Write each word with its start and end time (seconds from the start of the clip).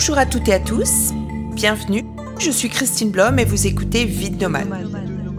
Bonjour 0.00 0.16
à 0.16 0.24
toutes 0.24 0.48
et 0.48 0.54
à 0.54 0.58
tous, 0.58 1.12
bienvenue. 1.52 2.06
Je 2.38 2.50
suis 2.50 2.70
Christine 2.70 3.10
Blom 3.10 3.38
et 3.38 3.44
vous 3.44 3.66
écoutez 3.66 4.06
Vide 4.06 4.40
Nomade. 4.40 4.88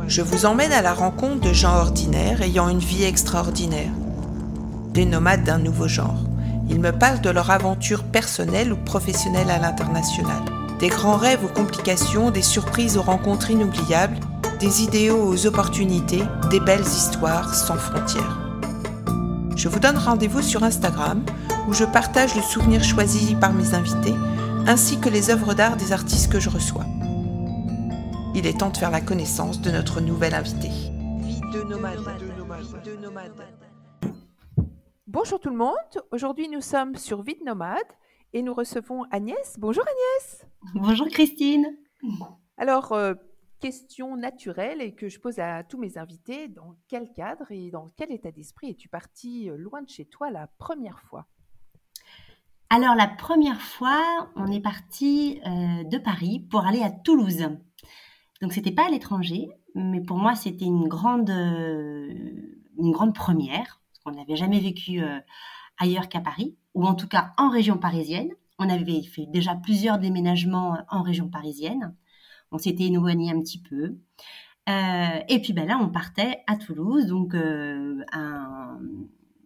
Je 0.07 0.21
vous 0.21 0.45
emmène 0.45 0.71
à 0.71 0.84
la 0.84 0.94
rencontre 0.94 1.39
de 1.39 1.52
gens 1.52 1.77
ordinaires 1.77 2.44
ayant 2.44 2.70
une 2.70 2.77
vie 2.77 3.04
extraordinaire. 3.04 3.89
Des 4.94 5.05
nomades 5.05 5.44
d'un 5.44 5.58
nouveau 5.58 5.88
genre. 5.88 6.20
Ils 6.70 6.80
me 6.80 6.91
parlent 6.91 7.21
de 7.21 7.32
leur 7.32 7.50
aventure 7.50 8.04
personnelle 8.04 8.71
ou 8.71 8.76
professionnelle 8.76 9.50
à 9.50 9.58
l'international. 9.58 10.44
Des 10.80 10.89
grands 10.89 11.18
rêves 11.18 11.43
aux 11.43 11.59
complications, 11.59 12.30
des 12.30 12.43
surprises 12.43 12.98
aux 12.98 13.02
rencontres 13.02 13.49
inoubliables, 13.49 14.20
des 14.59 14.84
idéaux 14.84 15.26
aux 15.26 15.48
opportunités, 15.48 16.21
des 16.52 16.59
belles 16.59 16.82
histoires 16.82 17.55
sans 17.55 17.77
frontières. 17.77 18.38
Je 19.55 19.68
vous 19.68 19.80
donne 19.80 19.98
rendez-vous 19.98 20.43
sur 20.43 20.63
Instagram 20.63 21.23
où 21.68 21.73
je 21.73 21.84
partage 21.84 22.35
le 22.35 22.43
souvenir 22.43 22.84
choisi 22.84 23.34
par 23.34 23.54
mes 23.54 23.73
invités 23.73 24.13
ainsi 24.67 24.99
que 24.99 25.09
les 25.09 25.29
œuvres 25.29 25.53
d'art 25.53 25.77
des 25.77 25.91
artistes 25.91 26.31
que 26.31 26.39
je 26.39 26.49
reçois. 26.49 26.85
Il 28.35 28.45
est 28.45 28.59
temps 28.59 28.70
de 28.70 28.77
faire 28.77 28.91
la 28.91 29.01
connaissance 29.01 29.61
de 29.61 29.71
notre 29.71 30.01
nouvel 30.01 30.34
invité. 30.34 30.70
Vie 30.70 31.41
de 31.53 31.63
nomade. 31.63 31.99
Bonjour 35.07 35.39
tout 35.39 35.49
le 35.49 35.57
monde. 35.57 35.75
Aujourd'hui, 36.11 36.47
nous 36.47 36.61
sommes 36.61 36.95
sur 36.95 37.21
Vie 37.23 37.35
de 37.35 37.43
nomade 37.43 37.77
et 38.34 38.41
nous 38.41 38.53
recevons 38.53 39.03
Agnès. 39.11 39.55
Bonjour 39.57 39.84
Agnès. 39.84 40.45
Bonjour 40.75 41.07
Christine. 41.07 41.65
Alors, 42.57 42.93
euh, 42.93 43.13
question 43.59 44.15
naturelle 44.15 44.81
et 44.81 44.93
que 44.93 45.09
je 45.09 45.20
pose 45.20 45.40
à 45.40 45.63
tous 45.63 45.77
mes 45.77 45.98
invités 45.98 46.48
dans 46.48 46.75
quel 46.87 47.12
cadre 47.13 47.51
et 47.51 47.71
dans 47.71 47.91
quel 47.98 48.12
état 48.12 48.31
d'esprit 48.31 48.71
es-tu 48.71 48.90
parti 48.90 49.49
euh, 49.49 49.57
loin 49.57 49.81
de 49.81 49.90
chez 49.90 50.05
toi 50.05 50.29
la 50.31 50.48
première 50.57 51.01
fois? 51.01 51.27
Alors 52.74 52.96
la 52.96 53.10
première 53.10 53.60
fois, 53.60 54.32
on 54.38 54.50
est 54.50 54.62
parti 54.62 55.41
euh, 55.46 55.84
de 55.84 55.98
Paris 55.98 56.40
pour 56.50 56.66
aller 56.66 56.82
à 56.82 56.90
Toulouse. 56.90 57.50
Donc 58.41 58.54
c'était 58.54 58.72
pas 58.72 58.88
à 58.88 58.90
l'étranger, 58.90 59.50
mais 59.76 60.00
pour 60.00 60.18
moi 60.18 60.36
c'était 60.36 60.64
une 60.64 60.88
grande, 60.88 61.30
euh, 61.30 62.14
une 62.77 62.92
grande 62.92 63.14
première, 63.14 63.82
parce 63.90 63.99
qu'on 64.06 64.12
n'avait 64.12 64.38
jamais 64.38 64.62
vécu 64.62 65.03
euh, 65.03 65.19
ailleurs 65.80 66.08
qu'à 66.08 66.22
Paris, 66.22 66.56
ou 66.74 66.86
en 66.86 66.96
tout 66.96 67.09
cas 67.09 67.34
en 67.38 67.50
région 67.50 67.78
parisienne. 67.78 68.30
On 68.58 68.69
avait 68.69 69.02
fait 69.02 69.25
déjà 69.25 69.53
plusieurs 69.56 70.00
déménagements 70.00 70.78
en 70.90 71.02
région 71.02 71.28
parisienne. 71.28 71.94
On 72.53 72.58
s'était 72.58 72.86
éloigné 72.86 73.31
un 73.34 73.42
petit 73.42 73.62
peu. 73.62 73.97
et 74.68 75.42
puis 75.42 75.52
ben 75.52 75.68
là, 75.68 75.78
on 75.81 75.90
partait 75.90 76.44
à 76.47 76.56
Toulouse. 76.56 77.08
Donc, 77.08 77.36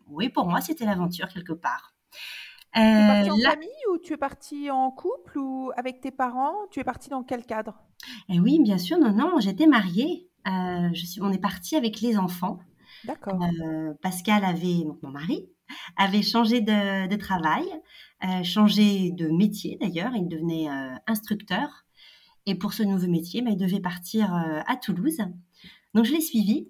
oui, 0.08 0.30
pour 0.30 0.46
moi, 0.46 0.62
c'était 0.62 0.86
l'aventure 0.86 1.30
quelque 1.30 1.54
part. 1.54 1.95
Tu 2.76 2.82
es 2.82 3.08
partie 3.08 3.32
en 3.32 3.38
famille 3.38 3.70
ou 3.94 3.98
tu 3.98 4.14
es 4.14 4.18
partie 4.18 4.70
en 4.70 4.92
couple 4.92 5.38
ou 5.38 5.72
avec 5.78 6.02
tes 6.02 6.12
parents? 6.12 6.56
Tu 6.72 6.82
es 6.82 6.84
partie 6.84 7.10
dans 7.10 7.24
quel 7.24 7.46
cadre? 7.46 7.82
Eh 8.28 8.40
Oui, 8.40 8.60
bien 8.62 8.78
sûr. 8.78 8.98
Non, 8.98 9.14
non, 9.14 9.40
j'étais 9.40 9.68
mariée. 9.68 10.30
Euh, 10.48 10.90
je 10.94 11.06
suis, 11.06 11.22
on 11.22 11.32
est 11.32 11.40
parti 11.40 11.76
avec 11.76 12.02
les 12.02 12.18
enfants. 12.18 12.60
D'accord. 13.06 13.40
Euh, 13.42 13.94
Pascal 14.02 14.44
avait, 14.44 14.84
donc 14.84 15.02
mon 15.04 15.10
mari, 15.10 15.48
avait 15.96 16.22
changé 16.22 16.62
de, 16.62 17.16
travail, 17.16 17.66
euh, 18.24 18.44
changé 18.44 19.12
de 19.12 19.30
métier 19.30 19.78
d'ailleurs. 19.80 20.12
Il 20.16 20.28
devenait 20.28 20.68
instructeur. 21.08 21.86
Et 22.46 22.56
pour 22.56 22.74
ce 22.74 22.84
nouveau 22.84 23.08
métier, 23.08 23.42
bah, 23.42 23.52
il 23.52 23.58
devait 23.58 23.80
partir 23.80 24.34
à 24.34 24.76
Toulouse. 24.76 25.18
Donc 25.94 26.06
je 26.06 26.12
l'ai 26.12 26.22
suivi. 26.22 26.70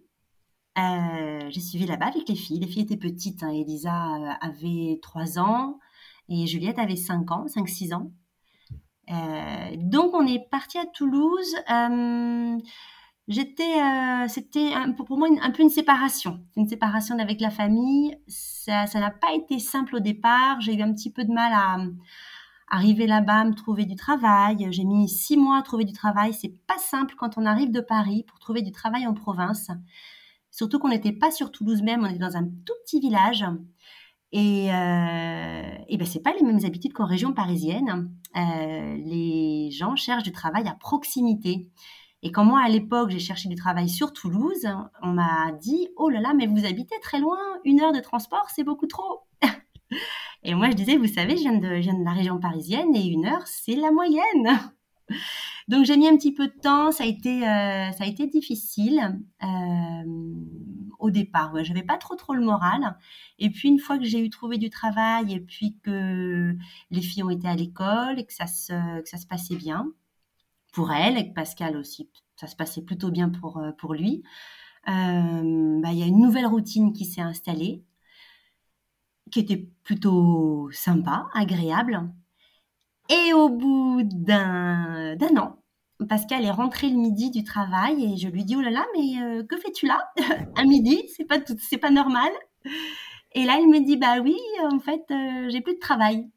j'ai 0.77 1.59
suivi 1.59 1.85
là-bas 1.85 2.07
avec 2.07 2.29
les 2.29 2.35
filles. 2.35 2.59
Les 2.59 2.67
filles 2.67 2.83
étaient 2.83 2.95
petites. 2.95 3.43
Hein. 3.43 3.49
Elisa 3.49 4.37
avait 4.39 4.99
3 5.01 5.39
ans, 5.39 5.79
et 6.29 6.47
Juliette 6.47 6.79
avait 6.79 6.95
5 6.95 7.31
ans, 7.31 7.45
5-6 7.47 7.93
ans. 7.93 8.11
Euh, 9.11 9.75
donc 9.77 10.13
on 10.13 10.25
est 10.25 10.49
parti 10.49 10.77
à 10.77 10.85
Toulouse. 10.85 11.55
Euh, 11.69 12.57
j'étais, 13.27 13.63
euh, 13.63 14.27
c'était 14.27 14.71
pour 15.05 15.17
moi 15.17 15.27
un 15.41 15.51
peu 15.51 15.61
une 15.61 15.69
séparation, 15.69 16.39
une 16.55 16.67
séparation 16.67 17.17
avec 17.19 17.41
la 17.41 17.51
famille. 17.51 18.17
Ça, 18.27 18.85
n'a 18.95 19.11
pas 19.11 19.33
été 19.33 19.59
simple 19.59 19.97
au 19.97 19.99
départ. 19.99 20.61
J'ai 20.61 20.75
eu 20.75 20.81
un 20.81 20.93
petit 20.93 21.11
peu 21.11 21.23
de 21.23 21.31
mal 21.31 21.53
à, 21.53 21.77
arriver 22.67 23.05
là-bas, 23.05 23.45
me 23.45 23.53
trouver 23.53 23.85
du 23.85 23.95
travail. 23.95 24.67
J'ai 24.71 24.83
mis 24.83 25.07
six 25.07 25.37
mois 25.37 25.59
à 25.59 25.61
trouver 25.61 25.85
du 25.85 25.93
travail. 25.93 26.33
C'est 26.33 26.55
pas 26.65 26.79
simple 26.79 27.13
quand 27.17 27.37
on 27.37 27.45
arrive 27.45 27.71
de 27.71 27.81
Paris 27.81 28.23
pour 28.27 28.39
trouver 28.39 28.63
du 28.63 28.71
travail 28.71 29.05
en 29.05 29.13
province. 29.13 29.69
Surtout 30.49 30.79
qu'on 30.79 30.89
n'était 30.89 31.11
pas 31.11 31.31
sur 31.31 31.51
Toulouse 31.51 31.83
même, 31.83 32.03
on 32.03 32.07
était 32.07 32.17
dans 32.17 32.37
un 32.37 32.45
tout 32.45 32.73
petit 32.85 32.99
village. 32.99 33.45
Et, 34.31 34.73
euh, 34.73 35.77
et 35.87 35.97
ben 35.97 36.07
pas 36.23 36.33
les 36.33 36.43
mêmes 36.43 36.65
habitudes 36.65 36.93
qu'en 36.93 37.05
région 37.05 37.33
parisienne. 37.33 38.11
Euh, 38.35 38.97
les 38.97 39.71
gens 39.71 39.95
cherchent 39.95 40.23
du 40.23 40.31
travail 40.31 40.67
à 40.67 40.73
proximité. 40.73 41.69
Et 42.21 42.31
quand 42.31 42.43
moi, 42.43 42.61
à 42.63 42.69
l'époque, 42.69 43.11
j'ai 43.11 43.19
cherché 43.19 43.49
du 43.49 43.55
travail 43.55 43.87
sur 43.87 44.11
Toulouse, 44.11 44.67
on 45.01 45.09
m'a 45.09 45.51
dit 45.61 45.89
Oh 45.95 46.09
là 46.09 46.19
là, 46.19 46.33
mais 46.33 46.47
vous 46.47 46.65
habitez 46.65 46.99
très 47.01 47.19
loin, 47.19 47.37
une 47.63 47.81
heure 47.81 47.93
de 47.93 47.99
transport, 47.99 48.47
c'est 48.53 48.63
beaucoup 48.63 48.87
trop. 48.87 49.21
et 50.43 50.55
moi, 50.55 50.69
je 50.69 50.75
disais 50.75 50.97
Vous 50.97 51.07
savez, 51.07 51.37
je 51.37 51.43
de, 51.43 51.75
je 51.75 51.81
viens 51.81 51.99
de 51.99 52.03
la 52.03 52.13
région 52.13 52.39
parisienne 52.39 52.95
et 52.95 53.05
une 53.05 53.25
heure, 53.25 53.45
c'est 53.45 53.75
la 53.75 53.91
moyenne. 53.91 54.59
Donc 55.67 55.85
j'ai 55.85 55.97
mis 55.97 56.07
un 56.07 56.15
petit 56.15 56.31
peu 56.33 56.47
de 56.47 56.53
temps, 56.53 56.91
ça 56.91 57.03
a 57.03 57.07
été, 57.07 57.43
euh, 57.47 57.91
ça 57.91 58.03
a 58.03 58.07
été 58.07 58.27
difficile 58.27 59.19
euh, 59.43 60.35
au 60.99 61.09
départ. 61.09 61.53
Ouais, 61.53 61.63
j'avais 61.65 61.83
pas 61.83 61.97
trop 61.97 62.15
trop 62.15 62.33
le 62.35 62.43
moral. 62.45 62.97
Et 63.39 63.49
puis 63.49 63.69
une 63.69 63.79
fois 63.79 63.97
que 63.97 64.05
j'ai 64.05 64.23
eu 64.23 64.29
trouvé 64.29 64.57
du 64.59 64.69
travail 64.69 65.33
et 65.33 65.39
puis 65.39 65.77
que 65.83 66.55
les 66.91 67.01
filles 67.01 67.23
ont 67.23 67.31
été 67.31 67.47
à 67.47 67.55
l'école 67.55 68.19
et 68.19 68.25
que 68.25 68.33
ça 68.33 68.45
se, 68.47 69.01
que 69.01 69.09
ça 69.09 69.17
se 69.17 69.25
passait 69.25 69.55
bien 69.55 69.91
pour 70.73 70.91
elles 70.91 71.17
et 71.17 71.29
que 71.29 71.33
Pascal 71.33 71.77
aussi, 71.77 72.09
ça 72.35 72.47
se 72.47 72.55
passait 72.55 72.83
plutôt 72.83 73.09
bien 73.11 73.29
pour 73.29 73.57
euh, 73.57 73.71
pour 73.71 73.93
lui. 73.95 74.23
Bah, 74.85 75.91
il 75.91 75.97
y 75.97 76.03
a 76.03 76.07
une 76.07 76.19
nouvelle 76.21 76.45
routine 76.45 76.93
qui 76.93 77.05
s'est 77.05 77.21
installée, 77.21 77.83
qui 79.31 79.39
était 79.39 79.67
plutôt 79.83 80.69
sympa, 80.71 81.27
agréable. 81.33 82.07
Et 83.09 83.33
au 83.33 83.49
bout 83.49 84.01
d'un 84.03 85.15
an, 85.37 85.57
Pascal 86.09 86.43
est 86.43 86.51
rentré 86.51 86.89
le 86.89 86.97
midi 86.97 87.31
du 87.31 87.43
travail 87.43 88.03
et 88.03 88.17
je 88.17 88.27
lui 88.27 88.43
dis 88.43 88.55
oh 88.55 88.61
là 88.61 88.71
là 88.71 88.85
mais 88.95 89.21
euh, 89.21 89.43
que 89.43 89.57
fais-tu 89.57 89.85
là? 89.85 90.11
À 90.55 90.63
midi 90.63 91.03
c'est 91.15 91.25
pas 91.25 91.37
c'est 91.59 91.77
pas 91.77 91.91
normal. 91.91 92.31
Et 93.33 93.45
là 93.45 93.57
il 93.59 93.69
me 93.69 93.79
dit 93.79 93.97
bah 93.97 94.19
oui 94.21 94.35
en 94.71 94.79
fait 94.79 95.03
euh, 95.11 95.49
j'ai 95.49 95.61
plus 95.61 95.75
de 95.75 95.79
travail. 95.79 96.29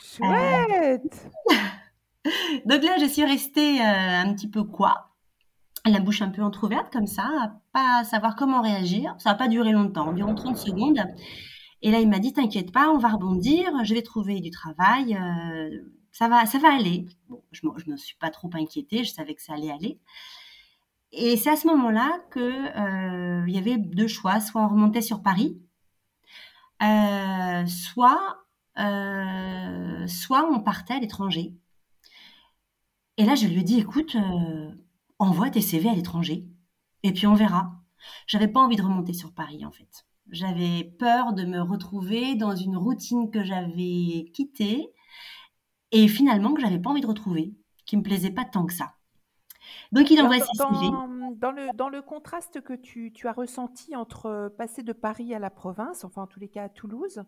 Chouette. 0.00 1.26
Donc 2.64 2.82
là 2.82 2.96
je 3.00 3.06
suis 3.06 3.24
restée 3.24 3.80
euh, 3.80 4.22
un 4.22 4.32
petit 4.34 4.48
peu 4.48 4.64
quoi? 4.64 5.10
La 5.84 6.00
bouche 6.00 6.22
un 6.22 6.30
peu 6.30 6.42
entrouverte 6.42 6.92
comme 6.92 7.06
ça 7.06 7.24
à 7.24 7.52
pas 7.72 8.04
savoir 8.04 8.36
comment 8.36 8.62
réagir. 8.62 9.14
Ça 9.18 9.30
n'a 9.30 9.36
pas 9.36 9.48
duré 9.48 9.72
longtemps 9.72 10.08
environ 10.08 10.34
30 10.34 10.56
secondes 10.56 11.02
et 11.82 11.90
là, 11.90 12.00
il 12.00 12.08
m'a 12.08 12.18
dit, 12.18 12.32
t'inquiète 12.32 12.72
pas, 12.72 12.90
on 12.90 12.98
va 12.98 13.08
rebondir, 13.08 13.70
je 13.84 13.94
vais 13.94 14.02
trouver 14.02 14.40
du 14.40 14.50
travail, 14.50 15.14
euh, 15.14 15.80
ça 16.10 16.28
va, 16.28 16.44
ça 16.46 16.58
va 16.58 16.74
aller. 16.74 17.06
Je 17.52 17.66
ne 17.66 17.92
me 17.92 17.96
suis 17.96 18.16
pas 18.16 18.30
trop 18.30 18.50
inquiétée, 18.54 19.04
je 19.04 19.12
savais 19.12 19.34
que 19.34 19.42
ça 19.42 19.54
allait 19.54 19.70
aller. 19.70 20.00
Et 21.12 21.36
c'est 21.36 21.50
à 21.50 21.56
ce 21.56 21.66
moment-là 21.68 22.20
que 22.30 22.40
euh, 22.40 23.48
y 23.48 23.58
avait 23.58 23.78
deux 23.78 24.08
choix, 24.08 24.40
soit 24.40 24.62
on 24.62 24.68
remontait 24.68 25.02
sur 25.02 25.22
Paris, 25.22 25.58
euh, 26.82 27.66
soit, 27.66 28.44
soit 28.76 30.50
on 30.50 30.60
partait 30.60 30.94
à 30.94 31.00
l'étranger. 31.00 31.54
Et 33.16 33.24
là, 33.24 33.34
je 33.34 33.46
lui 33.46 33.60
ai 33.60 33.62
dit, 33.62 33.78
écoute, 33.78 34.16
envoie 35.18 35.50
tes 35.50 35.60
CV 35.60 35.88
à 35.88 35.94
l'étranger, 35.94 36.44
et 37.04 37.12
puis 37.12 37.26
on 37.26 37.34
verra. 37.34 37.72
J'avais 38.26 38.48
pas 38.48 38.60
envie 38.60 38.76
de 38.76 38.82
remonter 38.82 39.12
sur 39.12 39.32
Paris, 39.32 39.64
en 39.64 39.72
fait. 39.72 40.07
J'avais 40.30 40.84
peur 40.98 41.32
de 41.32 41.44
me 41.44 41.60
retrouver 41.60 42.34
dans 42.34 42.54
une 42.54 42.76
routine 42.76 43.30
que 43.30 43.42
j'avais 43.42 44.30
quittée 44.34 44.92
et 45.90 46.08
finalement 46.08 46.52
que 46.52 46.60
j'avais 46.60 46.78
pas 46.78 46.90
envie 46.90 47.00
de 47.00 47.06
retrouver, 47.06 47.54
qui 47.86 47.96
me 47.96 48.02
plaisait 48.02 48.30
pas 48.30 48.44
tant 48.44 48.66
que 48.66 48.74
ça. 48.74 48.94
Donc 49.92 50.10
il 50.10 50.20
envoie 50.20 50.38
ses 50.38 50.56
dans, 50.58 51.34
dans 51.36 51.50
le, 51.50 51.74
dans 51.74 51.88
le 51.88 52.02
contraste 52.02 52.60
que 52.60 52.74
tu, 52.74 53.12
tu, 53.12 53.26
as 53.26 53.32
ressenti 53.32 53.96
entre 53.96 54.26
euh, 54.26 54.48
passer 54.48 54.82
de 54.82 54.92
Paris 54.92 55.34
à 55.34 55.38
la 55.38 55.50
province, 55.50 56.04
enfin 56.04 56.22
en 56.22 56.26
tous 56.26 56.40
les 56.40 56.48
cas 56.48 56.64
à 56.64 56.68
Toulouse, 56.68 57.22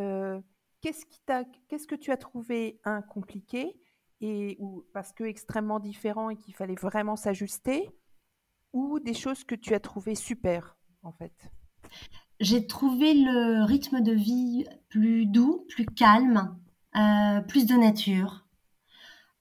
euh, 0.00 0.40
qu'est-ce, 0.80 1.06
qui 1.06 1.20
qu'est-ce 1.68 1.86
que 1.86 1.94
tu 1.94 2.10
as 2.10 2.16
trouvé 2.16 2.80
un 2.84 3.02
compliqué 3.02 3.80
et 4.20 4.56
ou 4.60 4.84
parce 4.92 5.12
que 5.12 5.24
extrêmement 5.24 5.80
différent 5.80 6.30
et 6.30 6.36
qu'il 6.36 6.54
fallait 6.54 6.74
vraiment 6.74 7.16
s'ajuster, 7.16 7.90
ou 8.72 8.98
des 8.98 9.14
choses 9.14 9.44
que 9.44 9.54
tu 9.54 9.74
as 9.74 9.80
trouvé 9.80 10.14
super 10.14 10.76
en 11.02 11.12
fait? 11.12 11.50
J'ai 12.44 12.66
trouvé 12.66 13.14
le 13.14 13.64
rythme 13.64 14.02
de 14.02 14.12
vie 14.12 14.66
plus 14.88 15.26
doux, 15.26 15.64
plus 15.68 15.86
calme, 15.86 16.56
euh, 16.96 17.40
plus 17.40 17.66
de 17.66 17.74
nature. 17.74 18.46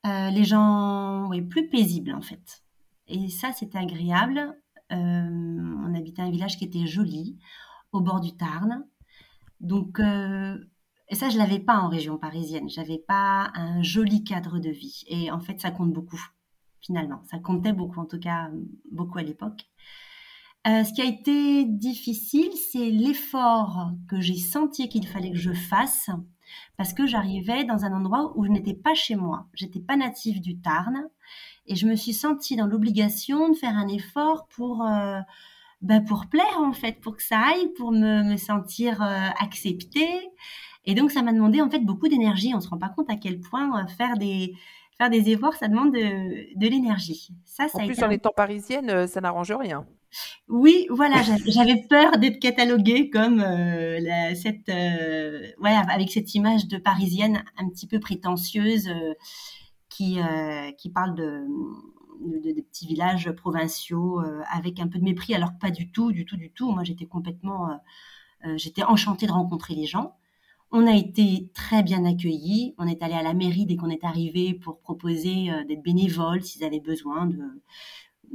Euh, 0.05 0.29
les 0.29 0.43
gens, 0.43 1.29
plus 1.49 1.69
paisibles 1.69 2.13
en 2.13 2.21
fait. 2.21 2.63
Et 3.07 3.29
ça, 3.29 3.51
c'était 3.51 3.77
agréable. 3.77 4.57
Euh, 4.91 4.95
on 4.95 5.93
habitait 5.95 6.21
un 6.21 6.31
village 6.31 6.57
qui 6.57 6.65
était 6.65 6.87
joli, 6.87 7.37
au 7.91 8.01
bord 8.01 8.21
du 8.21 8.35
Tarn. 8.35 8.85
Donc, 9.59 9.99
Et 9.99 11.15
ça, 11.15 11.29
je 11.29 11.37
l'avais 11.37 11.59
pas 11.59 11.77
en 11.79 11.89
région 11.89 12.17
parisienne. 12.17 12.69
J'avais 12.69 12.97
pas 12.97 13.51
un 13.53 13.81
joli 13.81 14.23
cadre 14.23 14.59
de 14.59 14.69
vie. 14.69 15.03
Et 15.07 15.31
en 15.31 15.39
fait, 15.39 15.59
ça 15.59 15.71
compte 15.71 15.93
beaucoup, 15.93 16.21
finalement. 16.79 17.21
Ça 17.29 17.39
comptait 17.39 17.73
beaucoup, 17.73 17.99
en 17.99 18.05
tout 18.05 18.19
cas, 18.19 18.49
beaucoup 18.91 19.19
à 19.19 19.23
l'époque. 19.23 19.69
Euh, 20.65 20.83
ce 20.85 20.93
qui 20.93 21.01
a 21.01 21.05
été 21.05 21.65
difficile, 21.65 22.51
c'est 22.53 22.89
l'effort 22.89 23.91
que 24.09 24.21
j'ai 24.21 24.37
senti 24.37 24.87
qu'il 24.87 25.05
fallait 25.05 25.31
que 25.31 25.37
je 25.37 25.51
fasse 25.51 26.09
parce 26.77 26.93
que 26.93 27.05
j'arrivais 27.05 27.65
dans 27.65 27.83
un 27.83 27.91
endroit 27.91 28.31
où 28.37 28.45
je 28.45 28.49
n'étais 28.49 28.73
pas 28.73 28.93
chez 28.93 29.15
moi. 29.15 29.47
J'étais 29.53 29.81
pas 29.81 29.97
native 29.97 30.39
du 30.39 30.59
Tarn 30.59 31.09
et 31.67 31.75
je 31.75 31.85
me 31.85 31.95
suis 31.95 32.13
sentie 32.13 32.55
dans 32.55 32.67
l'obligation 32.67 33.49
de 33.49 33.55
faire 33.55 33.75
un 33.75 33.89
effort 33.89 34.47
pour 34.47 34.83
euh, 34.83 35.19
bah, 35.81 35.99
pour 35.99 36.27
plaire 36.27 36.59
en 36.59 36.71
fait, 36.71 37.01
pour 37.01 37.17
que 37.17 37.23
ça 37.23 37.39
aille, 37.39 37.73
pour 37.73 37.91
me, 37.91 38.23
me 38.23 38.37
sentir 38.37 39.01
euh, 39.01 39.29
acceptée. 39.41 40.29
Et 40.85 40.95
donc 40.95 41.11
ça 41.11 41.21
m'a 41.23 41.33
demandé 41.33 41.61
en 41.61 41.69
fait 41.69 41.79
beaucoup 41.79 42.07
d'énergie. 42.07 42.53
On 42.55 42.61
se 42.61 42.69
rend 42.69 42.77
pas 42.77 42.89
compte 42.89 43.09
à 43.09 43.17
quel 43.17 43.41
point 43.41 43.85
faire 43.87 44.17
des 44.17 44.53
faire 44.97 45.09
des 45.09 45.29
efforts, 45.29 45.55
ça 45.55 45.67
demande 45.67 45.91
de, 45.91 46.57
de 46.57 46.67
l'énergie. 46.67 47.29
Ça, 47.45 47.67
ça 47.67 47.79
en 47.79 47.85
plus, 47.85 48.01
en 48.03 48.11
étant 48.11 48.31
parisienne, 48.33 49.07
ça 49.07 49.19
n'arrange 49.19 49.51
rien. 49.51 49.85
Oui, 50.49 50.87
voilà, 50.89 51.21
j'avais 51.47 51.81
peur 51.89 52.17
d'être 52.17 52.39
cataloguée 52.39 53.09
comme 53.09 53.39
euh, 53.39 54.35
cette, 54.35 54.69
euh, 54.69 55.47
ouais, 55.59 55.71
avec 55.71 56.11
cette 56.11 56.35
image 56.35 56.67
de 56.67 56.77
parisienne 56.77 57.43
un 57.57 57.69
petit 57.69 57.87
peu 57.87 57.99
prétentieuse 57.99 58.89
euh, 58.89 59.13
qui 59.89 60.17
qui 60.77 60.89
parle 60.89 61.15
de, 61.15 61.45
de, 62.21 62.61
petits 62.61 62.87
villages 62.87 63.31
provinciaux 63.31 64.21
avec 64.51 64.79
un 64.79 64.87
peu 64.87 64.97
de 64.97 65.03
mépris, 65.03 65.35
alors 65.35 65.51
pas 65.59 65.69
du 65.69 65.91
tout, 65.91 66.11
du 66.11 66.25
tout, 66.25 66.35
du 66.35 66.51
tout. 66.51 66.71
Moi, 66.71 66.83
j'étais 66.83 67.05
complètement, 67.05 67.79
j'étais 68.55 68.81
enchantée 68.83 69.27
de 69.27 69.31
rencontrer 69.31 69.75
les 69.75 69.85
gens. 69.85 70.15
On 70.71 70.87
a 70.87 70.95
été 70.95 71.51
très 71.53 71.83
bien 71.83 72.05
accueillis. 72.05 72.73
On 72.79 72.87
est 72.87 73.03
allé 73.03 73.13
à 73.13 73.21
la 73.21 73.35
mairie 73.35 73.67
dès 73.67 73.75
qu'on 73.75 73.91
est 73.91 74.03
arrivé 74.03 74.55
pour 74.55 74.79
proposer 74.79 75.51
d'être 75.67 75.83
bénévoles 75.83 76.43
s'ils 76.43 76.63
avaient 76.63 76.79
besoin 76.79 77.27
de 77.27 77.37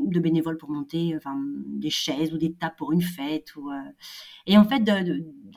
de 0.07 0.21
bénévoles 0.21 0.57
pour 0.57 0.71
monter 0.71 1.15
enfin, 1.17 1.37
des 1.67 1.91
chaises 1.91 2.33
ou 2.33 2.39
des 2.39 2.53
tables 2.53 2.77
pour 2.77 2.93
une 2.93 3.03
fête. 3.03 3.49
Euh. 3.57 3.93
Et 4.47 4.57
en 4.57 4.65
fait, 4.65 4.83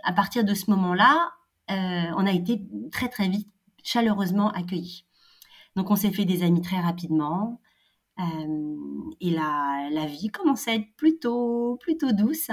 à 0.04 0.14
partir 0.14 0.44
de 0.44 0.54
ce 0.54 0.70
moment-là, 0.72 1.32
euh, 1.70 2.14
on 2.18 2.26
a 2.26 2.32
été 2.32 2.62
très 2.92 3.08
très 3.08 3.28
vite 3.28 3.48
chaleureusement 3.84 4.52
accueillis. 4.52 5.06
Donc 5.76 5.90
on 5.92 5.96
s'est 5.96 6.12
fait 6.12 6.26
des 6.26 6.44
amis 6.44 6.62
très 6.62 6.80
rapidement. 6.80 7.62
Euh, 8.20 9.14
et 9.20 9.32
la, 9.32 9.88
la, 9.92 10.06
vie 10.06 10.30
commençait 10.30 10.72
à 10.72 10.76
être 10.76 10.96
plutôt, 10.96 11.78
plutôt 11.82 12.12
douce. 12.12 12.52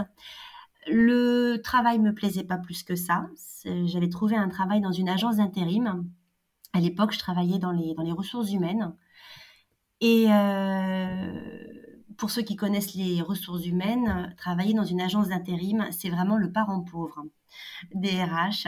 Le 0.87 1.57
travail 1.57 1.99
me 1.99 2.15
plaisait 2.15 2.45
pas 2.45 2.59
plus 2.59 2.83
que 2.83 2.95
ça. 2.95 3.27
J'avais 3.65 4.09
trouvé 4.09 4.37
un 4.37 4.49
travail 4.49 4.81
dans 4.81 4.93
une 4.93 5.09
agence 5.09 5.37
d'intérim. 5.37 6.09
À 6.73 6.81
l'époque, 6.81 7.13
je 7.13 7.19
travaillais 7.19 7.59
dans 7.59 7.73
les, 7.73 7.95
dans 7.95 8.03
les 8.03 8.13
ressources 8.13 8.53
humaines. 8.53 8.95
Et 10.01 10.27
euh, 10.31 11.65
pour 12.19 12.31
ceux 12.31 12.43
qui 12.43 12.57
connaissent 12.57 12.95
les 12.95 13.23
ressources 13.23 13.65
humaines, 13.65 14.35
travailler 14.37 14.75
dans 14.75 14.85
une 14.85 15.01
agence 15.01 15.29
d'intérim, 15.29 15.87
c'est 15.93 16.11
vraiment 16.11 16.37
le 16.37 16.53
parent 16.53 16.83
pauvre 16.83 17.25
des 17.95 18.23
RH. 18.23 18.67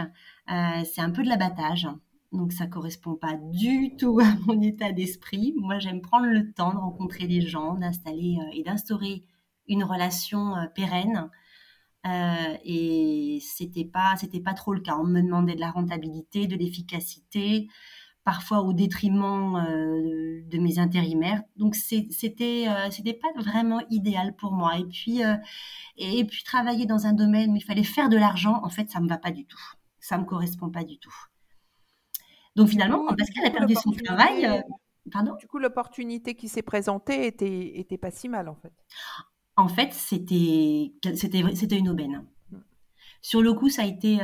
Euh, 0.50 0.85
c'est 0.85 1.00
un 1.00 1.11
peu 1.11 1.23
de 1.23 1.29
l'abattage. 1.29 1.88
Donc 2.32 2.52
ça 2.52 2.69
correspond 2.69 3.17
pas 3.17 3.35
du 3.35 3.97
tout 3.99 4.20
à 4.20 4.37
mon 4.47 4.62
état 4.62 4.93
d'esprit. 4.93 5.52
Moi, 5.58 5.81
j'aime 5.81 6.00
prendre 6.00 6.26
le 6.26 6.52
temps 6.52 6.73
de 6.73 6.79
rencontrer 6.79 7.26
des 7.26 7.41
gens, 7.41 7.75
d'installer 7.75 8.38
euh, 8.41 8.50
et 8.55 8.62
d'instaurer 8.62 9.25
une 9.67 9.82
relation 9.82 10.55
pérenne. 10.75 11.29
Euh, 12.06 12.56
et 12.64 13.41
c'était 13.43 13.85
pas 13.85 14.14
c'était 14.17 14.41
pas 14.41 14.55
trop 14.55 14.73
le 14.73 14.81
cas. 14.81 14.96
On 14.96 15.05
me 15.05 15.20
demandait 15.20 15.56
de 15.56 15.61
la 15.61 15.73
rentabilité, 15.73 16.46
de 16.46 16.56
l'efficacité 16.56 17.69
parfois 18.25 18.61
au 18.61 18.72
détriment 18.72 19.56
euh, 19.56 20.43
de 20.46 20.58
mes 20.58 20.78
intérimaires. 20.78 21.43
Donc 21.56 21.75
c'était 21.75 22.67
euh, 22.69 22.90
c'était 22.90 23.14
pas 23.14 23.28
vraiment 23.37 23.81
idéal 23.90 24.34
pour 24.37 24.52
moi. 24.52 24.78
Et 24.78 24.84
puis 24.84 25.25
euh, 25.25 25.37
et 25.96 26.25
puis 26.25 26.43
travailler 26.44 26.87
dans 26.87 27.06
un 27.06 27.12
domaine 27.12 27.52
où 27.52 27.56
il 27.56 27.64
fallait 27.64 27.84
faire 27.84 28.08
de 28.08 28.17
l'argent, 28.17 28.61
en 28.62 28.69
fait, 28.69 28.90
ça 28.90 29.00
me 29.00 29.08
va 29.08 29.19
pas 29.19 29.31
du 29.31 29.46
tout. 29.46 29.61
Ça 30.00 30.19
me 30.19 30.25
correspond 30.25 30.70
pas 30.70 30.84
du 30.84 30.99
tout. 30.99 31.14
Donc 32.56 32.69
finalement, 32.69 33.05
quand 33.06 33.17
Pascal 33.17 33.46
a 33.46 33.50
perdu 33.50 33.75
son 33.75 33.93
travail, 33.93 34.62
pardon? 35.11 35.37
Du 35.38 35.46
coup, 35.46 35.58
l'opportunité 35.58 36.34
qui 36.34 36.49
s'est 36.49 36.62
présentée 36.62 37.26
était 37.26 37.78
était 37.78 37.99
pas 37.99 38.11
si 38.11 38.28
mal 38.28 38.49
en 38.49 38.56
fait. 38.56 38.72
En 39.56 39.69
fait, 39.69 39.93
c'était 39.93 40.93
c'était 41.14 41.43
c'était 41.55 41.78
une 41.78 41.88
aubaine. 41.88 42.26
Hmm. 42.50 42.58
Sur 43.22 43.40
le 43.40 43.55
coup, 43.55 43.70
ça 43.70 43.82
a 43.82 43.87
été 43.87 44.19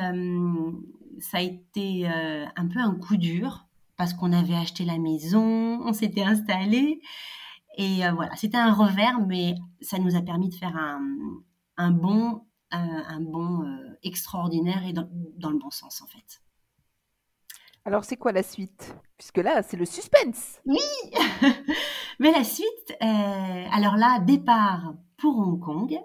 ça 1.21 1.39
a 1.39 1.41
été 1.41 2.07
un 2.09 2.67
peu 2.67 2.81
un 2.81 2.95
coup 2.95 3.17
dur 3.17 3.66
parce 3.97 4.15
qu'on 4.15 4.33
avait 4.33 4.55
acheté 4.55 4.85
la 4.85 4.99
maison, 4.99 5.81
on 5.87 5.93
s'était 5.93 6.23
installé. 6.23 7.01
Et 7.77 8.07
euh, 8.07 8.13
voilà, 8.13 8.35
c'était 8.37 8.57
un 8.57 8.73
revers, 8.73 9.21
mais 9.27 9.55
ça 9.81 9.99
nous 9.99 10.17
a 10.17 10.23
permis 10.23 10.49
de 10.49 10.55
faire 10.55 10.77
un, 10.77 11.01
un 11.77 11.91
bon, 11.91 12.43
un, 12.71 13.21
bon 13.21 13.63
euh, 13.63 13.99
extraordinaire 14.03 14.85
et 14.87 14.93
dans, 14.93 15.09
dans, 15.37 15.51
le 15.51 15.59
bon 15.59 15.71
sens, 15.71 16.03
en 16.03 16.07
fait. 16.07 16.43
Alors, 17.85 18.05
c'est 18.05 18.17
quoi 18.17 18.33
la 18.33 18.43
suite? 18.43 18.97
Puisque 19.17 19.39
là, 19.39 19.63
c'est 19.63 19.77
le 19.77 19.85
suspense. 19.85 20.61
Oui 20.67 20.79
Mais 22.19 22.33
la 22.33 22.45
suite, 22.45 22.97
euh, 23.03 23.67
alors 23.71 23.97
là, 23.97 24.19
départ 24.21 24.95
pour 25.19 25.39
Hong 25.39 25.61
Kong, 25.61 25.99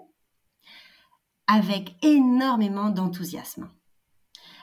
avec 1.46 1.96
énormément 2.02 2.90
d'enthousiasme. 2.90 3.68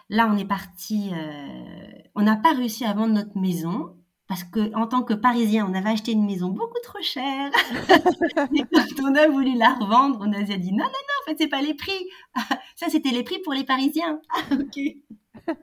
Là, 0.10 0.28
on 0.32 0.38
est 0.38 0.46
parti, 0.46 1.12
euh, 1.14 1.92
on 2.16 2.24
n'a 2.24 2.36
pas 2.36 2.54
réussi 2.54 2.84
à 2.84 2.94
vendre 2.94 3.14
notre 3.14 3.38
maison 3.38 3.96
parce 4.30 4.44
que 4.44 4.74
en 4.76 4.86
tant 4.86 5.02
que 5.02 5.16
Parisien, 5.16 5.68
on 5.68 5.74
avait 5.74 5.90
acheté 5.90 6.12
une 6.12 6.24
maison 6.24 6.50
beaucoup 6.50 6.80
trop 6.84 7.02
chère. 7.02 7.52
et 8.54 8.64
quand 8.72 9.04
on 9.04 9.16
a 9.16 9.28
voulu 9.28 9.58
la 9.58 9.74
revendre, 9.74 10.20
on 10.22 10.32
a 10.32 10.44
dit 10.44 10.72
non, 10.72 10.78
non, 10.78 10.86
non, 10.86 11.16
en 11.24 11.26
fait, 11.26 11.36
c'est 11.40 11.48
pas 11.48 11.64
les 11.64 11.74
prix. 11.74 12.06
Ça, 12.76 12.90
c'était 12.90 13.10
les 13.10 13.24
prix 13.24 13.40
pour 13.44 13.54
les 13.54 13.64
Parisiens. 13.64 14.22
ok. 14.52 15.56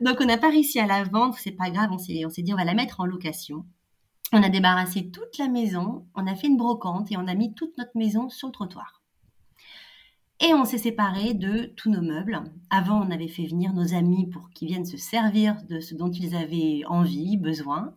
Donc, 0.00 0.16
on 0.20 0.26
n'a 0.26 0.38
pas 0.38 0.50
réussi 0.50 0.80
à 0.80 0.86
la 0.86 1.04
vendre. 1.04 1.36
C'est 1.38 1.52
pas 1.52 1.70
grave. 1.70 1.90
On 1.92 1.98
s'est, 1.98 2.24
on 2.26 2.30
s'est 2.30 2.42
dit, 2.42 2.52
on 2.52 2.56
va 2.56 2.64
la 2.64 2.74
mettre 2.74 2.98
en 2.98 3.06
location. 3.06 3.64
On 4.32 4.42
a 4.42 4.48
débarrassé 4.48 5.12
toute 5.12 5.38
la 5.38 5.46
maison. 5.46 6.04
On 6.16 6.26
a 6.26 6.34
fait 6.34 6.48
une 6.48 6.56
brocante 6.56 7.12
et 7.12 7.16
on 7.16 7.28
a 7.28 7.34
mis 7.34 7.54
toute 7.54 7.78
notre 7.78 7.96
maison 7.96 8.28
sur 8.28 8.48
le 8.48 8.52
trottoir. 8.52 8.97
Et 10.40 10.54
on 10.54 10.64
s'est 10.64 10.78
séparés 10.78 11.34
de 11.34 11.72
tous 11.76 11.90
nos 11.90 12.00
meubles. 12.00 12.40
Avant, 12.70 13.02
on 13.04 13.10
avait 13.10 13.28
fait 13.28 13.46
venir 13.46 13.72
nos 13.72 13.94
amis 13.94 14.28
pour 14.30 14.50
qu'ils 14.50 14.68
viennent 14.68 14.86
se 14.86 14.96
servir 14.96 15.56
de 15.68 15.80
ce 15.80 15.96
dont 15.96 16.10
ils 16.10 16.36
avaient 16.36 16.82
envie, 16.86 17.36
besoin. 17.36 17.96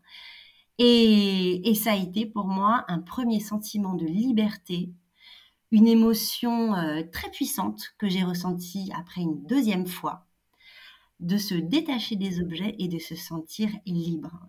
Et, 0.80 1.70
et 1.70 1.76
ça 1.76 1.92
a 1.92 1.96
été 1.96 2.26
pour 2.26 2.48
moi 2.48 2.84
un 2.88 3.00
premier 3.00 3.40
sentiment 3.40 3.94
de 3.94 4.06
liberté, 4.06 4.92
une 5.72 5.88
émotion 5.88 6.74
euh, 6.74 7.04
très 7.12 7.30
puissante 7.30 7.94
que 8.00 8.10
j'ai 8.10 8.24
ressentie 8.24 8.92
après 8.98 9.22
une 9.22 9.46
deuxième 9.46 9.86
fois, 9.86 10.26
de 11.20 11.38
se 11.38 11.54
détacher 11.54 12.16
des 12.16 12.42
objets 12.42 12.76
et 12.80 12.88
de 12.88 12.98
se 12.98 13.16
sentir 13.16 13.70
libre 13.86 14.48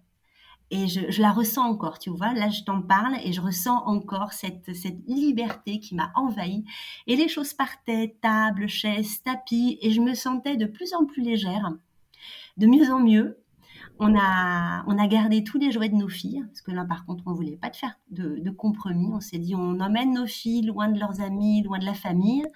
et 0.73 0.89
je, 0.89 1.21
la 1.21 1.33
ressens 1.33 1.69
encore, 1.69 1.99
tu 1.99 2.09
vois. 2.09 2.33
Là, 2.33 2.49
je 2.49 2.63
t'en 2.65 2.81
parle 2.81 3.17
et 3.23 3.35
je 3.35 3.43
ressens 3.43 3.85
encore 3.85 4.33
cette, 4.33 4.75
cette 4.75 5.07
liberté 5.07 5.81
qui 5.81 5.95
m'a 5.95 6.11
envahie. 6.15 6.65
Et 7.07 7.15
les 7.15 7.29
choses 7.29 7.53
partaient, 7.53 8.17
table, 8.23 8.69
chaise, 8.69 9.23
tapis, 9.23 9.79
et 9.83 9.91
je 9.91 10.01
me 10.01 10.15
sentais 10.15 10.57
de 10.57 10.65
plus 10.65 10.95
en 10.95 11.05
plus 11.05 11.23
légère, 11.23 11.71
de 12.57 12.67
mieux 12.67 12.91
en 12.91 13.01
mieux. 13.01 13.39
On 13.99 14.19
a, 14.19 14.83
on 14.87 14.99
a 14.99 15.07
gardé 15.09 15.45
tous 15.45 15.59
les 15.59 15.71
jouets 15.71 15.91
de 15.91 15.95
nos 15.95 16.09
filles, 16.09 16.43
parce 16.47 16.63
que 16.63 16.71
là, 16.71 16.87
par 16.87 17.05
contre, 17.05 17.23
on 17.27 17.35
voulait 17.35 17.59
pas 17.59 17.69
de 17.69 17.77
faire 17.77 17.99
de, 18.11 18.39
de 18.39 18.51
compromis. 18.51 19.11
On 19.13 19.21
s'est 19.21 19.39
dit, 19.39 19.55
on 19.55 19.79
emmène 19.79 20.15
nos 20.15 20.27
filles 20.27 20.63
loin 20.63 20.89
de 20.89 20.99
leurs 20.99 21.21
amis, 21.21 21.63
loin 21.63 21.79
de 21.79 21.85
la 21.85 21.95
famille 21.95 22.47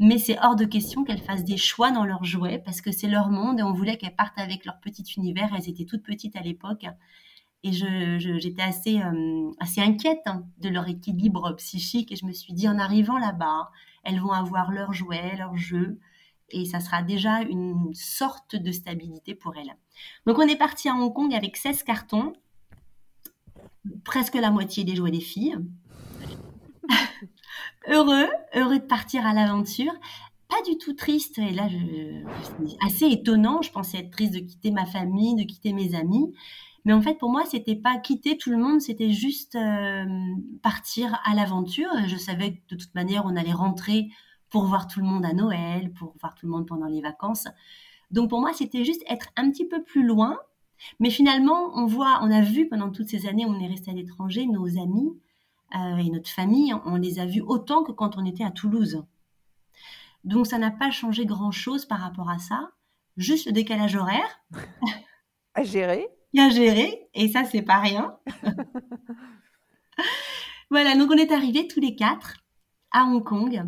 mais 0.00 0.18
c'est 0.18 0.36
hors 0.42 0.56
de 0.56 0.64
question 0.64 1.04
qu'elles 1.04 1.22
fassent 1.22 1.44
des 1.44 1.56
choix 1.56 1.92
dans 1.92 2.04
leurs 2.04 2.24
jouets 2.24 2.58
parce 2.58 2.80
que 2.80 2.90
c'est 2.90 3.06
leur 3.06 3.30
monde 3.30 3.60
et 3.60 3.62
on 3.62 3.72
voulait 3.72 3.96
qu'elles 3.96 4.16
partent 4.16 4.40
avec 4.40 4.64
leur 4.64 4.80
petit 4.80 5.04
univers. 5.16 5.50
Elles 5.56 5.68
étaient 5.68 5.84
toutes 5.84 6.02
petites 6.02 6.34
à 6.34 6.40
l'époque 6.40 6.84
et 7.64 7.72
j'étais 7.72 8.62
assez, 8.62 9.00
euh, 9.00 9.50
assez 9.58 9.80
inquiète 9.80 10.20
hein, 10.26 10.44
de 10.58 10.68
leur 10.68 10.86
équilibre 10.86 11.50
psychique. 11.56 12.12
Et 12.12 12.16
je 12.16 12.26
me 12.26 12.32
suis 12.32 12.52
dit, 12.52 12.68
en 12.68 12.78
arrivant 12.78 13.18
là-bas, 13.18 13.70
elles 14.04 14.20
vont 14.20 14.32
avoir 14.32 14.70
leurs 14.70 14.92
jouets, 14.92 15.34
leurs 15.38 15.56
jeux. 15.56 15.98
Et 16.50 16.66
ça 16.66 16.78
sera 16.78 17.02
déjà 17.02 17.40
une 17.40 17.94
sorte 17.94 18.54
de 18.54 18.70
stabilité 18.70 19.34
pour 19.34 19.56
elles. 19.56 19.74
Donc 20.26 20.38
on 20.38 20.46
est 20.46 20.58
parti 20.58 20.90
à 20.90 20.94
Hong 20.94 21.14
Kong 21.14 21.34
avec 21.34 21.56
16 21.56 21.84
cartons, 21.84 22.34
presque 24.04 24.34
la 24.34 24.50
moitié 24.50 24.84
des 24.84 24.94
jouets 24.94 25.10
des 25.10 25.20
filles. 25.20 25.56
heureux, 27.88 28.28
heureux 28.54 28.78
de 28.78 28.84
partir 28.84 29.26
à 29.26 29.32
l'aventure. 29.32 29.94
Pas 30.48 30.70
du 30.70 30.76
tout 30.76 30.92
triste, 30.92 31.38
et 31.38 31.52
là, 31.52 31.66
je, 31.68 31.76
assez 32.86 33.06
étonnant. 33.06 33.62
Je 33.62 33.72
pensais 33.72 33.96
être 33.98 34.10
triste 34.10 34.34
de 34.34 34.40
quitter 34.40 34.70
ma 34.70 34.84
famille, 34.84 35.34
de 35.34 35.44
quitter 35.44 35.72
mes 35.72 35.94
amis. 35.94 36.34
Mais 36.84 36.92
en 36.92 37.00
fait, 37.00 37.14
pour 37.14 37.30
moi, 37.30 37.44
c'était 37.46 37.76
pas 37.76 37.96
quitter 37.98 38.36
tout 38.36 38.50
le 38.50 38.58
monde, 38.58 38.80
c'était 38.80 39.10
juste 39.10 39.54
euh, 39.54 40.04
partir 40.62 41.18
à 41.24 41.34
l'aventure. 41.34 41.88
Je 42.06 42.16
savais 42.16 42.54
que 42.54 42.74
de 42.74 42.76
toute 42.76 42.94
manière, 42.94 43.24
on 43.24 43.36
allait 43.36 43.52
rentrer 43.52 44.08
pour 44.50 44.66
voir 44.66 44.86
tout 44.86 45.00
le 45.00 45.06
monde 45.06 45.24
à 45.24 45.32
Noël, 45.32 45.92
pour 45.92 46.14
voir 46.20 46.34
tout 46.34 46.46
le 46.46 46.52
monde 46.52 46.66
pendant 46.66 46.86
les 46.86 47.00
vacances. 47.00 47.48
Donc 48.10 48.30
pour 48.30 48.40
moi, 48.40 48.52
c'était 48.52 48.84
juste 48.84 49.02
être 49.08 49.28
un 49.36 49.50
petit 49.50 49.66
peu 49.66 49.82
plus 49.82 50.06
loin. 50.06 50.38
Mais 51.00 51.10
finalement, 51.10 51.70
on 51.74 51.86
voit, 51.86 52.20
on 52.22 52.30
a 52.30 52.42
vu 52.42 52.68
pendant 52.68 52.90
toutes 52.90 53.08
ces 53.08 53.26
années 53.26 53.46
où 53.46 53.48
on 53.48 53.60
est 53.60 53.66
resté 53.66 53.90
à 53.90 53.94
l'étranger, 53.94 54.46
nos 54.46 54.78
amis 54.78 55.18
euh, 55.74 55.96
et 55.96 56.10
notre 56.10 56.30
famille, 56.30 56.74
on 56.84 56.96
les 56.96 57.18
a 57.18 57.26
vus 57.26 57.40
autant 57.40 57.82
que 57.82 57.92
quand 57.92 58.18
on 58.18 58.26
était 58.26 58.44
à 58.44 58.50
Toulouse. 58.50 59.02
Donc 60.24 60.46
ça 60.46 60.58
n'a 60.58 60.70
pas 60.70 60.90
changé 60.90 61.26
grand-chose 61.26 61.86
par 61.86 62.00
rapport 62.00 62.30
à 62.30 62.38
ça, 62.38 62.70
juste 63.16 63.46
le 63.46 63.52
décalage 63.52 63.96
horaire. 63.96 64.40
à 65.54 65.64
gérer. 65.64 66.08
À 66.36 66.50
gérer, 66.50 67.08
et 67.14 67.28
ça 67.28 67.44
c'est 67.44 67.62
pas 67.62 67.78
rien. 67.78 68.16
voilà, 70.70 70.96
donc 70.96 71.10
on 71.10 71.16
est 71.16 71.32
arrivés 71.32 71.68
tous 71.68 71.80
les 71.80 71.94
quatre 71.94 72.36
à 72.90 73.04
Hong 73.04 73.22
Kong 73.22 73.62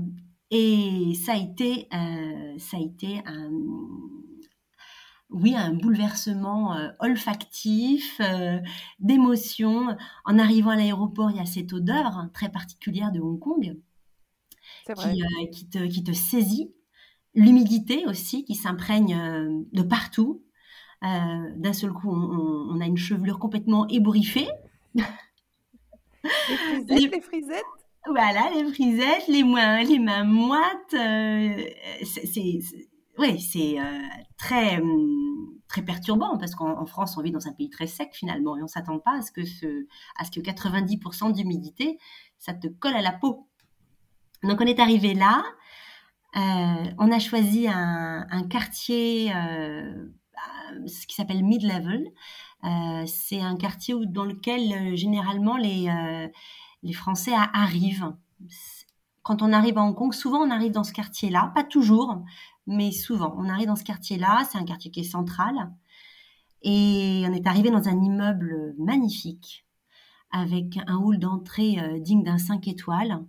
et 0.51 1.15
ça 1.25 1.33
a 1.33 1.37
été, 1.37 1.89
euh, 1.93 2.59
ça 2.59 2.77
a 2.77 2.81
été 2.81 3.21
un, 3.27 3.51
oui, 5.31 5.55
un 5.57 5.75
bouleversement 5.75 6.77
euh, 6.77 6.89
olfactif, 7.01 8.21
euh, 8.21 8.61
d'émotion. 9.01 9.97
En 10.25 10.39
arrivant 10.39 10.71
à 10.71 10.77
l'aéroport, 10.77 11.31
il 11.31 11.39
y 11.39 11.41
a 11.41 11.47
cette 11.47 11.73
odeur 11.73 12.17
hein, 12.17 12.31
très 12.33 12.49
particulière 12.49 13.11
de 13.11 13.21
Hong 13.21 13.41
Kong 13.41 13.77
qui, 14.87 15.23
qui, 15.53 15.69
te, 15.69 15.87
qui, 15.87 16.05
te, 16.05 16.13
saisit. 16.13 16.73
L'humidité 17.35 18.07
aussi 18.07 18.45
qui 18.45 18.55
s'imprègne 18.55 19.67
de 19.73 19.83
partout. 19.83 20.46
D'un 21.57 21.73
seul 21.73 21.93
coup, 21.93 22.11
on, 22.11 22.75
on, 22.75 22.81
a 22.81 22.87
une 22.87 22.97
chevelure 22.97 23.39
complètement 23.39 23.87
ébouriffée. 23.89 24.49
Les 26.89 27.21
frisettes, 27.21 27.63
Voilà, 28.07 28.51
les 28.55 28.65
frisettes, 28.73 29.29
les, 29.29 29.45
mains, 29.45 29.83
les 29.83 29.99
mains 29.99 30.25
moites. 30.25 30.95
Euh, 30.95 31.65
c'est 32.03 32.61
ouais, 33.19 33.39
c'est 33.39 33.81
euh, 33.81 33.99
très 34.39 34.81
hum, 34.81 35.59
très 35.69 35.83
perturbant 35.83 36.39
parce 36.39 36.55
qu'en 36.55 36.87
France, 36.87 37.17
on 37.17 37.23
vit 37.23 37.31
dans 37.33 37.47
un 37.47 37.53
pays 37.53 37.71
très 37.71 37.87
sec 37.87 38.11
finalement 38.13 38.57
et 38.57 38.63
on 38.63 38.69
s'attend 38.69 38.99
pas 38.99 39.19
à 39.19 39.23
ce 39.23 39.33
que 39.33 39.45
ce 39.45 39.87
à 40.19 40.25
ce 40.25 40.31
que 40.31 40.41
90% 40.41 41.33
d'humidité, 41.33 41.99
ça 42.39 42.55
te 42.55 42.69
colle 42.69 42.97
à 42.97 43.03
la 43.03 43.13
peau. 43.13 43.49
Donc 44.43 44.61
on 44.61 44.67
est 44.67 44.81
arrivé 44.81 45.15
là. 45.15 45.45
Euh, 46.37 46.91
on 46.99 47.11
a 47.11 47.19
choisi 47.19 47.67
un, 47.67 48.27
un 48.31 48.43
quartier, 48.49 49.33
ce 50.87 51.07
qui 51.07 51.15
s'appelle 51.15 51.45
mid-level, 51.45 52.11
euh, 52.65 53.05
c'est 53.07 53.41
un 53.41 53.57
quartier 53.57 53.95
où, 53.95 54.07
dans 54.07 54.25
lequel 54.25 54.73
euh, 54.73 54.97
généralement 54.97 55.57
les, 55.57 55.89
euh, 55.89 56.29
les 56.83 56.93
Français 56.93 57.33
arrivent. 57.53 58.13
Quand 59.23 59.43
on 59.43 59.53
arrive 59.53 59.79
à 59.79 59.83
Hong 59.83 59.95
Kong, 59.95 60.13
souvent 60.13 60.39
on 60.39 60.51
arrive 60.51 60.73
dans 60.73 60.85
ce 60.85 60.93
quartier-là, 60.93 61.53
pas 61.55 61.65
toujours, 61.65 62.23
mais 62.67 62.93
souvent 62.93 63.35
on 63.39 63.49
arrive 63.49 63.67
dans 63.67 63.77
ce 63.77 63.85
quartier-là. 63.85 64.47
C'est 64.51 64.59
un 64.59 64.65
quartier 64.65 64.91
qui 64.91 65.01
est 65.01 65.05
central. 65.05 65.73
Et 66.63 67.25
on 67.29 67.33
est 67.33 67.47
arrivé 67.47 67.71
dans 67.71 67.89
un 67.89 68.03
immeuble 68.03 68.75
magnifique, 68.79 69.67
avec 70.33 70.79
un 70.87 70.97
hall 70.97 71.19
d'entrée 71.19 72.01
digne 72.01 72.25
d'un 72.25 72.39
5 72.39 72.67
étoiles, 72.67 73.25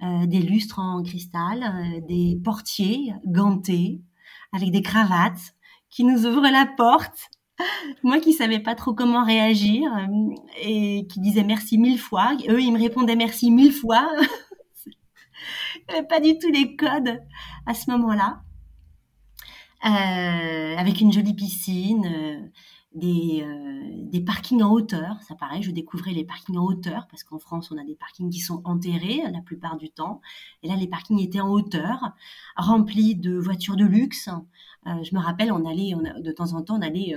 des 0.00 0.40
lustres 0.40 0.80
en 0.80 1.02
cristal, 1.02 2.02
des 2.08 2.40
portiers 2.42 3.14
gantés, 3.24 4.00
avec 4.52 4.70
des 4.70 4.82
cravates, 4.82 5.54
qui 5.96 6.04
nous 6.04 6.26
ouvrent 6.26 6.50
la 6.50 6.66
porte 6.66 7.30
moi 8.02 8.20
qui 8.20 8.34
savais 8.34 8.60
pas 8.60 8.74
trop 8.74 8.92
comment 8.92 9.24
réagir 9.24 9.90
euh, 9.96 10.34
et 10.60 11.06
qui 11.06 11.20
disais 11.20 11.42
merci 11.42 11.78
mille 11.78 11.98
fois, 11.98 12.36
eux 12.50 12.60
ils 12.60 12.70
me 12.70 12.78
répondaient 12.78 13.16
merci 13.16 13.50
mille 13.50 13.72
fois. 13.72 14.06
pas 16.10 16.20
du 16.20 16.38
tout 16.38 16.50
les 16.50 16.76
codes 16.76 17.18
à 17.64 17.72
ce 17.72 17.90
moment-là. 17.92 18.42
Euh, 19.86 20.76
avec 20.76 21.00
une 21.00 21.12
jolie 21.12 21.32
piscine, 21.32 22.50
euh, 22.96 23.00
des, 23.00 24.18
des 24.18 24.20
parkings 24.20 24.62
en 24.62 24.72
hauteur. 24.72 25.20
Ça 25.22 25.34
pareil, 25.34 25.62
je 25.62 25.70
découvrais 25.70 26.12
les 26.12 26.24
parkings 26.24 26.56
en 26.56 26.64
hauteur 26.64 27.06
parce 27.10 27.24
qu'en 27.24 27.38
France 27.38 27.70
on 27.70 27.78
a 27.78 27.84
des 27.84 27.94
parkings 27.94 28.30
qui 28.30 28.40
sont 28.40 28.62
enterrés 28.64 29.22
la 29.30 29.40
plupart 29.40 29.76
du 29.76 29.90
temps. 29.90 30.20
Et 30.62 30.68
là 30.68 30.76
les 30.76 30.88
parkings 30.88 31.20
étaient 31.20 31.40
en 31.40 31.50
hauteur, 31.50 32.12
remplis 32.56 33.14
de 33.14 33.36
voitures 33.36 33.76
de 33.76 33.84
luxe. 33.84 34.28
je 34.86 35.14
me 35.14 35.20
rappelle, 35.20 35.52
on 35.52 35.64
allait, 35.64 35.92
de 36.20 36.32
temps 36.32 36.54
en 36.54 36.62
temps, 36.62 36.78
on 36.78 36.82
allait 36.82 37.14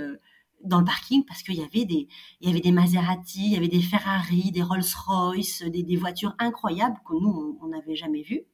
dans 0.64 0.80
le 0.80 0.84
parking 0.84 1.24
parce 1.24 1.42
qu'il 1.42 1.54
y 1.54 1.62
avait 1.62 1.84
des 1.84 2.08
il 2.40 2.48
y 2.48 2.50
avait 2.50 2.60
des 2.60 2.72
Maserati, 2.72 3.46
il 3.46 3.52
y 3.52 3.56
avait 3.56 3.68
des 3.68 3.82
Ferrari, 3.82 4.50
des 4.52 4.62
Rolls-Royce, 4.62 5.62
des, 5.62 5.82
des, 5.82 5.96
voitures 5.96 6.34
incroyables 6.38 6.98
que 7.06 7.14
nous 7.14 7.58
on 7.62 7.68
n'avait 7.68 7.96
jamais 7.96 8.22
vues. 8.22 8.44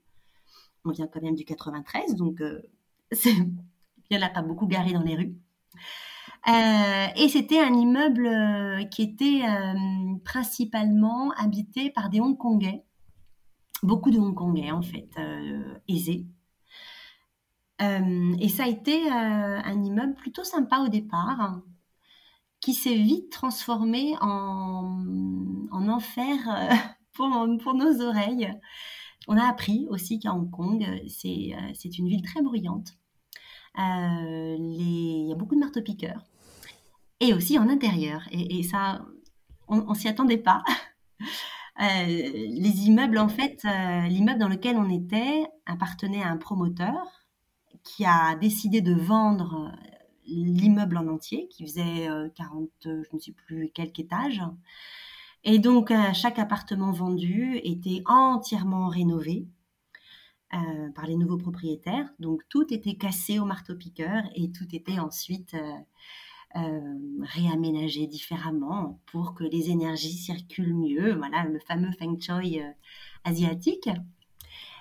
On 0.84 0.90
vient 0.90 1.08
quand 1.08 1.22
même 1.22 1.34
du 1.34 1.44
93, 1.44 2.14
donc 2.14 2.40
euh, 2.40 2.62
il 3.24 3.56
n'y 4.10 4.18
en 4.18 4.22
a 4.22 4.28
pas 4.28 4.42
beaucoup 4.42 4.66
garé 4.66 4.92
dans 4.92 5.02
les 5.02 5.16
rues. 5.16 5.34
Euh, 6.48 7.06
et 7.16 7.28
c'était 7.28 7.60
un 7.60 7.74
immeuble 7.74 8.26
euh, 8.26 8.84
qui 8.84 9.02
était 9.02 9.42
principalement 10.24 11.32
habité 11.32 11.90
par 11.90 12.08
des 12.08 12.20
Hongkongais, 12.20 12.84
beaucoup 13.82 14.10
de 14.10 14.18
Hongkongais 14.18 14.70
en 14.70 14.82
fait, 14.82 15.10
aisés. 15.88 16.26
et 17.80 18.48
ça 18.48 18.64
a 18.64 18.68
été 18.68 19.10
un 19.10 19.82
immeuble 19.82 20.14
plutôt 20.14 20.44
sympa 20.44 20.78
au 20.78 20.88
départ, 20.88 21.60
qui 22.60 22.74
s'est 22.74 22.96
vite 22.96 23.30
transformé 23.30 24.14
en, 24.20 25.04
en 25.70 25.88
enfer 25.88 26.36
euh, 26.48 26.74
pour, 27.12 27.74
nos 27.74 28.02
oreilles. 28.02 28.52
On 29.28 29.36
a 29.36 29.44
appris 29.44 29.86
aussi 29.88 30.18
qu'à 30.18 30.34
Hong 30.34 30.50
Kong, 30.50 30.84
c'est 31.08 31.54
euh, 31.54 31.90
une 31.98 32.08
ville 32.08 32.22
très 32.22 32.42
bruyante. 32.42 32.92
Euh, 33.78 34.56
il 34.58 35.28
y 35.28 35.32
a 35.32 35.34
beaucoup 35.34 35.54
de 35.54 35.60
marteaux-piqueurs. 35.60 36.24
Et 37.20 37.32
aussi 37.32 37.58
en 37.58 37.68
intérieur. 37.68 38.22
Et, 38.30 38.62
ça, 38.62 39.04
on, 39.68 39.82
ne 39.90 39.94
s'y 39.94 40.08
attendait 40.08 40.38
pas. 40.38 40.62
les 41.78 42.86
immeubles, 42.86 43.18
en 43.18 43.28
fait, 43.28 43.62
l'immeuble 44.08 44.38
dans 44.38 44.48
lequel 44.48 44.76
on 44.76 44.90
était 44.90 45.44
appartenait 45.66 46.22
à 46.22 46.28
un 46.28 46.36
promoteur 46.36 47.26
qui 47.82 48.04
a 48.04 48.34
décidé 48.36 48.80
de 48.80 48.94
vendre 48.94 49.72
l'immeuble 50.26 50.96
en 50.96 51.06
entier, 51.08 51.48
qui 51.48 51.64
faisait 51.64 52.08
40, 52.34 52.68
euh, 52.86 52.90
euh, 52.90 53.02
je 53.10 53.16
ne 53.16 53.20
sais 53.20 53.32
plus 53.32 53.70
quelques 53.72 54.00
étages. 54.00 54.42
Et 55.44 55.58
donc, 55.58 55.90
euh, 55.90 56.12
chaque 56.12 56.38
appartement 56.38 56.90
vendu 56.90 57.60
était 57.62 58.02
entièrement 58.06 58.88
rénové 58.88 59.46
par 60.94 61.06
les 61.06 61.16
nouveaux 61.16 61.36
propriétaires. 61.36 62.08
Donc, 62.18 62.42
tout 62.48 62.72
était 62.72 62.94
cassé 62.94 63.38
au 63.38 63.44
marteau-piqueur 63.44 64.22
et 64.34 64.50
tout 64.52 64.64
était 64.72 64.98
ensuite 64.98 65.54
réaménagé 67.22 68.06
différemment 68.06 69.00
pour 69.06 69.34
que 69.34 69.44
les 69.44 69.70
énergies 69.70 70.12
circulent 70.12 70.74
mieux. 70.74 71.14
Voilà, 71.14 71.44
le 71.44 71.58
fameux 71.60 71.90
Feng 71.98 72.18
Shui 72.18 72.60
asiatique. 73.24 73.88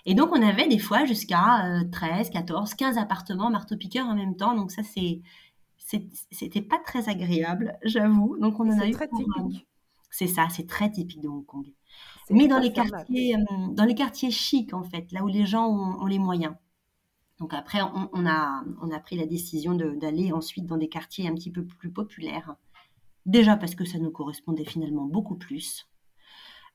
Et 0.05 0.13
donc, 0.13 0.29
on 0.32 0.41
avait 0.41 0.67
des 0.67 0.77
fois 0.77 1.05
jusqu'à 1.05 1.82
13, 1.91 2.29
14, 2.29 2.75
15 2.75 2.98
appartements 2.98 3.50
marteau-piqueur 3.50 4.08
en 4.08 4.15
même 4.15 4.36
temps. 4.36 4.55
Donc, 4.55 4.72
ça, 4.72 4.84
c'est, 4.84 5.22
c'était 6.32 6.62
pas 6.62 6.77
très 6.79 7.10
agréable, 7.10 7.77
j'avoue. 7.84 8.38
Donc, 8.39 8.60
on 8.60 8.70
en 8.72 8.79
a 8.79 8.88
eu. 8.88 8.91
très 8.91 9.08
typique. 9.08 9.67
C'est 10.12 10.27
ça, 10.27 10.48
c'est 10.50 10.67
très 10.67 10.89
typique 10.89 11.22
de 11.22 11.27
Hong 11.27 11.46
Kong. 11.46 11.65
Mais 12.29 12.48
dans 12.48 12.60
les, 12.60 12.72
quartiers, 12.72 13.36
euh, 13.36 13.67
dans 13.72 13.84
les 13.84 13.96
quartiers 13.96 14.32
chics, 14.32 14.74
en 14.74 14.84
fait, 14.84 15.12
là 15.12 15.24
où 15.24 15.27
les 15.27 15.46
gens 15.46 15.67
ont, 15.67 16.05
les 16.05 16.20
moyens. 16.20 16.53
Donc 17.39 17.53
après, 17.53 17.79
on, 17.81 18.25
a, 18.25 18.63
on 18.81 18.91
a 18.91 18.99
pris 18.99 19.17
la 19.17 19.25
décision 19.25 19.75
d'aller 19.75 20.31
ensuite 20.31 20.65
dans 20.65 20.77
des 20.77 20.87
quartiers 20.87 21.27
un 21.27 21.33
petit 21.33 21.51
peu 21.51 21.65
plus 21.65 21.91
populaires. 21.91 22.55
Déjà 23.25 23.57
parce 23.57 23.75
que 23.75 23.83
ça 23.83 23.97
nous 23.97 24.11
correspondait 24.11 24.65
finalement 24.65 25.05
beaucoup 25.05 25.35
plus. 25.35 25.87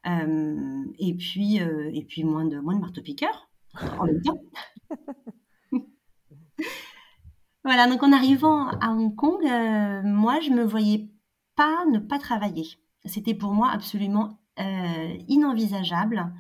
Euh, 0.07 0.85
et 0.99 1.15
puis, 1.15 1.61
euh, 1.61 1.91
et 1.93 2.05
puis 2.05 2.25
moins 2.25 2.45
de, 2.45 2.59
moins 2.59 2.75
de 2.75 2.81
marteau-piqueurs 2.81 3.49
en 3.99 4.05
même 4.05 4.23
temps. 4.23 4.41
voilà, 7.65 7.87
donc 7.87 8.03
en 8.03 8.13
arrivant 8.13 8.69
à 8.69 8.91
Hong 8.91 9.15
Kong, 9.15 9.45
euh, 9.45 10.03
moi, 10.05 10.41
je 10.41 10.51
me 10.51 10.65
voyais 10.65 11.09
pas 11.57 11.85
ne 11.87 11.99
pas 11.99 12.19
travailler. 12.19 12.67
C'était 13.05 13.35
pour 13.35 13.53
moi 13.53 13.71
absolument 13.71 14.37
inenvisageable 15.29 16.31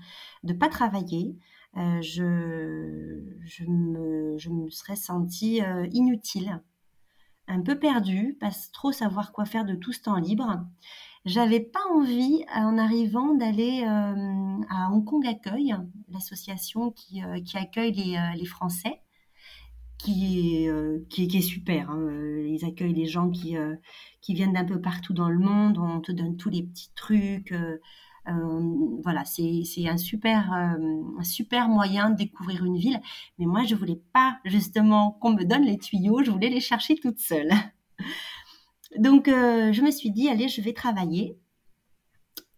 de 0.42 0.52
pas 0.52 0.68
travailler. 0.68 1.38
Je, 1.74 3.20
je, 3.44 3.64
me, 3.64 4.70
serais 4.70 4.96
sentie 4.96 5.60
inutile, 5.92 6.60
un 7.48 7.60
peu 7.62 7.78
perdue, 7.78 8.36
pas 8.40 8.50
trop 8.72 8.92
savoir 8.92 9.32
quoi 9.32 9.44
faire 9.44 9.64
de 9.64 9.74
tout 9.74 9.92
ce 9.92 10.02
temps 10.02 10.16
libre. 10.16 10.64
J'avais 11.26 11.60
pas 11.60 11.84
envie, 11.92 12.44
en 12.54 12.78
arrivant, 12.78 13.34
d'aller 13.34 13.82
euh, 13.82 14.60
à 14.70 14.90
Hong 14.90 15.04
Kong 15.04 15.26
Accueil, 15.26 15.74
l'association 16.08 16.92
qui, 16.92 17.22
euh, 17.22 17.38
accueille 17.54 17.92
les, 17.92 18.16
euh, 18.16 18.44
Français, 18.46 19.02
qui 19.98 20.64
est, 20.64 21.08
qui, 21.10 21.28
qui 21.28 21.42
super. 21.42 21.90
Hein. 21.90 22.08
Ils 22.46 22.64
accueillent 22.64 22.94
les 22.94 23.06
gens 23.06 23.28
qui, 23.28 23.54
qui 24.22 24.32
viennent 24.32 24.54
d'un 24.54 24.64
peu 24.64 24.80
partout 24.80 25.12
dans 25.12 25.28
le 25.28 25.38
monde. 25.38 25.76
On 25.76 26.00
te 26.00 26.10
donne 26.10 26.38
tous 26.38 26.48
les 26.48 26.62
petits 26.62 26.90
trucs. 26.94 27.52
Voilà, 29.02 29.24
c'est 29.24 29.88
un 29.88 29.96
super, 29.96 30.52
un 30.52 31.22
super 31.22 31.68
moyen 31.68 32.10
de 32.10 32.16
découvrir 32.16 32.64
une 32.64 32.76
ville. 32.76 33.00
Mais 33.38 33.46
moi, 33.46 33.64
je 33.64 33.74
voulais 33.74 34.00
pas 34.12 34.38
justement 34.44 35.12
qu'on 35.20 35.32
me 35.32 35.44
donne 35.44 35.64
les 35.64 35.78
tuyaux, 35.78 36.22
je 36.22 36.30
voulais 36.30 36.48
les 36.48 36.60
chercher 36.60 36.96
toute 36.96 37.18
seule. 37.18 37.50
Donc, 38.98 39.26
je 39.26 39.82
me 39.82 39.90
suis 39.90 40.10
dit, 40.10 40.28
allez, 40.28 40.48
je 40.48 40.60
vais 40.60 40.72
travailler. 40.72 41.38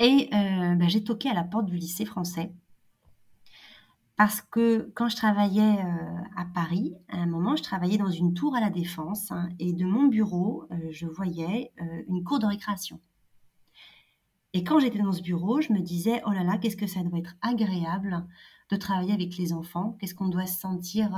Et 0.01 0.29
ben, 0.31 0.89
j'ai 0.89 1.05
toqué 1.05 1.29
à 1.29 1.35
la 1.35 1.45
porte 1.45 1.67
du 1.67 1.77
lycée 1.77 2.05
français 2.05 2.53
parce 4.17 4.41
que 4.41 4.93
quand 4.95 5.09
je 5.09 5.17
travaillais 5.17 5.79
euh, 5.81 6.21
à 6.37 6.45
Paris, 6.45 6.95
à 7.09 7.17
un 7.17 7.27
moment, 7.27 7.57
je 7.57 7.63
travaillais 7.65 7.99
dans 7.99 8.11
une 8.11 8.35
tour 8.35 8.55
à 8.55 8.61
la 8.61 8.71
Défense 8.71 9.33
hein, 9.33 9.49
et 9.59 9.73
de 9.73 9.85
mon 9.85 10.05
bureau, 10.07 10.65
euh, 10.71 10.77
je 10.91 11.07
voyais 11.07 11.73
euh, 11.81 12.03
une 12.07 12.23
cour 12.23 12.39
de 12.39 12.47
récréation. 12.47 13.01
Et 14.55 14.65
quand 14.65 14.79
j'étais 14.81 14.99
dans 14.99 15.13
ce 15.13 15.23
bureau, 15.23 15.61
je 15.61 15.73
me 15.73 15.81
disais, 15.81 16.23
oh 16.27 16.31
là 16.31 16.45
là, 16.45 16.59
qu'est-ce 16.59 16.77
que 16.77 16.87
ça 16.87 17.03
doit 17.03 17.19
être 17.19 17.35
agréable 17.41 18.27
de 18.71 18.77
travailler 18.77 19.13
avec 19.13 19.37
les 19.37 19.53
enfants, 19.53 19.97
qu'est-ce 19.99 20.15
qu'on 20.15 20.29
doit 20.29 20.47
se 20.47 20.59
sentir 20.59 21.11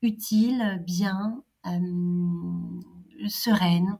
utile, 0.00 0.82
bien, 0.86 1.42
sereine, 3.28 3.98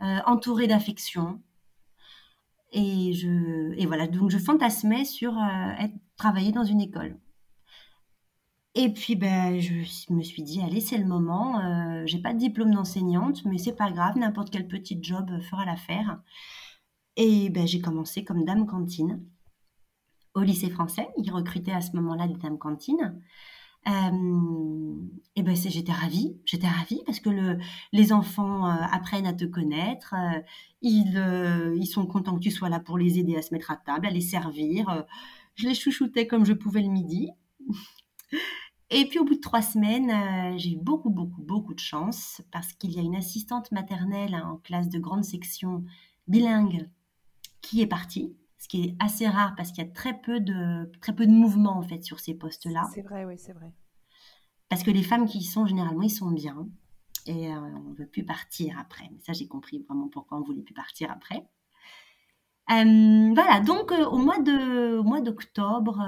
entourée 0.00 0.66
d'affection. 0.66 1.42
Et, 2.72 3.14
je, 3.14 3.72
et 3.78 3.86
voilà, 3.86 4.06
donc 4.06 4.30
je 4.30 4.38
fantasmais 4.38 5.04
sur 5.04 5.36
être, 5.78 5.94
travailler 6.16 6.52
dans 6.52 6.64
une 6.64 6.80
école. 6.80 7.18
Et 8.74 8.92
puis, 8.92 9.16
ben, 9.16 9.58
je 9.58 10.12
me 10.12 10.22
suis 10.22 10.42
dit, 10.42 10.60
allez, 10.60 10.80
c'est 10.80 10.98
le 10.98 11.04
moment. 11.04 11.58
Euh, 11.60 12.02
j'ai 12.06 12.20
pas 12.20 12.32
de 12.32 12.38
diplôme 12.38 12.72
d'enseignante, 12.72 13.44
mais 13.44 13.58
c'est 13.58 13.74
pas 13.74 13.90
grave, 13.90 14.16
n'importe 14.16 14.50
quel 14.50 14.68
petit 14.68 14.98
job 15.02 15.40
fera 15.40 15.64
l'affaire. 15.64 16.20
Et 17.18 17.50
ben, 17.50 17.66
j'ai 17.66 17.82
commencé 17.82 18.24
comme 18.24 18.44
dame 18.46 18.66
cantine 18.66 19.22
au 20.34 20.40
lycée 20.40 20.70
français. 20.70 21.06
Ils 21.18 21.30
recrutaient 21.30 21.72
à 21.72 21.82
ce 21.82 21.94
moment-là 21.96 22.26
des 22.26 22.36
dames 22.36 22.56
cantines. 22.56 23.20
Euh, 23.86 24.94
et 25.36 25.42
ben, 25.42 25.54
j'étais 25.54 25.92
ravie, 25.92 26.40
j'étais 26.46 26.66
ravie 26.66 27.02
parce 27.04 27.20
que 27.20 27.28
le, 27.28 27.58
les 27.92 28.14
enfants 28.14 28.66
euh, 28.66 28.74
apprennent 28.90 29.26
à 29.26 29.34
te 29.34 29.44
connaître, 29.44 30.14
ils, 30.80 31.74
ils 31.76 31.86
sont 31.86 32.06
contents 32.06 32.36
que 32.36 32.40
tu 32.40 32.50
sois 32.50 32.70
là 32.70 32.80
pour 32.80 32.96
les 32.96 33.18
aider 33.18 33.36
à 33.36 33.42
se 33.42 33.52
mettre 33.52 33.70
à 33.70 33.76
table, 33.76 34.06
à 34.06 34.10
les 34.10 34.22
servir. 34.22 35.04
je 35.54 35.68
les 35.68 35.74
chouchoutais 35.74 36.26
comme 36.26 36.46
je 36.46 36.54
pouvais 36.54 36.82
le 36.82 36.88
midi. 36.88 37.28
Et 38.90 39.04
puis 39.06 39.18
au 39.18 39.24
bout 39.24 39.34
de 39.34 39.40
trois 39.40 39.60
semaines, 39.60 40.10
euh, 40.10 40.56
j'ai 40.56 40.72
eu 40.72 40.78
beaucoup, 40.78 41.10
beaucoup, 41.10 41.42
beaucoup 41.42 41.74
de 41.74 41.80
chance 41.80 42.40
parce 42.50 42.72
qu'il 42.72 42.92
y 42.92 42.98
a 42.98 43.02
une 43.02 43.16
assistante 43.16 43.70
maternelle 43.70 44.34
en 44.34 44.56
classe 44.56 44.88
de 44.88 44.98
grande 44.98 45.24
section 45.24 45.84
bilingue 46.26 46.88
qui 47.68 47.82
est 47.82 47.86
partie, 47.86 48.34
ce 48.56 48.66
qui 48.66 48.82
est 48.82 48.96
assez 48.98 49.28
rare 49.28 49.54
parce 49.54 49.72
qu'il 49.72 49.84
y 49.84 49.86
a 49.86 49.90
très 49.90 50.18
peu 50.18 50.40
de, 50.40 50.90
très 51.02 51.14
peu 51.14 51.26
de 51.26 51.32
mouvement 51.32 51.76
en 51.76 51.82
fait 51.82 52.02
sur 52.02 52.18
ces 52.18 52.34
postes-là. 52.34 52.88
C'est 52.94 53.02
vrai, 53.02 53.26
oui, 53.26 53.38
c'est 53.38 53.52
vrai. 53.52 53.74
Parce 54.70 54.82
que 54.82 54.90
les 54.90 55.02
femmes 55.02 55.26
qui 55.26 55.38
y 55.38 55.44
sont, 55.44 55.66
généralement, 55.66 56.02
ils 56.02 56.10
sont 56.10 56.30
bien 56.30 56.66
et 57.26 57.52
euh, 57.52 57.58
on 57.58 57.90
ne 57.90 57.94
veut 57.94 58.06
plus 58.06 58.24
partir 58.24 58.78
après. 58.78 59.04
Mais 59.12 59.18
ça, 59.20 59.34
j'ai 59.34 59.46
compris 59.46 59.84
vraiment 59.86 60.08
pourquoi 60.08 60.38
on 60.38 60.40
ne 60.40 60.46
voulait 60.46 60.62
plus 60.62 60.74
partir 60.74 61.10
après. 61.10 61.46
Euh, 62.70 63.32
voilà, 63.34 63.60
donc 63.60 63.92
au 63.92 64.18
mois 64.18 64.38
de, 64.38 64.96
au 64.96 65.02
mois 65.02 65.20
d'octobre, 65.20 66.02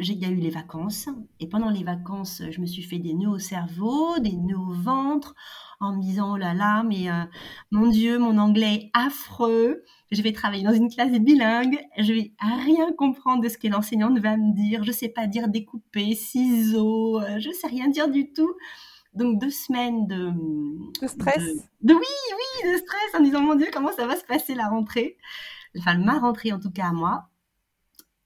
il 0.00 0.18
y 0.18 0.24
a 0.24 0.28
eu 0.28 0.36
les 0.36 0.50
vacances. 0.50 1.08
Et 1.40 1.48
pendant 1.48 1.70
les 1.70 1.84
vacances, 1.84 2.42
je 2.50 2.60
me 2.60 2.66
suis 2.66 2.82
fait 2.82 2.98
des 2.98 3.14
nœuds 3.14 3.30
au 3.30 3.38
cerveau, 3.38 4.18
des 4.18 4.36
nœuds 4.36 4.58
au 4.58 4.72
ventre, 4.72 5.34
en 5.80 5.96
me 5.96 6.02
disant, 6.02 6.34
oh 6.34 6.36
là 6.36 6.54
là, 6.54 6.82
mais 6.82 7.10
euh, 7.10 7.24
mon 7.70 7.88
Dieu, 7.88 8.18
mon 8.18 8.38
anglais 8.38 8.74
est 8.74 8.90
affreux. 8.94 9.82
Je 10.10 10.22
vais 10.22 10.32
travailler 10.32 10.64
dans 10.64 10.72
une 10.72 10.90
classe 10.90 11.12
bilingue. 11.12 11.78
Je 11.98 12.12
vais 12.12 12.32
rien 12.40 12.92
comprendre 12.92 13.42
de 13.42 13.48
ce 13.48 13.58
que 13.58 13.68
l'enseignante 13.68 14.18
va 14.18 14.36
me 14.36 14.54
dire. 14.54 14.84
Je 14.84 14.92
sais 14.92 15.08
pas 15.08 15.26
dire 15.26 15.48
découper, 15.48 16.14
ciseaux. 16.14 17.20
Euh, 17.20 17.38
je 17.38 17.50
sais 17.50 17.66
rien 17.68 17.88
dire 17.88 18.08
du 18.08 18.32
tout. 18.32 18.54
Donc 19.14 19.40
deux 19.40 19.50
semaines 19.50 20.06
de, 20.06 20.30
de 21.00 21.06
stress. 21.06 21.42
De, 21.80 21.94
oui, 21.94 22.00
oui, 22.02 22.72
de 22.72 22.76
stress 22.76 23.14
en 23.18 23.22
disant 23.22 23.40
mon 23.40 23.54
Dieu 23.54 23.66
comment 23.72 23.92
ça 23.92 24.06
va 24.06 24.16
se 24.16 24.24
passer 24.24 24.54
la 24.54 24.68
rentrée? 24.68 25.16
Enfin 25.78 25.96
ma 25.98 26.18
rentrée 26.18 26.52
en 26.52 26.60
tout 26.60 26.70
cas 26.70 26.88
à 26.88 26.92
moi. 26.92 27.28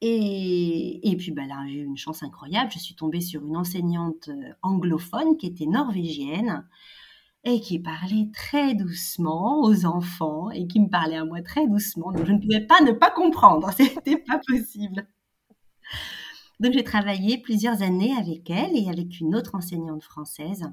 Et, 0.04 1.14
puis 1.16 1.30
bah, 1.30 1.46
là, 1.46 1.64
j'ai 1.68 1.78
eu 1.78 1.84
une 1.84 1.96
chance 1.96 2.24
incroyable. 2.24 2.72
Je 2.72 2.80
suis 2.80 2.96
tombée 2.96 3.20
sur 3.20 3.46
une 3.46 3.56
enseignante 3.56 4.28
euh, 4.28 4.52
anglophone 4.60 5.36
qui 5.36 5.46
était 5.46 5.66
norvégienne 5.66 6.66
et 7.44 7.60
qui 7.60 7.78
parlait 7.78 8.28
très 8.34 8.74
doucement 8.74 9.60
aux 9.60 9.86
enfants 9.86 10.50
et 10.50 10.66
qui 10.66 10.80
me 10.80 10.88
parlait 10.88 11.16
à 11.16 11.24
moi 11.24 11.40
très 11.40 11.68
doucement. 11.68 12.10
Donc 12.10 12.26
je 12.26 12.32
ne 12.32 12.40
pouvais 12.40 12.66
pas 12.66 12.80
ne 12.80 12.90
pas 12.90 13.12
comprendre. 13.12 13.70
C'était 13.76 14.16
pas 14.16 14.40
possible. 14.44 15.06
Donc 16.58 16.72
j'ai 16.72 16.84
travaillé 16.84 17.38
plusieurs 17.38 17.82
années 17.82 18.14
avec 18.18 18.50
elle 18.50 18.76
et 18.76 18.88
avec 18.88 19.20
une 19.20 19.36
autre 19.36 19.54
enseignante 19.54 20.02
française. 20.02 20.64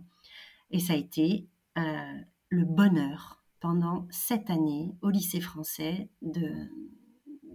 Et 0.72 0.80
ça 0.80 0.94
a 0.94 0.96
été 0.96 1.48
euh, 1.78 2.14
le 2.50 2.66
bonheur 2.66 3.44
pendant 3.60 4.08
sept 4.10 4.50
années 4.50 4.96
au 5.04 5.12
lycée 5.12 5.42
français 5.42 6.10
de, 6.24 6.50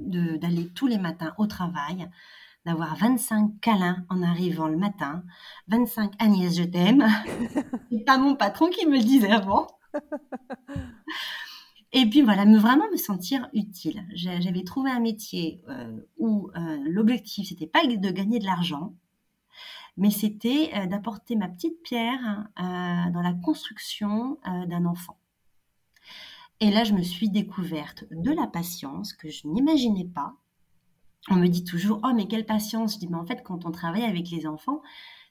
d'aller 0.05 0.69
tous 0.75 0.87
les 0.87 0.99
matins 0.99 1.35
au 1.39 1.47
travail, 1.47 2.09
d'avoir 2.65 2.97
25 2.97 3.61
câlins 3.61 4.05
en 4.09 4.23
arrivant 4.23 4.69
le 4.69 4.77
matin, 4.77 5.23
25 5.69 6.13
Agnès, 6.19 6.57
je 6.57 6.65
t'aime. 6.65 7.07
C'est 7.91 8.05
pas 8.05 8.19
mon 8.19 8.35
patron 8.37 8.69
qui 8.71 8.87
me 8.87 8.97
le 8.97 9.03
disait 9.03 9.31
avant. 9.31 9.67
Et 11.97 12.07
puis 12.07 12.23
voilà, 12.23 12.45
me 12.45 12.59
vraiment 12.59 12.91
me 12.91 12.97
sentir 12.97 13.49
utile. 13.53 14.05
J'avais 14.15 14.65
trouvé 14.65 14.91
un 14.91 14.99
métier 14.99 15.63
euh, 15.69 16.01
où 16.19 16.51
euh, 16.57 16.79
l'objectif 16.87 17.49
c'était 17.49 17.69
pas 17.69 17.87
de 17.87 18.11
gagner 18.11 18.41
de 18.41 18.45
l'argent, 18.45 18.95
mais 19.97 20.11
c'était 20.11 20.73
euh, 20.75 20.87
d'apporter 20.87 21.37
ma 21.37 21.49
petite 21.49 21.81
pierre 21.85 22.49
dans 22.57 23.23
la 23.23 23.33
construction 23.33 24.39
d'un 24.45 24.87
enfant. 24.87 25.17
Et 26.61 26.71
là, 26.71 26.85
je 26.85 26.93
me 26.95 27.03
suis 27.03 27.29
découverte 27.29 28.05
de 28.11 28.31
la 28.31 28.47
patience 28.47 29.13
que 29.13 29.29
je 29.29 29.47
n'imaginais 29.47 30.07
pas. 30.07 30.37
On 31.31 31.37
me 31.37 31.49
dit 31.49 31.65
toujours, 31.65 32.01
oh 32.05 32.13
mais 32.15 32.27
quelle 32.27 32.47
patience. 32.47 32.95
Je 32.95 32.99
dis, 32.99 33.09
mais 33.09 33.17
en 33.17 33.27
fait, 33.27 33.43
quand 33.43 33.65
on 33.65 33.71
travaille 33.71 34.05
avec 34.05 34.31
les 34.31 34.47
enfants, 34.47 34.83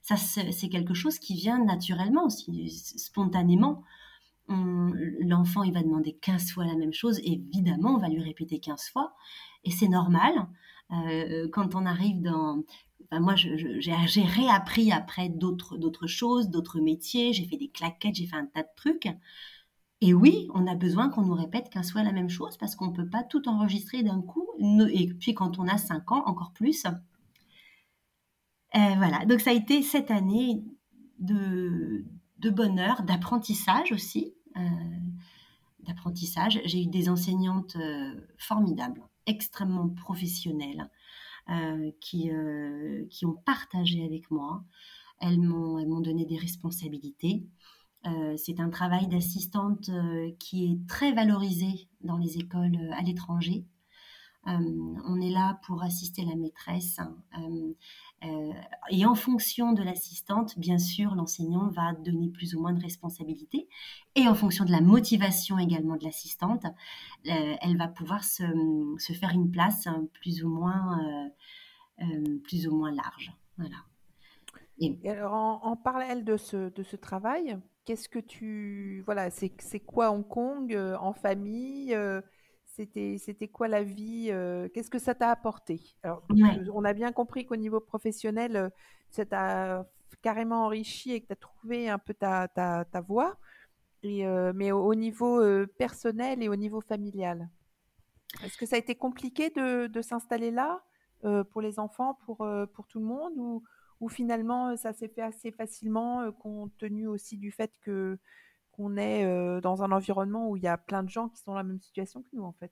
ça 0.01 0.17
c'est 0.17 0.69
quelque 0.69 0.93
chose 0.93 1.19
qui 1.19 1.35
vient 1.35 1.63
naturellement, 1.63 2.29
spontanément. 2.29 3.83
L'enfant, 4.47 5.63
il 5.63 5.73
va 5.73 5.83
demander 5.83 6.13
15 6.13 6.51
fois 6.51 6.65
la 6.65 6.75
même 6.75 6.93
chose. 6.93 7.19
Évidemment, 7.23 7.95
on 7.95 7.99
va 7.99 8.09
lui 8.09 8.21
répéter 8.21 8.59
15 8.59 8.89
fois. 8.89 9.13
Et 9.63 9.71
c'est 9.71 9.87
normal. 9.87 10.33
Euh, 10.91 11.47
quand 11.51 11.75
on 11.75 11.85
arrive 11.85 12.21
dans... 12.21 12.63
moi, 13.11 13.35
j'ai 13.35 14.23
réappris 14.23 14.91
après 14.91 15.29
d'autres 15.29 16.07
choses, 16.07 16.49
d'autres 16.49 16.81
métiers. 16.81 17.31
J'ai 17.31 17.45
fait 17.45 17.57
des 17.57 17.69
claquettes, 17.69 18.15
j'ai 18.15 18.27
fait 18.27 18.35
un 18.35 18.47
tas 18.47 18.63
de 18.63 18.69
trucs. 18.75 19.07
Et 20.05 20.13
oui, 20.13 20.49
on 20.53 20.67
a 20.67 20.75
besoin 20.75 21.07
qu'on 21.07 21.21
nous 21.21 21.33
répète 21.33 21.69
qu'un 21.69 21.81
soit 21.81 22.03
la 22.03 22.11
même 22.11 22.29
chose 22.29 22.57
parce 22.57 22.75
qu'on 22.75 22.87
ne 22.87 22.93
peut 22.93 23.07
pas 23.07 23.23
tout 23.23 23.47
enregistrer 23.47 24.03
d'un 24.03 24.21
coup. 24.21 24.45
Et 24.91 25.07
puis 25.13 25.33
quand 25.33 25.59
on 25.59 25.67
a 25.69 25.77
5 25.77 26.11
ans, 26.11 26.25
encore 26.25 26.51
plus. 26.51 26.85
Euh, 26.85 26.89
voilà, 28.97 29.23
donc 29.23 29.39
ça 29.39 29.51
a 29.51 29.53
été 29.53 29.81
cette 29.81 30.11
année 30.11 30.65
de, 31.19 32.03
bonheur, 32.51 33.03
d'apprentissage 33.03 33.93
aussi. 33.93 34.33
Euh, 34.57 34.59
d'apprentissage. 35.87 36.59
J'ai 36.65 36.83
eu 36.83 36.87
des 36.87 37.07
enseignantes 37.07 37.77
euh, 37.77 38.13
formidables, 38.37 39.07
extrêmement 39.25 39.87
professionnelles, 39.87 40.89
qui, 42.01 42.29
qui 43.09 43.25
ont 43.25 43.35
partagé 43.45 44.03
avec 44.03 44.29
moi. 44.31 44.65
Elles 45.21 45.39
m'ont 45.39 46.01
donné 46.01 46.25
des 46.25 46.37
responsabilités. 46.37 47.47
Euh, 48.05 48.35
c'est 48.37 48.59
un 48.59 48.69
travail 48.69 49.07
d'assistante 49.07 49.89
euh, 49.89 50.31
qui 50.39 50.65
est 50.65 50.87
très 50.87 51.13
valorisé 51.13 51.87
dans 52.01 52.17
les 52.17 52.37
écoles 52.37 52.75
euh, 52.75 52.93
à 52.93 53.01
l'étranger. 53.01 53.65
on 54.45 55.21
est 55.21 55.29
là 55.29 55.57
pour 55.65 55.83
assister 55.83 56.25
la 56.25 56.35
maîtresse. 56.35 56.99
et 58.89 59.05
en 59.05 59.15
fonction 59.15 59.71
de 59.71 59.81
l'assistante, 59.81 60.59
bien 60.59 60.77
sûr, 60.77 61.15
l'enseignant 61.15 61.69
va 61.69 61.93
donner 61.93 62.27
plus 62.29 62.53
ou 62.53 62.59
moins 62.61 62.73
de 62.73 62.81
responsabilités. 62.81 63.69
Et 64.15 64.27
en 64.27 64.35
fonction 64.35 64.65
de 64.65 64.71
la 64.71 64.81
motivation 64.81 65.57
également 65.59 65.95
de 65.95 66.03
l'assistante, 66.03 66.65
elle 67.23 67.77
va 67.77 67.87
pouvoir 67.87 68.25
se, 68.25 68.43
faire 69.13 69.31
une 69.31 69.49
place 69.49 69.87
hein, 69.87 70.07
plus 70.11 70.43
ou 70.43 70.49
moins, 70.49 70.99
plus 72.43 72.67
ou 72.67 72.75
moins 72.75 72.91
large. 72.91 73.31
Voilà. 73.57 73.77
En, 75.31 75.77
parallèle 75.77 76.25
de 76.25 76.35
ce 76.35 76.95
travail, 76.97 77.57
Qu'est-ce 77.85 78.07
que 78.07 78.19
tu 78.19 79.03
voilà, 79.05 79.29
c'est 79.29 79.79
quoi 79.85 80.11
Hong 80.11 80.25
Kong 80.25 80.73
euh, 80.73 80.95
en 80.99 81.13
famille 81.13 81.93
euh, 81.93 82.21
C'était 82.65 83.49
quoi 83.51 83.67
la 83.67 83.83
vie 83.83 84.29
euh, 84.31 84.69
Qu'est-ce 84.73 84.89
que 84.89 84.99
ça 84.99 85.13
t'a 85.15 85.29
apporté? 85.29 85.81
Alors, 86.01 86.23
on 86.73 86.85
a 86.85 86.93
bien 86.93 87.11
compris 87.11 87.45
qu'au 87.45 87.57
niveau 87.57 87.81
professionnel, 87.81 88.71
ça 89.09 89.25
t'a 89.25 89.85
carrément 90.21 90.65
enrichi 90.65 91.11
et 91.11 91.21
que 91.21 91.27
tu 91.27 91.33
as 91.33 91.35
trouvé 91.35 91.89
un 91.89 91.97
peu 91.97 92.13
ta, 92.13 92.47
ta, 92.47 92.85
ta 92.85 93.01
voie. 93.01 93.37
Et, 94.01 94.25
mais 94.53 94.71
au, 94.71 94.95
niveau 94.95 95.41
personnel 95.77 96.43
et 96.43 96.49
au 96.49 96.55
niveau 96.55 96.81
familial 96.81 97.49
Est-ce 98.43 98.57
que 98.57 98.65
ça 98.65 98.75
a 98.75 98.79
été 98.79 98.95
compliqué 98.95 99.49
de, 99.49 99.87
de 99.87 100.01
s'installer 100.01 100.51
là 100.51 100.83
pour 101.51 101.61
les 101.61 101.79
enfants, 101.79 102.17
pour, 102.25 102.47
pour 102.73 102.87
tout 102.87 102.99
le 102.99 103.05
monde 103.05 103.33
ou, 103.37 103.63
ou 104.03 104.09
finalement 104.09 104.75
ça 104.75 104.91
s'est 104.93 105.07
fait 105.07 105.21
assez 105.21 105.51
facilement 105.51 106.29
compte 106.33 106.71
tenu 106.77 107.07
aussi 107.07 107.37
du 107.37 107.51
fait 107.51 107.71
que 107.81 108.19
qu'on 108.71 108.97
est 108.97 109.61
dans 109.61 109.83
un 109.83 109.91
environnement 109.91 110.49
où 110.49 110.57
il 110.57 110.63
y 110.63 110.67
a 110.67 110.77
plein 110.77 111.03
de 111.03 111.09
gens 111.09 111.29
qui 111.29 111.37
sont 111.37 111.51
dans 111.51 111.57
la 111.57 111.63
même 111.63 111.79
situation 111.79 112.21
que 112.21 112.27
nous 112.33 112.43
en 112.43 112.53
fait 112.53 112.71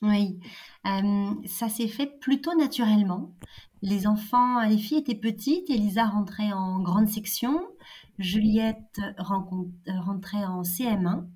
Oui, 0.00 0.40
ça 1.46 1.68
s'est 1.68 1.88
fait 1.88 2.06
plutôt 2.20 2.54
naturellement. 2.54 3.34
Les 3.82 4.06
enfants, 4.06 4.60
les 4.62 4.78
filles 4.78 4.98
étaient 4.98 5.14
petites, 5.14 5.68
Elisa 5.68 6.04
rentrait 6.06 6.52
en 6.52 6.80
grande 6.80 7.08
section, 7.08 7.60
Juliette 8.18 9.00
rentrait 9.18 10.44
en 10.44 10.62
CM1. 10.62 11.26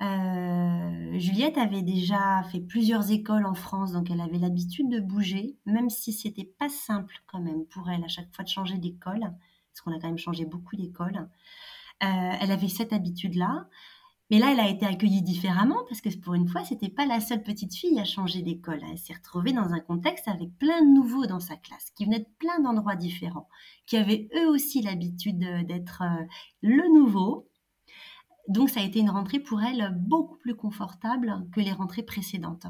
Euh, 0.00 1.18
Juliette 1.18 1.58
avait 1.58 1.82
déjà 1.82 2.42
fait 2.52 2.60
plusieurs 2.60 3.10
écoles 3.10 3.46
en 3.46 3.54
France, 3.54 3.92
donc 3.92 4.10
elle 4.10 4.20
avait 4.20 4.38
l'habitude 4.38 4.88
de 4.88 5.00
bouger, 5.00 5.56
même 5.66 5.90
si 5.90 6.12
c'était 6.12 6.50
pas 6.58 6.68
simple 6.68 7.14
quand 7.26 7.40
même 7.40 7.64
pour 7.66 7.90
elle 7.90 8.04
à 8.04 8.08
chaque 8.08 8.32
fois 8.32 8.44
de 8.44 8.48
changer 8.48 8.78
d'école, 8.78 9.20
parce 9.20 9.80
qu'on 9.82 9.92
a 9.92 9.98
quand 10.00 10.08
même 10.08 10.18
changé 10.18 10.44
beaucoup 10.44 10.76
d'écoles. 10.76 11.28
Euh, 12.04 12.32
elle 12.40 12.52
avait 12.52 12.68
cette 12.68 12.92
habitude-là. 12.92 13.66
Mais 14.30 14.38
là, 14.38 14.52
elle 14.52 14.60
a 14.60 14.68
été 14.68 14.84
accueillie 14.84 15.22
différemment 15.22 15.84
parce 15.88 16.02
que 16.02 16.14
pour 16.18 16.34
une 16.34 16.48
fois, 16.48 16.62
c'était 16.62 16.90
pas 16.90 17.06
la 17.06 17.18
seule 17.18 17.42
petite 17.42 17.74
fille 17.74 17.98
à 17.98 18.04
changer 18.04 18.42
d'école. 18.42 18.80
Elle 18.90 18.98
s'est 18.98 19.14
retrouvée 19.14 19.52
dans 19.52 19.72
un 19.72 19.80
contexte 19.80 20.28
avec 20.28 20.50
plein 20.58 20.82
de 20.82 20.94
nouveaux 20.94 21.26
dans 21.26 21.40
sa 21.40 21.56
classe, 21.56 21.90
qui 21.96 22.04
venaient 22.04 22.18
de 22.18 22.28
plein 22.38 22.60
d'endroits 22.60 22.94
différents, 22.94 23.48
qui 23.86 23.96
avaient 23.96 24.28
eux 24.36 24.48
aussi 24.48 24.82
l'habitude 24.82 25.38
d'être 25.66 26.02
euh, 26.02 26.24
le 26.60 26.94
nouveau. 26.94 27.47
Donc, 28.48 28.70
ça 28.70 28.80
a 28.80 28.82
été 28.82 28.98
une 28.98 29.10
rentrée 29.10 29.40
pour 29.40 29.62
elle 29.62 29.94
beaucoup 29.96 30.36
plus 30.36 30.56
confortable 30.56 31.46
que 31.52 31.60
les 31.60 31.72
rentrées 31.72 32.02
précédentes. 32.02 32.66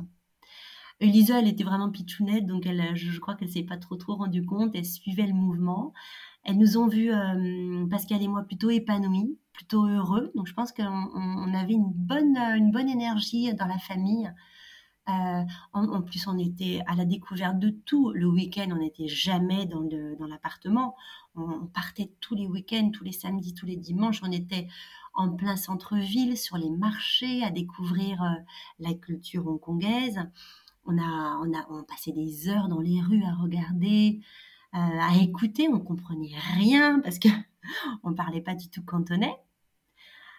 Elisa, 1.00 1.38
elle 1.38 1.48
était 1.48 1.64
vraiment 1.64 1.90
pitchounette, 1.90 2.46
donc 2.46 2.66
elle, 2.66 2.96
je 2.96 3.18
crois 3.20 3.36
qu'elle 3.36 3.50
s'est 3.50 3.62
pas 3.62 3.76
trop 3.76 3.96
trop 3.96 4.16
rendue 4.16 4.44
compte. 4.44 4.72
Elle 4.74 4.84
suivait 4.84 5.26
le 5.26 5.32
mouvement. 5.32 5.92
Elles 6.44 6.58
nous 6.58 6.76
ont 6.76 6.88
vus, 6.88 7.12
euh, 7.12 7.86
Pascal 7.88 8.22
et 8.22 8.28
moi, 8.28 8.42
plutôt 8.42 8.70
épanouis, 8.70 9.38
plutôt 9.52 9.86
heureux. 9.86 10.32
Donc 10.34 10.48
je 10.48 10.54
pense 10.54 10.72
qu'on 10.72 10.84
on 11.14 11.54
avait 11.54 11.74
une 11.74 11.92
bonne, 11.92 12.36
une 12.36 12.72
bonne 12.72 12.88
énergie 12.88 13.54
dans 13.54 13.66
la 13.66 13.78
famille. 13.78 14.32
Euh, 15.08 15.42
en, 15.72 15.84
en, 15.88 16.02
plus, 16.02 16.26
on 16.26 16.36
était 16.36 16.82
à 16.86 16.94
la 16.94 17.04
découverte 17.04 17.58
de 17.58 17.70
tout. 17.70 18.12
Le 18.12 18.26
week-end, 18.26 18.68
on 18.72 18.78
n'était 18.78 19.08
jamais 19.08 19.66
dans 19.66 20.26
l'appartement. 20.26 20.96
On, 21.38 21.66
partait 21.66 22.11
tous 22.20 22.35
les 22.35 22.46
week-ends, 22.46 22.90
tous 22.92 23.05
les 23.05 23.12
samedis, 23.12 23.55
tous 23.55 23.66
les 23.66 23.77
dimanches. 23.77 24.22
On 24.22 24.33
était 24.33 24.68
en 25.14 25.31
plein 25.31 25.57
centre-ville, 25.57 26.37
sur 26.37 26.57
les 26.57 26.70
marchés, 26.70 27.42
à 27.42 27.51
découvrir 27.51 28.22
euh, 28.22 28.35
la 28.79 28.94
culture 28.94 29.46
hongkongaise. 29.46 30.20
On 30.85 30.98
a, 30.98 31.38
on 31.42 31.53
a, 31.55 31.66
on 31.70 31.83
passait 31.85 32.12
des 32.12 32.48
heures 32.48 32.68
dans 32.68 32.81
les 32.81 33.01
rues 33.01 33.24
à 33.24 33.35
regarder, 33.35 34.20
euh, 34.74 34.79
à 34.79 35.16
écouter. 35.20 35.68
On 35.68 35.81
comprenait 35.81 36.37
rien 36.55 37.01
parce 37.01 37.18
que 37.18 37.29
on 38.03 38.14
parlait 38.14 38.40
pas 38.40 38.55
du 38.55 38.68
tout 38.68 38.83
cantonais. 38.83 39.37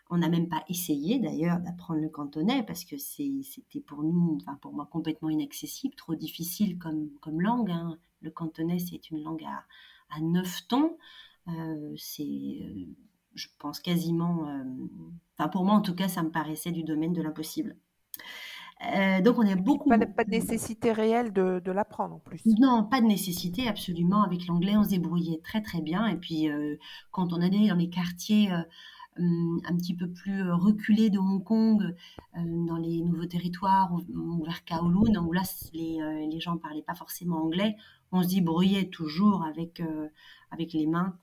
On 0.10 0.18
n'a 0.18 0.30
même 0.30 0.50
pas 0.50 0.64
essayé 0.68 1.20
d'ailleurs 1.20 1.60
d'apprendre 1.60 2.02
le 2.02 2.10
cantonais 2.10 2.64
parce 2.64 2.84
que 2.84 2.98
c'était 2.98 3.82
pour 3.86 4.02
nous, 4.02 4.40
enfin 4.42 4.58
pour 4.60 4.74
moi, 4.74 4.88
complètement 4.92 5.30
inaccessible, 5.30 5.94
trop 5.96 6.16
difficile 6.16 6.80
comme, 6.80 7.10
comme 7.22 7.42
langue. 7.42 7.70
Hein. 7.70 7.98
Le 8.22 8.32
cantonais, 8.32 8.80
c'est 8.80 9.12
une 9.12 9.24
langue 9.24 9.44
à, 9.44 9.64
à 10.10 10.20
neuf 10.22 10.68
tons. 10.68 10.98
Euh, 11.48 11.94
c'est, 11.98 12.60
je 13.36 13.48
pense, 13.58 13.80
quasiment. 13.80 14.48
Euh, 14.48 14.64
enfin, 15.38 15.50
pour 15.50 15.64
moi, 15.66 15.76
en 15.76 15.82
tout 15.82 15.96
cas, 15.96 16.08
ça 16.08 16.24
me 16.24 16.30
paraissait 16.30 16.72
du 16.72 16.84
domaine 16.84 17.14
de 17.14 17.22
l'impossible. 17.22 17.76
Euh, 18.96 19.22
donc 19.22 19.38
on 19.38 19.46
a 19.46 19.56
beaucoup. 19.56 19.90
Pas 19.90 19.98
de, 19.98 20.06
pas 20.06 20.24
de 20.24 20.30
nécessité 20.30 20.94
réelle 20.94 21.34
de, 21.34 21.62
de 21.64 21.72
l'apprendre 21.72 22.16
en 22.16 22.20
plus. 22.20 22.46
Non, 22.46 22.86
pas 22.86 23.02
de 23.02 23.08
nécessité 23.08 23.68
absolument. 23.68 24.24
Avec 24.24 24.48
l'anglais, 24.48 24.78
on 24.78 24.84
se 24.84 24.90
débrouillait 24.90 25.42
très 25.44 25.62
très 25.62 25.82
bien. 25.82 26.08
Et 26.08 26.16
puis 26.16 26.50
euh, 26.50 26.78
quand 27.12 27.34
on 27.34 27.42
allait 27.42 27.68
dans 27.68 27.76
les 27.76 27.90
quartiers 27.90 28.54
euh, 29.20 29.58
un 29.66 29.76
petit 29.76 29.96
peu 29.96 30.10
plus 30.10 30.50
reculés 30.50 31.10
de 31.10 31.20
Hong 31.20 31.44
Kong, 31.44 31.84
euh, 31.84 32.66
dans 32.68 32.78
les 32.78 33.02
nouveaux 33.02 33.26
territoires 33.26 33.92
ou, 33.94 34.44
vers 34.46 34.64
Kowloon, 34.64 35.16
où 35.18 35.34
là 35.34 35.42
les, 35.74 36.00
euh, 36.02 36.28
les 36.32 36.40
gens 36.40 36.58
parlaient 36.58 36.84
pas 36.84 36.96
forcément 36.96 37.44
anglais, 37.44 37.76
on 38.12 38.24
se 38.24 38.30
débrouillait 38.30 38.90
toujours 38.90 39.44
avec 39.44 39.80
euh, 39.80 40.08
avec 40.52 40.74
les 40.74 40.88
mains. 40.88 41.18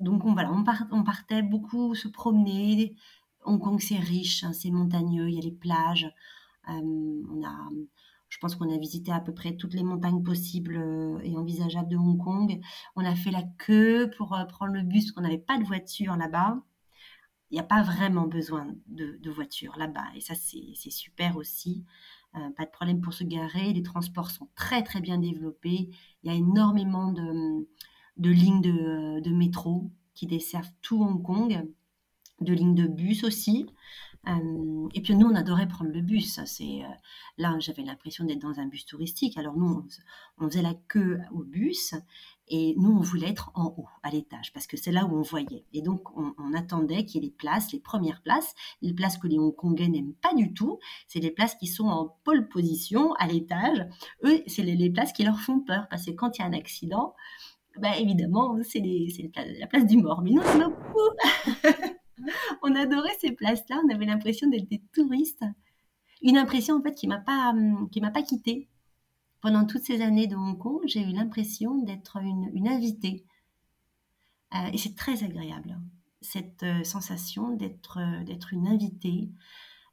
donc 0.00 0.24
on 0.24 0.32
voilà, 0.32 0.52
on, 0.52 0.64
part, 0.64 0.84
on 0.90 1.02
partait 1.04 1.42
beaucoup 1.42 1.94
se 1.94 2.08
promener 2.08 2.96
Hong 3.44 3.60
Kong, 3.60 3.80
c'est 3.80 3.98
riche, 3.98 4.44
hein, 4.44 4.52
c'est 4.52 4.70
montagneux, 4.70 5.28
il 5.28 5.34
y 5.34 5.38
a 5.38 5.42
les 5.42 5.52
plages. 5.52 6.10
Euh, 6.68 6.72
on 6.72 7.42
a, 7.44 7.70
je 8.28 8.38
pense 8.38 8.54
qu'on 8.56 8.72
a 8.72 8.78
visité 8.78 9.10
à 9.12 9.20
peu 9.20 9.32
près 9.32 9.56
toutes 9.56 9.74
les 9.74 9.82
montagnes 9.82 10.22
possibles 10.22 10.76
euh, 10.76 11.18
et 11.22 11.36
envisageables 11.36 11.88
de 11.88 11.96
Hong 11.96 12.18
Kong. 12.18 12.60
On 12.96 13.04
a 13.04 13.14
fait 13.14 13.30
la 13.30 13.42
queue 13.58 14.10
pour 14.16 14.34
euh, 14.34 14.44
prendre 14.44 14.72
le 14.72 14.82
bus, 14.82 15.04
parce 15.04 15.12
qu'on 15.12 15.22
n'avait 15.22 15.38
pas 15.38 15.58
de 15.58 15.64
voiture 15.64 16.16
là-bas. 16.16 16.62
Il 17.50 17.54
n'y 17.54 17.60
a 17.60 17.64
pas 17.64 17.82
vraiment 17.82 18.26
besoin 18.26 18.68
de 18.88 19.30
voiture 19.30 19.74
là-bas. 19.78 20.04
Et 20.14 20.20
ça, 20.20 20.34
c'est 20.34 20.90
super 20.90 21.38
aussi. 21.38 21.86
Euh, 22.36 22.50
pas 22.56 22.66
de 22.66 22.70
problème 22.70 23.00
pour 23.00 23.14
se 23.14 23.24
garer. 23.24 23.72
Les 23.72 23.82
transports 23.82 24.30
sont 24.30 24.48
très, 24.54 24.82
très 24.82 25.00
bien 25.00 25.18
développés. 25.18 25.90
Il 26.22 26.30
y 26.30 26.34
a 26.34 26.34
énormément 26.36 27.12
de, 27.12 27.66
de 28.16 28.30
lignes 28.30 28.60
de, 28.60 29.20
de 29.20 29.30
métro 29.30 29.90
qui 30.14 30.26
desservent 30.26 30.72
tout 30.82 31.02
Hong 31.02 31.22
Kong 31.22 31.66
de 32.40 32.52
lignes 32.52 32.74
de 32.74 32.86
bus 32.86 33.24
aussi. 33.24 33.66
Euh, 34.28 34.88
et 34.94 35.00
puis 35.00 35.14
nous, 35.14 35.26
on 35.26 35.34
adorait 35.34 35.68
prendre 35.68 35.90
le 35.90 36.00
bus. 36.00 36.40
C'est 36.44 36.82
euh, 36.82 36.88
là, 37.38 37.56
j'avais 37.58 37.82
l'impression 37.82 38.24
d'être 38.24 38.40
dans 38.40 38.60
un 38.60 38.66
bus 38.66 38.84
touristique. 38.84 39.38
Alors 39.38 39.56
nous, 39.56 39.86
on, 40.38 40.48
faisait 40.48 40.62
la 40.62 40.74
queue 40.88 41.20
au 41.32 41.42
bus 41.42 41.94
et 42.50 42.74
nous, 42.78 42.90
on 42.90 43.00
voulait 43.00 43.28
être 43.28 43.50
en 43.54 43.74
haut, 43.76 43.88
à 44.02 44.10
l'étage, 44.10 44.52
parce 44.54 44.66
que 44.66 44.76
c'est 44.76 44.90
là 44.90 45.04
où 45.04 45.14
on 45.16 45.22
voyait. 45.22 45.64
Et 45.74 45.82
donc, 45.82 46.16
on, 46.16 46.54
attendait 46.54 47.04
qu'il 47.04 47.22
y 47.22 47.26
ait 47.26 47.28
les 47.28 47.34
places, 47.34 47.72
les 47.72 47.80
premières 47.80 48.22
places, 48.22 48.54
les 48.80 48.94
places 48.94 49.18
que 49.18 49.28
les 49.28 49.38
Hongkongais 49.38 49.88
n'aiment 49.88 50.14
pas 50.14 50.34
du 50.34 50.54
tout. 50.54 50.78
C'est 51.06 51.20
les 51.20 51.30
places 51.30 51.54
qui 51.56 51.66
sont 51.66 51.88
en 51.88 52.16
pole 52.24 52.48
position 52.48 53.12
à 53.14 53.26
l'étage. 53.26 53.86
Eux, 54.24 54.42
c'est 54.46 54.62
les, 54.62 54.90
places 54.90 55.12
qui 55.12 55.24
leur 55.24 55.38
font 55.38 55.60
peur, 55.60 55.86
parce 55.90 56.06
que 56.06 56.10
quand 56.12 56.38
il 56.38 56.40
y 56.40 56.44
a 56.44 56.48
un 56.48 56.54
accident, 56.54 57.14
bah, 57.78 57.96
évidemment, 57.98 58.56
c'est 58.64 58.82
la 59.60 59.66
place 59.66 59.86
du 59.86 59.98
mort. 59.98 60.22
Mais 60.22 60.30
nous, 60.30 60.42
s'en 60.42 60.72
on 62.62 62.74
adorait 62.74 63.16
ces 63.20 63.32
places-là. 63.32 63.80
On 63.84 63.94
avait 63.94 64.06
l'impression 64.06 64.48
d'être 64.48 64.68
des 64.68 64.82
touristes. 64.92 65.44
Une 66.22 66.36
impression 66.36 66.76
en 66.76 66.82
fait 66.82 66.94
qui 66.94 67.06
m'a 67.06 67.18
pas 67.18 67.54
qui 67.92 68.00
m'a 68.00 68.10
pas 68.10 68.22
quittée. 68.22 68.68
Pendant 69.40 69.64
toutes 69.66 69.84
ces 69.84 70.02
années 70.02 70.26
de 70.26 70.34
Hong 70.34 70.58
Kong, 70.58 70.82
j'ai 70.86 71.02
eu 71.02 71.12
l'impression 71.12 71.76
d'être 71.82 72.16
une, 72.16 72.50
une, 72.54 72.66
invitée. 72.66 73.24
Euh, 74.54 74.70
et 74.72 74.78
c'est 74.78 74.96
très 74.96 75.22
agréable 75.22 75.78
cette 76.20 76.62
euh, 76.62 76.84
sensation 76.84 77.54
d'être 77.54 77.98
euh, 77.98 78.24
d'être 78.24 78.52
une 78.52 78.66
invitée 78.66 79.30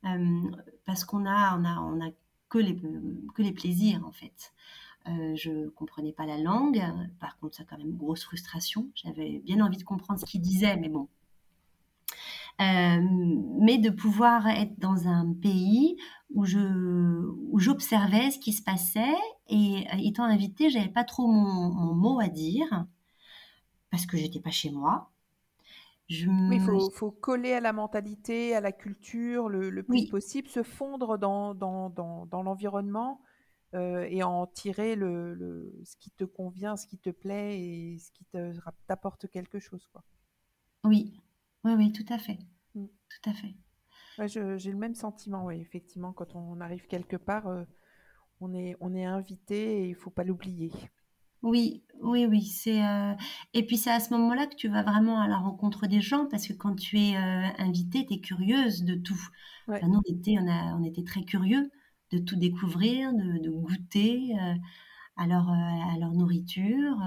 euh, 0.06 0.42
parce 0.86 1.04
qu'on 1.04 1.26
a 1.26 1.58
on 1.58 1.66
a 1.66 1.80
on 1.80 2.02
a 2.02 2.12
que 2.50 2.58
les 2.58 2.76
que 2.76 3.42
les 3.42 3.52
plaisirs 3.52 4.06
en 4.06 4.12
fait. 4.12 4.54
Je 5.08 5.70
comprenais 5.70 6.14
pas 6.14 6.26
la 6.26 6.40
langue. 6.40 6.82
Par 7.20 7.38
contre, 7.38 7.58
ça 7.58 7.64
quand 7.64 7.78
même 7.78 7.96
grosse 7.96 8.24
frustration. 8.24 8.90
J'avais 8.96 9.38
bien 9.46 9.64
envie 9.64 9.78
de 9.78 9.84
comprendre 9.84 10.20
ce 10.20 10.26
qu'il 10.26 10.42
disait, 10.42 10.78
mais 10.78 10.90
bon, 10.90 11.10
mais 12.60 13.78
de 13.78 13.90
pouvoir 13.90 14.48
être 14.48 14.80
dans 14.80 15.08
un 15.08 15.34
pays 15.34 15.98
où 16.34 16.46
je 16.46 16.60
où 16.60 17.60
j'observais 17.60 18.32
ce 18.32 18.40
qui 18.40 18.54
se 18.54 18.64
passait 18.64 19.16
et 19.48 19.86
euh, 19.94 19.98
étant 20.00 20.24
invitée, 20.24 20.70
j'avais 20.70 20.90
pas 20.90 21.04
trop 21.04 21.28
mon, 21.28 21.70
mon, 21.74 21.94
mot 21.94 22.20
à 22.20 22.28
dire 22.28 22.86
parce 23.92 24.06
que 24.06 24.18
j'étais 24.18 24.40
pas 24.40 24.52
chez 24.52 24.72
moi. 24.72 25.12
Je 26.08 26.28
me... 26.28 26.50
Oui, 26.50 26.58
il 26.58 26.62
faut, 26.62 26.90
faut, 26.92 27.12
coller 27.12 27.54
à 27.54 27.60
la 27.60 27.74
mentalité, 27.74 28.56
à 28.56 28.62
la 28.62 28.72
culture 28.72 29.50
le, 29.50 29.70
le 29.70 29.84
plus 29.84 30.02
oui. 30.02 30.08
possible, 30.08 30.48
se 30.50 30.62
fondre 30.62 31.18
dans, 31.18 31.56
dans, 31.56 31.90
dans, 31.90 32.26
dans 32.28 32.44
l'environnement 32.44 33.22
euh, 33.74 34.06
et 34.10 34.22
en 34.22 34.46
tirer 34.46 34.96
le, 34.96 35.34
le, 35.34 35.74
ce 35.84 35.98
qui 35.98 36.12
te 36.12 36.24
convient, 36.24 36.78
ce 36.78 36.86
qui 36.86 36.98
te 36.98 37.10
plaît 37.10 37.60
et 37.60 37.98
ce 37.98 38.12
qui 38.12 38.26
t'apporte 38.88 39.28
quelque 39.30 39.60
chose. 39.60 39.88
Quoi. 39.92 40.04
Oui, 40.84 41.20
oui, 41.66 41.74
oui, 41.74 41.92
tout 41.92 42.06
à 42.14 42.20
fait. 42.20 42.38
Mm. 42.76 42.86
Tout 42.86 43.30
à 43.30 43.34
fait. 43.34 43.56
Ouais, 44.18 44.28
J'ai 44.28 44.72
le 44.72 44.78
même 44.78 44.96
sentiment, 44.96 45.46
oui, 45.46 45.60
effectivement, 45.60 46.14
quand 46.14 46.36
on 46.36 46.62
arrive 46.62 46.86
quelque 46.88 47.18
part, 47.18 47.48
euh, 47.48 47.64
on, 48.40 48.54
est, 48.54 48.76
on 48.80 48.94
est 48.94 49.06
invité 49.06 49.82
et 49.82 49.90
il 49.90 49.96
faut 49.96 50.12
pas 50.12 50.24
l'oublier. 50.24 50.72
Oui, 51.42 51.84
oui, 52.02 52.26
oui. 52.26 52.44
C'est 52.44 52.84
euh... 52.84 53.14
et 53.54 53.66
puis 53.66 53.78
c'est 53.78 53.92
à 53.92 54.00
ce 54.00 54.14
moment-là 54.14 54.48
que 54.48 54.56
tu 54.56 54.68
vas 54.68 54.84
vraiment 54.84 55.20
à 55.20 55.28
la 55.28 55.38
rencontre 55.38 55.88
des 55.88 56.02
gens 56.02 56.28
parce 56.28 56.48
que 56.48 56.54
quand 56.54 56.76
tu 56.76 57.00
es 57.00 57.18
euh, 57.18 57.48
invité, 57.58 58.06
tu 58.06 58.14
es 58.14 58.20
curieuse 58.20 58.84
de 58.84 58.96
tout. 58.96 59.20
Ouais. 59.68 59.78
Enfin, 59.78 59.88
nous, 59.88 60.00
on 60.00 60.14
était, 60.14 60.38
on, 60.40 60.48
a, 60.48 60.76
on 60.76 60.84
était 60.84 61.04
très 61.04 61.24
curieux 61.24 61.70
de 62.12 62.20
tout 62.20 62.36
découvrir, 62.36 63.12
de, 63.14 63.40
de 63.40 63.50
goûter 63.50 64.34
euh, 64.40 64.54
à 65.18 65.28
leur, 65.28 65.50
à 65.50 65.98
leur 66.00 66.12
nourriture, 66.14 66.98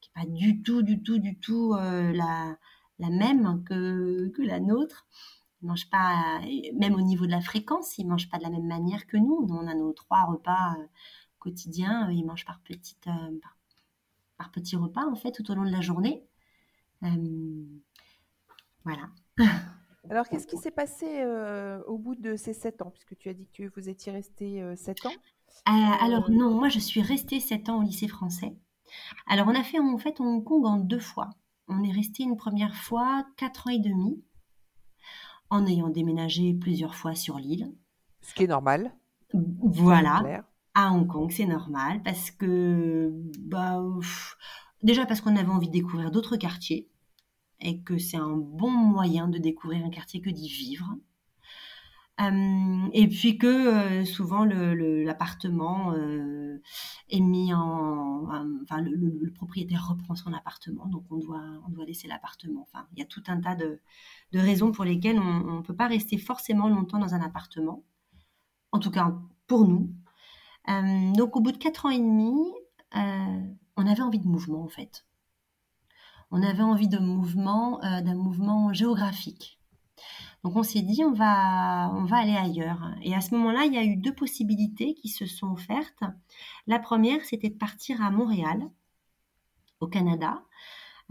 qui 0.00 0.10
est 0.10 0.20
pas 0.22 0.26
du 0.26 0.62
tout, 0.62 0.82
du 0.82 1.02
tout, 1.02 1.18
du 1.18 1.38
tout 1.38 1.74
la 1.74 2.56
la 3.02 3.10
même 3.10 3.62
que, 3.64 4.28
que 4.28 4.42
la 4.42 4.60
nôtre. 4.60 5.06
Ils 5.60 5.68
mangent 5.68 5.90
pas, 5.90 6.40
même 6.74 6.94
au 6.94 7.00
niveau 7.00 7.26
de 7.26 7.30
la 7.30 7.40
fréquence, 7.40 7.98
ils 7.98 8.06
mangent 8.06 8.28
pas 8.28 8.38
de 8.38 8.42
la 8.42 8.50
même 8.50 8.66
manière 8.66 9.06
que 9.06 9.16
nous. 9.16 9.46
Nous, 9.46 9.54
on 9.54 9.66
a 9.66 9.74
nos 9.74 9.92
trois 9.92 10.24
repas 10.24 10.74
euh, 10.78 10.86
quotidiens. 11.38 12.10
Ils 12.10 12.24
mangent 12.24 12.44
par 12.44 12.60
petite, 12.60 13.06
euh, 13.06 13.38
par, 14.38 14.50
petits 14.50 14.76
repas 14.76 15.06
en 15.06 15.14
fait 15.14 15.30
tout 15.30 15.48
au 15.50 15.54
long 15.54 15.64
de 15.64 15.70
la 15.70 15.80
journée. 15.80 16.26
voilà. 18.84 19.08
Alors, 20.10 20.28
qu'est-ce 20.28 20.48
qui 20.48 20.56
s'est 20.56 20.72
passé 20.72 21.24
au 21.86 21.96
bout 21.96 22.16
de 22.16 22.34
ces 22.34 22.54
sept 22.54 22.82
ans? 22.82 22.90
Puisque 22.90 23.16
tu 23.16 23.28
as 23.28 23.34
dit 23.34 23.48
que 23.56 23.70
vous 23.76 23.88
étiez 23.88 24.10
resté 24.10 24.60
sept 24.74 25.06
ans. 25.06 25.12
alors, 25.64 26.28
non, 26.28 26.50
moi, 26.50 26.68
je 26.68 26.80
suis 26.80 27.00
restée 27.00 27.38
sept 27.38 27.68
ans 27.68 27.78
au 27.78 27.82
lycée 27.82 28.08
français. 28.08 28.56
Alors, 29.28 29.46
on 29.46 29.54
a 29.54 29.62
fait 29.62 29.78
en 29.78 29.96
fait 29.98 30.18
Hong 30.18 30.42
Kong 30.42 30.66
en 30.66 30.78
deux 30.78 30.98
fois. 30.98 31.30
On 31.68 31.82
est 31.82 31.92
resté 31.92 32.22
une 32.22 32.36
première 32.36 32.74
fois 32.74 33.26
quatre 33.36 33.68
ans 33.68 33.70
et 33.70 33.78
demi 33.78 34.22
en 35.50 35.66
ayant 35.66 35.88
déménagé 35.88 36.54
plusieurs 36.54 36.94
fois 36.94 37.14
sur 37.14 37.38
l'île. 37.38 37.72
Ce 38.22 38.34
qui 38.34 38.44
est 38.44 38.48
normal. 38.48 38.94
Voilà. 39.34 40.44
À 40.74 40.92
Hong 40.92 41.06
Kong, 41.06 41.30
c'est 41.30 41.46
normal 41.46 42.02
parce 42.02 42.30
que, 42.30 43.12
bah, 43.38 43.82
déjà 44.82 45.04
parce 45.04 45.20
qu'on 45.20 45.36
avait 45.36 45.50
envie 45.50 45.68
de 45.68 45.72
découvrir 45.72 46.10
d'autres 46.10 46.36
quartiers 46.36 46.88
et 47.60 47.82
que 47.82 47.98
c'est 47.98 48.16
un 48.16 48.36
bon 48.36 48.70
moyen 48.70 49.28
de 49.28 49.38
découvrir 49.38 49.84
un 49.84 49.90
quartier 49.90 50.20
que 50.20 50.30
d'y 50.30 50.48
vivre. 50.48 50.88
Euh, 52.22 52.88
et 52.92 53.08
puis 53.08 53.38
que 53.38 53.46
euh, 53.46 54.04
souvent 54.04 54.44
l'appartement 54.44 55.92
euh, 55.92 56.60
est 57.08 57.20
mis 57.20 57.54
en, 57.54 58.24
enfin 58.62 58.80
le, 58.80 59.30
propriétaire 59.32 59.88
reprend 59.88 60.14
son 60.14 60.32
appartement, 60.32 60.86
donc 60.86 61.04
on 61.10 61.18
doit 61.18 61.42
on 61.66 61.70
doit 61.70 61.84
laisser 61.84 62.08
l'appartement. 62.08 62.62
Enfin, 62.62 62.86
il 62.92 62.98
y 62.98 63.02
a 63.02 63.06
tout 63.06 63.22
un 63.28 63.40
tas 63.40 63.54
de, 63.54 63.80
de 64.32 64.38
raisons 64.38 64.72
pour 64.72 64.84
lesquelles 64.84 65.18
on 65.18 65.58
ne 65.58 65.62
peut 65.62 65.76
pas 65.76 65.88
rester 65.88 66.18
forcément 66.18 66.68
longtemps 66.68 66.98
dans 66.98 67.14
un 67.14 67.20
appartement. 67.20 67.82
En 68.72 68.78
tout 68.78 68.90
cas 68.90 69.14
pour 69.46 69.66
nous. 69.66 69.90
donc 71.14 71.36
au 71.36 71.40
bout 71.40 71.52
de 71.52 71.58
quatre 71.58 71.86
ans 71.86 71.90
et 71.90 71.98
demi, 71.98 72.52
on 72.94 73.86
avait 73.86 74.02
envie 74.02 74.20
de 74.20 74.28
mouvement 74.28 74.62
en 74.64 74.68
fait. 74.68 75.06
On 76.30 76.42
avait 76.42 76.62
envie 76.62 76.88
de 76.88 76.98
mouvement, 76.98 77.78
d'un 77.80 78.14
mouvement 78.14 78.72
géographique. 78.72 79.61
Donc 80.44 80.56
on 80.56 80.62
s'est 80.62 80.82
dit 80.82 81.04
on 81.04 81.12
va 81.12 81.90
aller 82.12 82.36
ailleurs. 82.36 82.92
Et 83.02 83.14
à 83.14 83.20
ce 83.20 83.34
moment-là, 83.34 83.64
il 83.64 83.74
y 83.74 83.78
a 83.78 83.84
eu 83.84 83.96
deux 83.96 84.14
possibilités 84.14 84.94
qui 84.94 85.08
se 85.08 85.26
sont 85.26 85.52
offertes. 85.52 86.02
La 86.66 86.78
première, 86.78 87.24
c'était 87.24 87.50
de 87.50 87.58
partir 87.58 88.02
à 88.02 88.10
Montréal, 88.10 88.68
au 89.80 89.86
Canada, 89.86 90.42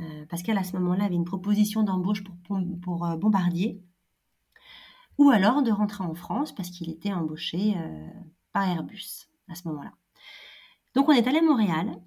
euh, 0.02 0.26
Pascal 0.26 0.58
à 0.58 0.64
ce 0.64 0.76
moment-là 0.78 1.06
avait 1.06 1.16
une 1.16 1.26
proposition 1.26 1.84
d'embauche 1.84 2.24
pour, 2.24 3.06
euh, 3.06 3.16
Bombardier, 3.18 3.82
ou 5.18 5.30
alors 5.30 5.62
de 5.62 5.72
rentrer 5.72 6.04
en 6.04 6.16
France 6.16 6.54
parce 6.56 6.70
qu'il 6.70 6.90
était 6.90 7.14
embauché 7.14 7.76
euh, 7.78 8.10
par 8.54 8.68
Airbus 8.68 9.28
à 9.50 9.56
ce 9.56 9.68
moment-là. 9.68 9.94
Donc 10.96 11.10
on 11.10 11.12
est 11.12 11.28
allé 11.28 11.40
à 11.40 11.44
Montréal 11.44 12.02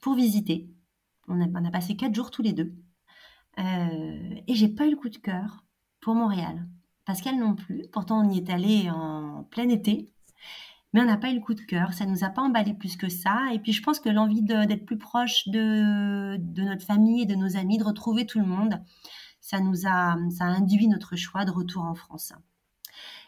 pour 0.00 0.14
visiter. 0.14 0.68
On 1.28 1.40
a, 1.40 1.46
on 1.48 1.64
a 1.64 1.70
passé 1.70 1.96
quatre 1.96 2.14
jours 2.14 2.30
tous 2.30 2.42
les 2.42 2.52
deux. 2.52 2.74
et 3.58 4.54
j'ai 4.54 4.68
pas 4.68 4.86
eu 4.86 4.90
le 4.90 4.96
coup 4.96 5.08
de 5.08 5.18
cœur 5.18 5.63
pour 6.04 6.14
Montréal. 6.14 6.68
Pascal 7.06 7.36
non 7.38 7.54
plus. 7.54 7.86
Pourtant, 7.90 8.24
on 8.24 8.30
y 8.30 8.36
est 8.36 8.50
allé 8.50 8.90
en 8.90 9.44
plein 9.50 9.68
été. 9.70 10.12
Mais 10.92 11.00
on 11.00 11.06
n'a 11.06 11.16
pas 11.16 11.30
eu 11.30 11.36
le 11.36 11.40
coup 11.40 11.54
de 11.54 11.62
cœur. 11.62 11.94
Ça 11.94 12.04
nous 12.04 12.24
a 12.24 12.28
pas 12.28 12.42
emballé 12.42 12.74
plus 12.74 12.96
que 12.96 13.08
ça. 13.08 13.40
Et 13.54 13.58
puis, 13.58 13.72
je 13.72 13.82
pense 13.82 14.00
que 14.00 14.10
l'envie 14.10 14.42
d'être 14.42 14.84
plus 14.84 14.98
proche 14.98 15.48
de, 15.48 16.36
notre 16.62 16.84
famille 16.84 17.22
et 17.22 17.26
de 17.26 17.34
nos 17.34 17.56
amis, 17.56 17.78
de 17.78 17.84
retrouver 17.84 18.26
tout 18.26 18.38
le 18.38 18.44
monde, 18.44 18.82
ça 19.40 19.60
nous 19.60 19.86
a, 19.86 20.16
ça 20.30 20.44
a 20.44 20.48
induit 20.48 20.88
notre 20.88 21.16
choix 21.16 21.46
de 21.46 21.50
retour 21.50 21.82
en 21.84 21.94
France. 21.94 22.34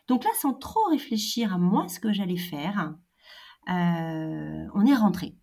Donc 0.07 0.25
là, 0.25 0.31
sans 0.39 0.53
trop 0.53 0.85
réfléchir 0.91 1.55
à 1.55 1.59
moi 1.59 1.89
ce 1.89 1.99
que 1.99 2.13
j'allais 2.13 2.37
faire, 2.37 2.95
euh, 3.71 4.67
on 4.75 4.85
est 4.85 4.95
rentré. 4.95 5.35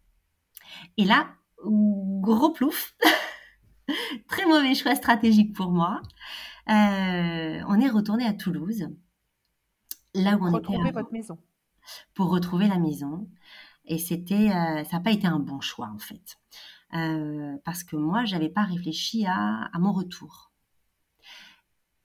Et 0.97 1.03
là, 1.03 1.29
gros 1.65 2.51
plouf, 2.51 2.95
très 4.29 4.45
mauvais 4.45 4.75
choix 4.75 4.95
stratégique 4.95 5.53
pour 5.53 5.71
moi. 5.71 6.01
Euh, 6.69 7.61
on 7.67 7.79
est 7.79 7.89
retourné 7.89 8.25
à 8.25 8.33
Toulouse, 8.33 8.87
là 10.13 10.37
où 10.37 10.47
on 10.47 10.51
retrouver 10.51 10.91
votre 10.91 11.11
maison. 11.11 11.37
Pour 12.13 12.29
retrouver 12.29 12.67
la 12.67 12.79
maison. 12.79 13.29
Et 13.85 13.97
c'était, 13.97 14.49
euh, 14.49 14.83
ça 14.85 14.97
n'a 14.97 14.99
pas 15.01 15.11
été 15.11 15.27
un 15.27 15.39
bon 15.39 15.59
choix 15.59 15.89
en 15.93 15.99
fait, 15.99 16.39
euh, 16.93 17.57
parce 17.65 17.83
que 17.83 17.97
moi, 17.97 18.23
j'avais 18.23 18.49
pas 18.49 18.63
réfléchi 18.63 19.25
à, 19.27 19.69
mon 19.77 19.91
retour. 19.91 20.51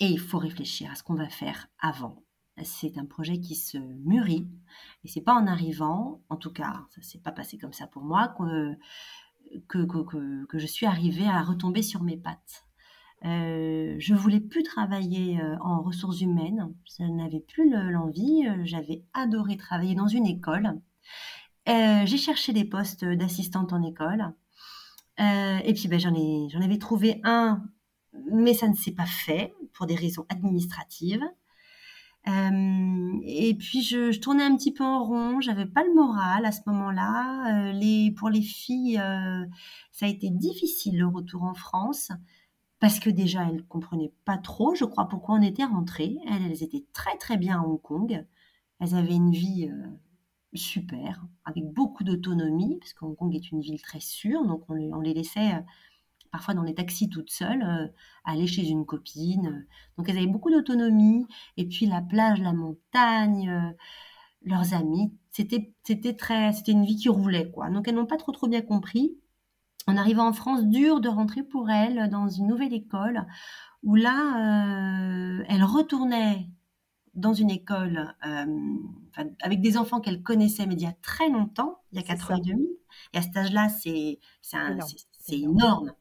Et 0.00 0.06
il 0.06 0.18
faut 0.18 0.38
réfléchir 0.38 0.90
à 0.90 0.96
ce 0.96 1.04
qu'on 1.04 1.14
va 1.14 1.28
faire 1.28 1.68
avant. 1.78 2.24
C'est 2.64 2.98
un 2.98 3.06
projet 3.06 3.38
qui 3.38 3.54
se 3.54 3.78
mûrit, 3.78 4.48
et 5.04 5.08
c'est 5.08 5.20
pas 5.20 5.34
en 5.34 5.46
arrivant, 5.46 6.20
en 6.28 6.36
tout 6.36 6.52
cas, 6.52 6.84
ça 6.90 7.02
s'est 7.02 7.20
pas 7.20 7.30
passé 7.30 7.56
comme 7.56 7.72
ça 7.72 7.86
pour 7.86 8.02
moi, 8.02 8.34
que, 8.36 8.76
que, 9.68 10.44
que 10.44 10.58
je 10.58 10.66
suis 10.66 10.86
arrivée 10.86 11.28
à 11.28 11.42
retomber 11.42 11.82
sur 11.82 12.02
mes 12.02 12.16
pattes. 12.16 12.67
Euh, 13.24 13.96
je 13.98 14.14
voulais 14.14 14.40
plus 14.40 14.62
travailler 14.62 15.40
euh, 15.40 15.56
en 15.60 15.82
ressources 15.82 16.20
humaines, 16.20 16.72
je 16.98 17.04
n'avais 17.04 17.40
plus 17.40 17.68
l'envie. 17.70 18.46
Euh, 18.46 18.62
j'avais 18.64 19.02
adoré 19.12 19.56
travailler 19.56 19.94
dans 19.94 20.06
une 20.06 20.26
école. 20.26 20.80
j'ai 21.66 22.16
cherché 22.16 22.52
des 22.52 22.64
postes 22.64 23.04
d'assistante 23.04 23.72
en 23.72 23.82
école. 23.82 24.32
et 25.18 25.74
puis 25.74 25.88
ben, 25.88 25.98
j'en 26.00 26.60
avais 26.62 26.78
trouvé 26.78 27.20
un, 27.24 27.62
mais 28.32 28.54
ça 28.54 28.68
ne 28.68 28.74
s'est 28.74 28.94
pas 28.94 29.06
fait 29.06 29.54
pour 29.74 29.86
des 29.86 29.96
raisons 29.96 30.24
administratives. 30.30 31.24
et 32.26 33.56
puis 33.58 33.82
je, 33.82 34.18
tournais 34.18 34.44
un 34.44 34.56
petit 34.56 34.72
peu 34.72 34.84
en 34.84 35.04
rond, 35.04 35.40
j'avais 35.40 35.66
pas 35.66 35.82
le 35.84 35.94
moral 35.94 36.46
à 36.46 36.52
ce 36.52 36.60
moment-là. 36.66 37.72
pour 38.16 38.30
les 38.30 38.42
filles, 38.42 39.00
ça 39.92 40.06
a 40.06 40.08
été 40.08 40.30
difficile 40.30 40.98
le 40.98 41.06
retour 41.08 41.42
en 41.44 41.54
France 41.54 42.12
parce 42.80 43.00
que 43.00 43.10
déjà 43.10 43.48
elles 43.48 43.64
comprenaient 43.64 44.12
pas 44.24 44.38
trop, 44.38 44.74
je 44.74 44.84
crois, 44.84 45.08
pourquoi 45.08 45.36
on 45.36 45.42
était 45.42 45.64
rentrées. 45.64 46.16
Elles, 46.28 46.62
étaient 46.62 46.84
très 46.92 47.16
très 47.18 47.36
bien 47.36 47.60
à 47.60 47.64
Hong 47.64 47.80
Kong. 47.80 48.24
Elles 48.80 48.94
avaient 48.94 49.14
une 49.14 49.32
vie 49.32 49.68
euh, 49.70 49.86
super, 50.54 51.26
avec 51.44 51.64
beaucoup 51.72 52.04
d'autonomie, 52.04 52.78
parce 52.78 52.92
qu'Hong 52.92 53.16
Kong 53.16 53.34
est 53.34 53.50
une 53.50 53.60
ville 53.60 53.80
très 53.82 54.00
sûre, 54.00 54.46
donc 54.46 54.62
on 54.68 55.00
les 55.00 55.14
laissait 55.14 55.54
euh, 55.54 55.60
parfois 56.30 56.54
dans 56.54 56.62
les 56.62 56.74
taxis 56.74 57.08
toutes 57.08 57.30
seules, 57.30 57.62
euh, 57.62 57.88
aller 58.24 58.46
chez 58.46 58.68
une 58.68 58.86
copine. 58.86 59.66
Donc 59.96 60.08
elles 60.08 60.18
avaient 60.18 60.26
beaucoup 60.26 60.50
d'autonomie, 60.50 61.26
et 61.56 61.66
puis 61.66 61.86
la 61.86 62.02
plage, 62.02 62.40
la 62.40 62.52
montagne, 62.52 63.74
leurs 64.42 64.74
amis, 64.74 65.12
c'était 65.32 65.72
c'était 65.84 66.14
très, 66.14 66.52
c'était 66.52 66.72
une 66.72 66.84
vie 66.84 66.96
qui 66.96 67.08
roulait 67.08 67.50
quoi. 67.50 67.70
Donc 67.70 67.88
elles 67.88 67.94
n'ont 67.96 68.06
pas 68.06 68.16
trop 68.16 68.32
trop 68.32 68.48
bien 68.48 68.62
compris 68.62 69.18
en 69.88 69.96
arrivant 69.96 70.28
en 70.28 70.34
France, 70.34 70.66
dur 70.66 71.00
de 71.00 71.08
rentrer 71.08 71.42
pour 71.42 71.70
elle 71.70 72.10
dans 72.10 72.28
une 72.28 72.46
nouvelle 72.46 72.74
école 72.74 73.26
où 73.82 73.94
là, 73.94 75.38
euh, 75.38 75.44
elle 75.48 75.64
retournait 75.64 76.50
dans 77.14 77.32
une 77.32 77.50
école 77.50 78.14
euh, 78.26 79.24
avec 79.40 79.62
des 79.62 79.78
enfants 79.78 80.00
qu'elle 80.00 80.22
connaissait, 80.22 80.66
mais 80.66 80.74
il 80.74 80.82
y 80.82 80.86
a 80.86 80.92
très 80.92 81.30
longtemps, 81.30 81.80
il 81.90 81.96
y 81.96 82.00
a 82.00 82.04
quatre 82.04 82.30
ans 82.30 82.36
et 82.36 82.40
demi. 82.42 82.68
Et 83.14 83.18
à 83.18 83.22
cet 83.22 83.34
âge-là, 83.36 83.70
c'est 83.70 84.20
énorme. 85.30 85.94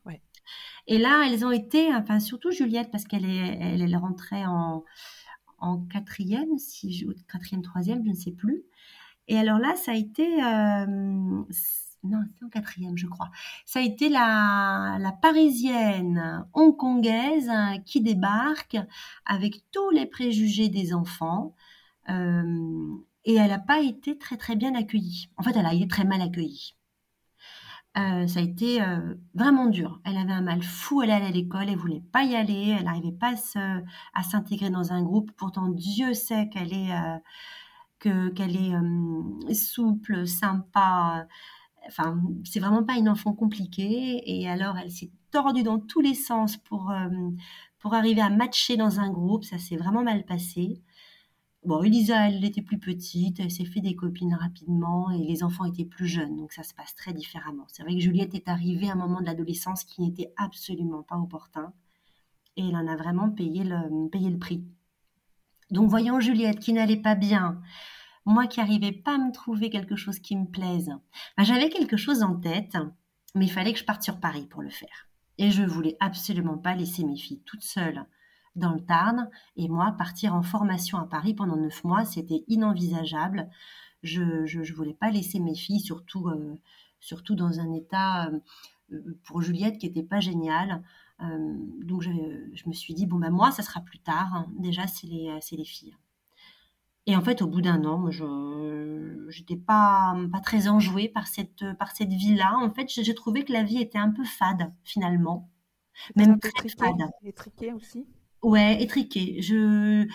Et 0.88 0.98
là, 0.98 1.24
elles 1.26 1.46
ont 1.46 1.52
été, 1.52 1.94
enfin 1.96 2.20
surtout 2.20 2.52
Juliette, 2.52 2.92
parce 2.92 3.06
qu'elle 3.06 3.26
elle, 3.26 3.82
elle 3.82 3.96
rentrait 3.96 4.46
en, 4.46 4.84
en 5.60 5.78
quatrième, 5.78 6.58
si 6.58 6.94
je, 6.94 7.06
quatrième, 7.32 7.62
troisième, 7.62 8.04
je 8.04 8.10
ne 8.10 8.16
sais 8.16 8.32
plus. 8.32 8.64
Et 9.30 9.38
alors 9.38 9.60
là, 9.60 9.76
ça 9.78 9.94
a 9.94 9.96
été, 9.96 10.44
euh, 10.44 11.44
non, 12.04 12.20
c'était 12.28 12.46
en 12.46 12.50
quatrième, 12.50 12.98
je 12.98 13.08
crois. 13.08 13.30
Ça 13.66 13.80
a 13.80 13.82
été 13.82 14.10
la, 14.10 15.00
parisienne 15.22 16.46
hongkongaise 16.54 17.52
qui 17.86 18.02
débarque 18.02 18.78
avec 19.26 19.64
tous 19.72 19.90
les 19.90 20.06
préjugés 20.06 20.70
des 20.70 20.94
enfants. 20.94 21.56
Euh, 22.10 22.98
et 23.26 23.36
elle 23.36 23.50
n'a 23.50 23.60
pas 23.60 23.82
été 23.82 24.18
très 24.18 24.38
très 24.38 24.56
bien 24.56 24.74
accueillie. 24.76 25.30
En 25.38 25.44
fait, 25.44 25.56
elle 25.58 25.66
a 25.66 25.74
été 25.74 25.88
très 25.88 26.06
mal 26.06 26.22
accueillie. 26.22 26.76
Euh, 27.98 28.28
ça 28.28 28.40
a 28.40 28.44
été 28.44 28.82
euh, 28.82 29.16
vraiment 29.34 29.66
dur. 29.66 30.00
Elle 30.06 30.18
avait 30.18 30.32
un 30.32 30.42
mal 30.42 30.62
fou, 30.62 31.02
elle 31.02 31.12
allait 31.12 31.26
à 31.26 31.32
l'école, 31.32 31.68
elle 31.68 31.78
voulait 31.78 32.04
pas 32.12 32.24
y 32.24 32.36
aller, 32.36 32.76
elle 32.78 32.86
n'arrivait 32.86 33.12
pas 33.12 33.34
à 34.14 34.24
s'intégrer 34.24 34.70
dans 34.70 34.94
un 34.94 35.02
groupe. 35.02 35.32
Pourtant, 35.36 35.70
Dieu 35.70 36.14
sait 36.14 36.48
qu'elle 36.50 36.74
est, 36.74 36.94
que, 38.00 38.30
qu'elle 38.30 38.56
est 38.56 39.54
souple, 39.56 40.28
sympa, 40.28 41.28
enfin, 41.88 42.22
c'est 42.44 42.60
vraiment 42.60 42.84
pas 42.84 42.96
une 42.98 43.10
enfant 43.10 43.34
compliquée. 43.34 44.22
Et 44.26 44.48
alors, 44.50 44.78
elle 44.78 44.92
s'est 44.92 45.12
tordue 45.32 45.64
dans 45.64 45.80
tous 45.80 46.02
les 46.02 46.16
sens 46.16 46.58
pour, 46.58 46.92
euh, 46.92 47.10
pour 47.80 47.94
arriver 47.94 48.22
à 48.22 48.30
matcher 48.30 48.78
dans 48.78 49.00
un 49.00 49.12
groupe. 49.12 49.44
Ça 49.44 49.58
s'est 49.58 49.78
vraiment 49.78 50.04
mal 50.04 50.26
passé. 50.26 50.82
Bon, 51.66 51.84
Elisa, 51.84 52.30
elle 52.30 52.46
était 52.46 52.62
plus 52.62 52.80
petite, 52.80 53.42
elle 53.42 53.52
s'est 53.52 53.66
fait 53.66 53.82
des 53.82 53.96
copines 53.96 54.36
rapidement 54.36 55.12
et 55.12 55.18
les 55.18 55.44
enfants 55.44 55.66
étaient 55.66 55.84
plus 55.84 56.08
jeunes, 56.08 56.38
donc 56.38 56.54
ça 56.54 56.64
se 56.64 56.74
passe 56.74 56.96
très 56.96 57.12
différemment. 57.12 57.66
C'est 57.68 57.84
vrai 57.84 57.94
que 57.94 58.00
Juliette 58.00 58.36
est 58.36 58.48
arrivée 58.48 58.88
à 58.90 58.94
un 58.94 58.96
moment 58.96 59.20
de 59.20 59.26
l'adolescence 59.26 59.84
qui 59.84 60.02
n'était 60.02 60.32
absolument 60.38 61.04
pas 61.04 61.18
opportun 61.18 61.74
et 62.56 62.70
elle 62.70 62.76
en 62.78 62.88
a 62.88 62.96
vraiment 62.96 63.30
payé 63.30 63.66
le, 63.66 64.08
payé 64.10 64.30
le 64.30 64.38
prix. 64.38 64.64
Donc 65.70 65.90
voyant 65.90 66.22
Juliette 66.22 66.60
qui 66.60 66.72
n'allait 66.72 67.02
pas 67.02 67.16
bien, 67.16 67.60
moi 68.28 68.46
qui 68.46 68.60
n'arrivais 68.60 68.92
pas 68.92 69.16
à 69.16 69.18
me 69.18 69.32
trouver 69.32 69.70
quelque 69.70 69.96
chose 69.96 70.20
qui 70.20 70.36
me 70.36 70.46
plaise, 70.46 70.92
j'avais 71.38 71.70
quelque 71.70 71.96
chose 71.96 72.24
en 72.24 72.36
tête, 72.36 72.78
mais 73.36 73.46
il 73.46 73.52
fallait 73.52 73.72
que 73.72 73.80
je 73.80 73.86
parte 73.86 74.04
sur 74.04 74.20
Paris 74.20 74.46
pour 74.48 74.62
le 74.62 74.70
faire. 74.70 75.08
Et 75.38 75.50
je 75.50 75.64
voulais 75.64 75.96
absolument 76.02 76.58
pas 76.58 76.76
laisser 76.76 77.06
mes 77.06 77.16
filles 77.16 77.42
toutes 77.46 77.64
seules 77.64 78.06
dans 78.58 78.74
le 78.74 78.84
Tarn 78.84 79.30
et 79.56 79.70
moi 79.70 79.96
partir 79.98 80.36
en 80.36 80.42
formation 80.42 80.98
à 80.98 81.06
Paris 81.06 81.36
pendant 81.36 81.56
neuf 81.56 81.84
mois, 81.86 82.04
c'était 82.04 82.44
inenvisageable. 82.48 83.50
Je 84.04 84.22
ne 84.22 84.76
voulais 84.76 84.94
pas 84.94 85.10
laisser 85.10 85.40
mes 85.40 85.56
filles, 85.56 85.80
surtout, 85.80 86.28
euh, 86.28 86.60
surtout 87.00 87.36
dans 87.36 87.62
un 87.62 87.72
état 87.72 88.30
euh, 88.92 89.00
pour 89.24 89.42
Juliette 89.42 89.78
qui 89.78 89.88
n'était 89.88 90.04
pas 90.04 90.20
génial. 90.20 90.84
Euh, 91.22 91.56
donc 91.84 92.02
je, 92.02 92.10
me 92.68 92.74
suis 92.74 92.94
dit, 92.94 93.06
bon 93.06 93.20
ben 93.20 93.32
moi, 93.32 93.52
ça 93.52 93.64
sera 93.64 93.80
plus 93.80 94.00
tard. 94.00 94.48
Déjà, 94.58 94.86
c'est 94.86 95.08
les, 95.08 95.40
les 95.52 95.66
filles. 95.66 95.96
Et 97.08 97.16
en 97.16 97.22
fait, 97.22 97.42
au 97.42 97.48
bout 97.48 97.62
d'un 97.62 97.86
an, 97.86 98.12
je 98.12 98.26
n'étais 99.40 99.56
pas, 99.56 100.16
pas 100.32 100.42
très 100.42 100.68
enjouée 100.68 101.08
par 101.08 101.28
cette, 101.28 101.64
par 101.80 101.96
cette 101.96 102.12
vie-là. 102.12 102.58
En 102.62 102.70
fait, 102.72 102.88
j'ai 102.90 103.16
trouvé 103.16 103.46
que 103.46 103.54
la 103.54 103.64
vie 103.64 103.82
était 103.82 103.98
un 103.98 104.12
peu 104.12 104.26
fade, 104.26 104.72
finalement. 104.84 105.50
Même 106.16 106.38
très 106.40 106.70
fade. 106.70 107.10
Étriquée 107.24 107.74
aussi? 107.74 108.06
Ouais, 108.44 108.82
étriquée. 108.84 109.42
Je... 109.42 110.06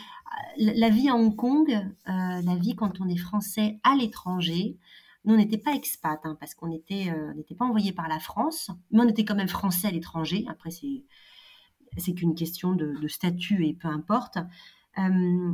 La 0.58 0.90
vie 0.90 1.08
à 1.08 1.16
Hong 1.16 1.34
Kong, 1.34 1.70
euh, 1.70 1.82
la 2.06 2.56
vie 2.56 2.76
quand 2.76 3.00
on 3.00 3.08
est 3.08 3.16
français 3.16 3.80
à 3.82 3.96
l'étranger, 3.96 4.78
nous, 5.24 5.34
on 5.34 5.36
n'était 5.36 5.58
pas 5.58 5.74
expat, 5.74 6.20
hein, 6.24 6.36
parce 6.40 6.54
qu'on 6.54 6.68
n'était 6.68 7.10
euh, 7.10 7.32
n'était 7.34 7.54
pas 7.54 7.64
envoyé 7.64 7.92
par 7.92 8.08
la 8.08 8.18
France, 8.18 8.70
mais 8.90 9.02
on 9.02 9.08
était 9.08 9.24
quand 9.24 9.34
même 9.34 9.48
français 9.48 9.88
à 9.88 9.90
l'étranger. 9.90 10.44
Après, 10.48 10.70
c'est 10.70 11.04
c'est 11.96 12.14
qu'une 12.14 12.34
question 12.34 12.72
de, 12.72 12.94
de, 13.00 13.08
statut 13.08 13.66
et 13.66 13.74
peu 13.74 13.88
importe. 13.88 14.38
Euh, 14.98 15.52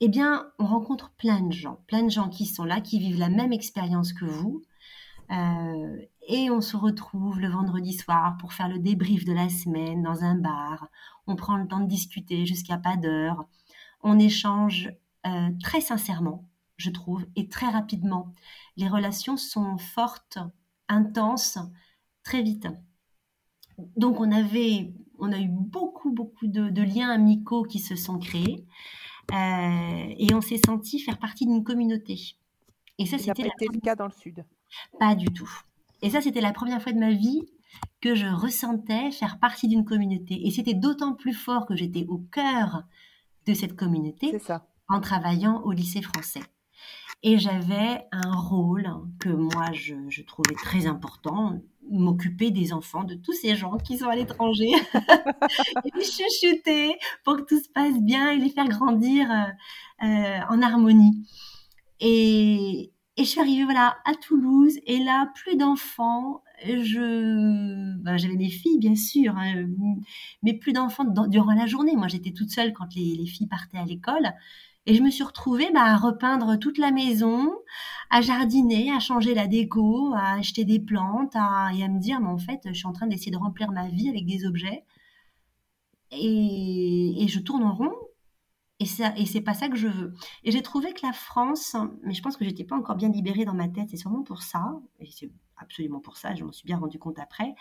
eh 0.00 0.08
bien, 0.08 0.50
on 0.58 0.66
rencontre 0.66 1.10
plein 1.18 1.40
de 1.40 1.52
gens, 1.52 1.80
plein 1.86 2.04
de 2.04 2.10
gens 2.10 2.28
qui 2.28 2.46
sont 2.46 2.64
là, 2.64 2.80
qui 2.80 2.98
vivent 2.98 3.18
la 3.18 3.28
même 3.28 3.52
expérience 3.52 4.12
que 4.12 4.24
vous. 4.24 4.62
Euh, 5.30 5.98
et 6.26 6.50
on 6.50 6.60
se 6.60 6.76
retrouve 6.76 7.40
le 7.40 7.48
vendredi 7.48 7.92
soir 7.92 8.36
pour 8.38 8.52
faire 8.52 8.68
le 8.68 8.78
débrief 8.78 9.24
de 9.24 9.32
la 9.32 9.48
semaine 9.48 10.02
dans 10.02 10.22
un 10.24 10.36
bar. 10.36 10.88
On 11.26 11.36
prend 11.36 11.56
le 11.56 11.66
temps 11.66 11.80
de 11.80 11.88
discuter 11.88 12.46
jusqu'à 12.46 12.78
pas 12.78 12.96
d'heure. 12.96 13.46
On 14.02 14.18
échange 14.18 14.90
euh, 15.26 15.50
très 15.62 15.80
sincèrement, 15.80 16.48
je 16.76 16.90
trouve, 16.90 17.26
et 17.34 17.48
très 17.48 17.68
rapidement. 17.68 18.32
Les 18.76 18.88
relations 18.88 19.36
sont 19.36 19.78
fortes, 19.78 20.38
intenses, 20.88 21.58
très 22.22 22.42
vite. 22.42 22.68
Donc 23.96 24.20
on 24.20 24.30
avait, 24.30 24.94
on 25.18 25.32
a 25.32 25.38
eu 25.38 25.48
beaucoup, 25.48 26.12
beaucoup 26.12 26.46
de, 26.46 26.70
de 26.70 26.82
liens 26.82 27.10
amicaux 27.10 27.64
qui 27.64 27.80
se 27.80 27.96
sont 27.96 28.18
créés. 28.18 28.64
Euh, 29.32 30.14
et 30.16 30.34
on 30.34 30.40
s'est 30.40 30.60
senti 30.64 30.98
faire 30.98 31.18
partie 31.18 31.46
d'une 31.46 31.64
communauté. 31.64 32.18
Et 32.98 33.06
ça, 33.06 33.18
c'était 33.18 33.44
le 33.44 33.80
cas 33.80 33.94
dans 33.94 34.06
le 34.06 34.12
sud. 34.12 34.44
Pas 34.98 35.14
du 35.14 35.26
tout. 35.26 35.50
Et 36.02 36.10
ça, 36.10 36.20
c'était 36.20 36.40
la 36.40 36.52
première 36.52 36.82
fois 36.82 36.92
de 36.92 36.98
ma 36.98 37.12
vie 37.12 37.42
que 38.00 38.14
je 38.14 38.26
ressentais 38.26 39.10
faire 39.10 39.38
partie 39.38 39.68
d'une 39.68 39.84
communauté. 39.84 40.46
Et 40.46 40.50
c'était 40.50 40.74
d'autant 40.74 41.14
plus 41.14 41.34
fort 41.34 41.66
que 41.66 41.76
j'étais 41.76 42.06
au 42.08 42.18
cœur 42.18 42.84
de 43.46 43.54
cette 43.54 43.76
communauté 43.76 44.36
en 44.88 45.00
travaillant 45.00 45.60
au 45.62 45.72
lycée 45.72 46.02
français. 46.02 46.42
Et 47.24 47.38
j'avais 47.38 48.06
un 48.12 48.32
rôle 48.36 48.88
que 49.18 49.28
moi, 49.28 49.72
je, 49.72 50.22
trouvais 50.22 50.54
très 50.54 50.86
important, 50.86 51.60
m'occuper 51.90 52.52
des 52.52 52.72
enfants, 52.72 53.02
de 53.02 53.14
tous 53.14 53.32
ces 53.32 53.56
gens 53.56 53.76
qui 53.76 53.98
sont 53.98 54.08
à 54.08 54.14
l'étranger, 54.14 54.70
les 55.84 56.04
chuchoter 56.04 56.96
pour 57.24 57.38
que 57.38 57.42
tout 57.42 57.60
se 57.60 57.68
passe 57.70 57.98
bien 58.00 58.30
et 58.30 58.38
les 58.38 58.50
faire 58.50 58.68
grandir 58.68 59.28
euh, 59.30 60.06
euh, 60.06 60.38
en 60.48 60.62
harmonie. 60.62 61.26
Et, 61.98 62.92
et, 63.16 63.24
je 63.24 63.28
suis 63.28 63.40
arrivée 63.40 63.64
voilà, 63.64 63.96
à 64.04 64.14
Toulouse, 64.14 64.78
et 64.86 64.98
là, 64.98 65.32
plus 65.34 65.56
d'enfants. 65.56 66.42
Je, 66.64 67.96
ben, 67.98 68.16
j'avais 68.16 68.34
mes 68.34 68.50
filles 68.50 68.78
bien 68.78 68.96
sûr, 68.96 69.36
hein, 69.36 69.64
mais 70.42 70.54
plus 70.54 70.72
d'enfants 70.72 71.04
durant 71.28 71.52
la 71.52 71.66
journée. 71.66 71.96
Moi, 71.96 72.08
j'étais 72.08 72.32
toute 72.32 72.50
seule 72.50 72.72
quand 72.72 72.94
les 72.94 73.26
filles 73.26 73.48
partaient 73.48 73.78
à 73.78 73.84
l'école. 73.84 74.32
Et 74.88 74.94
je 74.94 75.02
me 75.02 75.10
suis 75.10 75.22
retrouvée 75.22 75.70
bah, 75.70 75.82
à 75.82 75.96
repeindre 75.98 76.58
toute 76.58 76.78
la 76.78 76.90
maison, 76.90 77.52
à 78.08 78.22
jardiner, 78.22 78.90
à 78.90 79.00
changer 79.00 79.34
la 79.34 79.46
déco, 79.46 80.14
à 80.14 80.38
acheter 80.38 80.64
des 80.64 80.80
plantes, 80.80 81.36
à, 81.36 81.70
et 81.74 81.84
à 81.84 81.88
me 81.88 82.00
dire, 82.00 82.20
mais 82.20 82.28
en 82.28 82.38
fait, 82.38 82.60
je 82.64 82.72
suis 82.72 82.86
en 82.86 82.94
train 82.94 83.06
d'essayer 83.06 83.30
de 83.30 83.36
remplir 83.36 83.70
ma 83.70 83.86
vie 83.88 84.08
avec 84.08 84.24
des 84.24 84.46
objets. 84.46 84.84
Et, 86.10 87.22
et 87.22 87.28
je 87.28 87.38
tourne 87.38 87.64
en 87.64 87.74
rond. 87.74 87.92
Et, 88.80 88.86
ça, 88.86 89.12
et 89.18 89.26
c'est 89.26 89.42
pas 89.42 89.52
ça 89.52 89.68
que 89.68 89.76
je 89.76 89.88
veux. 89.88 90.14
Et 90.42 90.52
j'ai 90.52 90.62
trouvé 90.62 90.94
que 90.94 91.04
la 91.04 91.12
France, 91.12 91.76
mais 92.02 92.14
je 92.14 92.22
pense 92.22 92.38
que 92.38 92.46
j'étais 92.46 92.64
pas 92.64 92.76
encore 92.76 92.96
bien 92.96 93.10
libérée 93.10 93.44
dans 93.44 93.52
ma 93.52 93.68
tête, 93.68 93.90
c'est 93.90 93.98
sûrement 93.98 94.22
pour 94.22 94.42
ça, 94.42 94.80
et 95.00 95.10
c'est 95.10 95.30
absolument 95.58 96.00
pour 96.00 96.16
ça, 96.16 96.34
je 96.34 96.44
m'en 96.44 96.52
suis 96.52 96.64
bien 96.64 96.78
rendu 96.78 96.98
compte 96.98 97.18
après. 97.18 97.54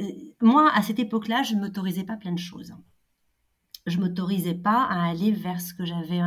Euh, 0.00 0.04
moi, 0.40 0.70
à 0.72 0.80
cette 0.80 0.98
époque-là, 0.98 1.42
je 1.42 1.56
ne 1.56 1.60
m'autorisais 1.60 2.04
pas 2.04 2.16
plein 2.16 2.32
de 2.32 2.38
choses 2.38 2.72
je 3.86 3.98
m'autorisais 3.98 4.54
pas 4.54 4.84
à 4.84 5.08
aller 5.08 5.32
vers 5.32 5.60
ce 5.60 5.74
que 5.74 5.84
j'avais 5.84 6.20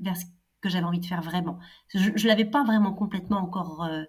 vers 0.00 0.16
ce 0.16 0.24
que 0.60 0.68
j'avais 0.68 0.84
envie 0.84 1.00
de 1.00 1.06
faire 1.06 1.22
vraiment. 1.22 1.58
Je, 1.94 2.10
ne 2.10 2.26
l'avais 2.28 2.44
pas 2.44 2.64
vraiment 2.64 2.92
complètement 2.92 3.38
encore 3.38 3.84
euh, 3.84 4.04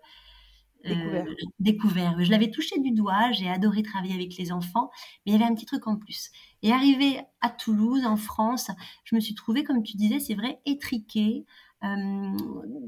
euh, 0.86 1.24
découvert. 1.60 2.16
Je 2.24 2.32
l'avais 2.32 2.50
touché 2.50 2.80
du 2.80 2.92
doigt, 2.92 3.32
j'ai 3.32 3.50
adoré 3.50 3.84
travailler 3.84 4.14
avec 4.14 4.38
les 4.38 4.52
enfants, 4.52 4.90
mais 5.26 5.32
il 5.32 5.34
y 5.34 5.36
avait 5.36 5.52
un 5.52 5.54
petit 5.54 5.66
truc 5.66 5.88
en 5.88 5.98
plus. 5.98 6.30
Et 6.62 6.72
arrivé 6.72 7.20
à 7.42 7.50
Toulouse, 7.50 8.06
en 8.06 8.16
France, 8.16 8.72
je 9.04 9.16
me 9.16 9.20
suis 9.20 9.36
trouvée, 9.36 9.64
comme 9.64 9.84
tu 9.84 9.98
disais, 9.98 10.20
c'est 10.20 10.36
vrai, 10.36 10.62
étriquée, 10.66 11.46
euh, 11.84 12.38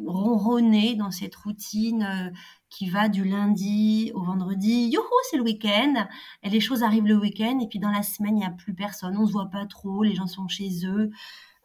ronronner 0.08 0.96
dans 0.96 1.12
cette 1.12 1.36
routine 1.36 2.04
euh, 2.04 2.32
qui 2.70 2.90
va 2.90 3.10
du 3.10 3.24
lundi 3.24 4.12
au 4.14 4.24
vendredi. 4.24 4.90
Youhou, 4.90 5.04
c'est 5.30 5.38
le 5.38 5.44
week-end. 5.44 6.08
Et 6.44 6.50
les 6.50 6.60
choses 6.60 6.84
arrivent 6.84 7.08
le 7.08 7.18
week-end. 7.18 7.60
Et 7.60 7.68
puis 7.68 7.80
dans 7.80 7.92
la 7.92 8.04
semaine, 8.04 8.38
il 8.38 8.42
n'y 8.42 8.46
a 8.46 8.52
plus 8.52 8.74
personne. 8.74 9.18
On 9.18 9.26
se 9.26 9.32
voit 9.32 9.50
pas 9.50 9.66
trop. 9.66 10.04
Les 10.04 10.16
gens 10.16 10.28
sont 10.28 10.48
chez 10.48 10.86
eux. 10.86 11.10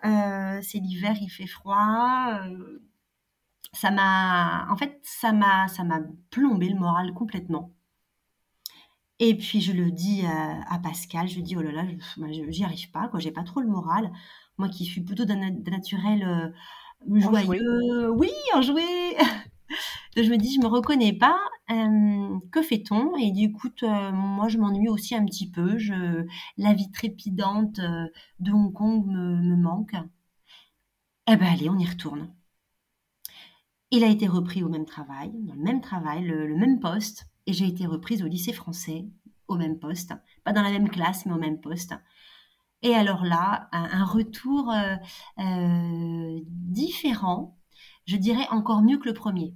Euh, 0.04 0.60
c'est 0.62 0.78
l'hiver, 0.78 1.14
il 1.20 1.28
fait 1.28 1.46
froid. 1.46 2.40
ça 3.72 3.90
m'a, 3.90 4.66
en 4.70 4.76
fait, 4.76 5.00
ça 5.02 5.32
m'a, 5.32 5.68
ça 5.68 5.84
m'a 5.84 6.00
plombé 6.30 6.68
le 6.68 6.78
moral 6.78 7.12
complètement. 7.14 7.72
Et 9.20 9.36
puis 9.36 9.60
je 9.60 9.72
le 9.72 9.90
dis 9.92 10.24
à, 10.26 10.78
Pascal, 10.80 11.28
je 11.28 11.36
lui 11.36 11.42
dis 11.42 11.56
oh 11.56 11.62
là 11.62 11.70
là, 11.70 11.84
j'y 12.48 12.64
arrive 12.64 12.90
pas, 12.90 13.08
quoi, 13.08 13.20
j'ai 13.20 13.30
pas 13.30 13.44
trop 13.44 13.60
le 13.60 13.68
moral. 13.68 14.10
Moi 14.58 14.68
qui 14.68 14.84
suis 14.84 15.02
plutôt 15.02 15.24
d'un 15.24 15.36
naturel 15.70 16.52
joyeux. 17.08 18.10
Oui, 18.10 18.30
enjoué. 18.54 18.82
je 20.22 20.30
me 20.30 20.36
dis, 20.36 20.54
je 20.54 20.60
me 20.60 20.66
reconnais 20.66 21.12
pas. 21.12 21.38
Euh, 21.70 22.38
que 22.52 22.62
fait-on? 22.62 23.16
Et 23.16 23.32
du 23.32 23.52
coup, 23.52 23.70
euh, 23.82 24.12
moi, 24.12 24.48
je 24.48 24.58
m'ennuie 24.58 24.88
aussi 24.88 25.14
un 25.14 25.24
petit 25.24 25.50
peu. 25.50 25.78
La 26.56 26.74
vie 26.74 26.90
trépidante 26.90 27.78
euh, 27.78 28.06
de 28.40 28.52
Hong 28.52 28.72
Kong 28.72 29.06
me, 29.06 29.56
manque. 29.56 29.94
Eh 31.26 31.36
ben, 31.36 31.46
allez, 31.46 31.68
on 31.70 31.78
y 31.78 31.86
retourne. 31.86 32.32
Il 33.90 34.04
a 34.04 34.08
été 34.08 34.26
repris 34.26 34.62
au 34.62 34.68
même 34.68 34.84
travail, 34.86 35.32
dans 35.34 35.54
le 35.54 35.62
même 35.62 35.80
travail, 35.80 36.24
le, 36.24 36.54
même 36.56 36.80
poste, 36.80 37.26
et 37.46 37.52
j'ai 37.52 37.66
été 37.66 37.86
reprise 37.86 38.22
au 38.22 38.26
lycée 38.26 38.52
français, 38.52 39.06
au 39.48 39.56
même 39.56 39.78
poste, 39.78 40.12
pas 40.42 40.52
dans 40.52 40.62
la 40.62 40.70
même 40.70 40.88
classe, 40.88 41.26
mais 41.26 41.32
au 41.32 41.38
même 41.38 41.60
poste. 41.60 41.94
Et 42.82 42.94
alors 42.94 43.24
là, 43.24 43.68
un, 43.72 44.04
retour 44.04 44.72
euh, 45.38 46.40
différent, 46.44 47.56
je 48.06 48.16
dirais 48.16 48.46
encore 48.50 48.82
mieux 48.82 48.98
que 48.98 49.08
le 49.08 49.14
premier. 49.14 49.54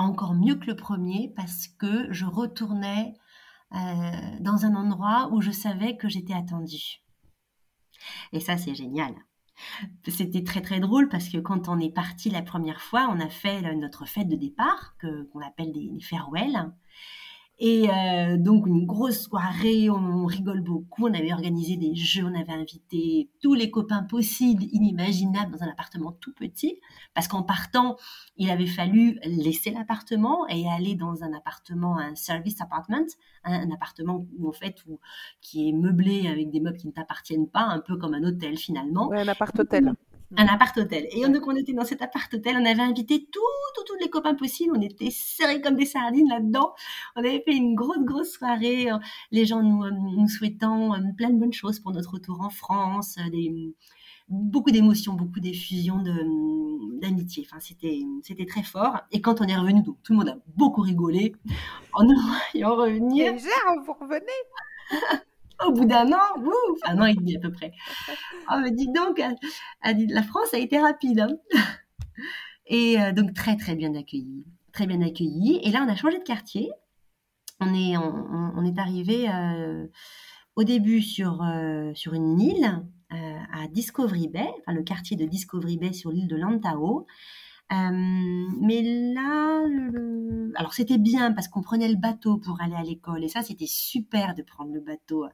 Encore 0.00 0.34
mieux 0.34 0.54
que 0.54 0.66
le 0.66 0.76
premier 0.76 1.32
parce 1.36 1.66
que 1.66 2.10
je 2.10 2.24
retournais 2.24 3.14
euh, 3.74 4.10
dans 4.40 4.64
un 4.64 4.74
endroit 4.74 5.28
où 5.32 5.42
je 5.42 5.50
savais 5.50 5.98
que 5.98 6.08
j'étais 6.08 6.32
attendue. 6.32 7.02
Et 8.32 8.40
ça, 8.40 8.56
c'est 8.56 8.74
génial. 8.74 9.14
C'était 10.08 10.42
très 10.42 10.62
très 10.62 10.80
drôle 10.80 11.10
parce 11.10 11.28
que 11.28 11.36
quand 11.36 11.68
on 11.68 11.78
est 11.78 11.92
parti 11.92 12.30
la 12.30 12.40
première 12.40 12.80
fois, 12.80 13.08
on 13.10 13.20
a 13.20 13.28
fait 13.28 13.60
notre 13.74 14.06
fête 14.06 14.28
de 14.28 14.36
départ, 14.36 14.96
qu'on 15.00 15.40
appelle 15.40 15.72
des, 15.72 15.90
des 15.90 16.00
farewells. 16.00 16.72
Et 17.62 17.90
euh, 17.90 18.38
donc 18.38 18.66
une 18.66 18.86
grosse 18.86 19.24
soirée, 19.24 19.90
on, 19.90 20.24
rigole 20.24 20.62
beaucoup. 20.62 21.06
On 21.06 21.12
avait 21.12 21.34
organisé 21.34 21.76
des 21.76 21.94
jeux, 21.94 22.24
on 22.24 22.34
avait 22.34 22.52
invité 22.52 23.28
tous 23.42 23.52
les 23.52 23.70
copains 23.70 24.02
possibles, 24.02 24.64
inimaginables, 24.72 25.52
dans 25.52 25.62
un 25.62 25.68
appartement 25.68 26.12
tout 26.12 26.32
petit. 26.32 26.80
Parce 27.12 27.28
qu'en 27.28 27.42
partant, 27.42 27.96
il 28.38 28.50
avait 28.50 28.66
fallu 28.66 29.20
laisser 29.24 29.72
l'appartement 29.72 30.48
et 30.48 30.66
aller 30.70 30.94
dans 30.94 31.22
un 31.22 31.34
appartement, 31.34 31.98
un 31.98 32.14
service 32.14 32.62
apartment, 32.62 33.06
un, 33.44 33.70
appartement 33.72 34.26
où 34.38 34.48
en 34.48 34.52
fait 34.52 34.76
où, 34.86 34.98
qui 35.42 35.68
est 35.68 35.72
meublé 35.72 36.28
avec 36.28 36.50
des 36.50 36.60
meubles 36.60 36.78
qui 36.78 36.86
ne 36.86 36.92
t'appartiennent 36.92 37.48
pas, 37.48 37.64
un 37.64 37.80
peu 37.80 37.98
comme 37.98 38.14
un 38.14 38.24
hôtel 38.24 38.56
finalement. 38.56 39.08
Ouais, 39.08 39.20
un 39.20 39.28
appart-hôtel. 39.28 39.92
Un 40.36 40.46
appart-hôtel. 40.46 41.08
Et 41.12 41.26
donc, 41.28 41.46
on 41.46 41.56
était 41.56 41.72
dans 41.72 41.84
cet 41.84 42.02
appart-hôtel, 42.02 42.56
on 42.56 42.64
avait 42.64 42.82
invité 42.82 43.26
tous 43.30 43.40
tous 43.86 43.94
les 44.00 44.10
copains 44.10 44.34
possibles, 44.34 44.76
on 44.76 44.80
était 44.80 45.10
serrés 45.10 45.60
comme 45.60 45.76
des 45.76 45.86
sardines 45.86 46.28
là-dedans. 46.28 46.74
On 47.16 47.20
avait 47.20 47.42
fait 47.44 47.56
une 47.56 47.74
grosse, 47.74 48.04
grosse 48.04 48.32
soirée, 48.32 48.88
les 49.30 49.46
gens 49.46 49.62
nous, 49.62 49.84
nous 49.90 50.28
souhaitant 50.28 50.92
plein 51.16 51.30
de 51.30 51.38
bonnes 51.38 51.52
choses 51.52 51.80
pour 51.80 51.92
notre 51.92 52.12
retour 52.12 52.40
en 52.40 52.50
France, 52.50 53.16
des, 53.30 53.74
beaucoup 54.28 54.70
d'émotions, 54.70 55.14
beaucoup 55.14 55.40
d'effusions 55.40 56.02
d'amitié. 57.00 57.46
Enfin, 57.46 57.60
c'était, 57.60 58.00
c'était 58.22 58.46
très 58.46 58.62
fort. 58.62 59.00
Et 59.12 59.20
quand 59.20 59.40
on 59.40 59.44
est 59.44 59.56
revenu, 59.56 59.82
donc 59.82 59.96
tout 60.02 60.12
le 60.12 60.18
monde 60.18 60.28
a 60.28 60.38
beaucoup 60.56 60.82
rigolé 60.82 61.34
en 61.92 62.04
nous 62.04 62.20
voyant 62.52 62.76
revenir. 62.76 63.32
Déjà, 63.32 63.48
vous 63.84 63.92
revenez 63.92 64.26
Au 65.66 65.72
bout 65.72 65.84
d'un 65.84 66.10
an, 66.12 66.38
ouf, 66.38 66.78
un 66.84 66.98
an 67.00 67.04
et 67.04 67.14
demi 67.14 67.36
à 67.36 67.40
peu 67.40 67.52
près. 67.52 67.72
On 68.50 68.60
me 68.60 68.70
dit 68.70 68.88
donc, 68.88 69.20
la 69.82 70.22
France 70.22 70.54
a 70.54 70.58
été 70.58 70.78
rapide. 70.78 71.20
Hein. 71.20 71.36
et 72.66 73.00
euh, 73.00 73.12
donc 73.12 73.34
très 73.34 73.56
très 73.56 73.74
bien 73.74 73.94
accueilli, 73.94 74.44
très 74.72 74.86
bien 74.86 75.02
accueilli. 75.02 75.60
Et 75.62 75.70
là, 75.70 75.84
on 75.86 75.90
a 75.90 75.96
changé 75.96 76.18
de 76.18 76.24
quartier. 76.24 76.70
On 77.60 77.74
est, 77.74 78.78
arrivé 78.78 79.28
euh, 79.28 79.86
au 80.56 80.64
début 80.64 81.02
sur, 81.02 81.42
euh, 81.42 81.92
une 82.12 82.40
île 82.40 82.82
à 83.10 83.66
Discovery 83.68 84.28
Bay, 84.28 84.48
enfin 84.60 84.72
le 84.72 84.82
quartier 84.82 85.16
de 85.16 85.26
Discovery 85.26 85.76
Bay 85.76 85.92
sur 85.92 86.10
l'île 86.10 86.28
de 86.28 86.36
Lantau. 86.36 87.06
Euh, 87.72 88.48
mais 88.60 88.82
là, 89.14 89.62
alors 90.56 90.74
c'était 90.74 90.98
bien 90.98 91.32
parce 91.32 91.46
qu'on 91.46 91.62
prenait 91.62 91.88
le 91.88 91.96
bateau 91.96 92.36
pour 92.38 92.60
aller 92.60 92.74
à 92.74 92.82
l'école 92.82 93.22
et 93.22 93.28
ça 93.28 93.42
c'était 93.42 93.68
super 93.68 94.34
de 94.34 94.42
prendre 94.42 94.72
le 94.72 94.80
bateau. 94.80 95.26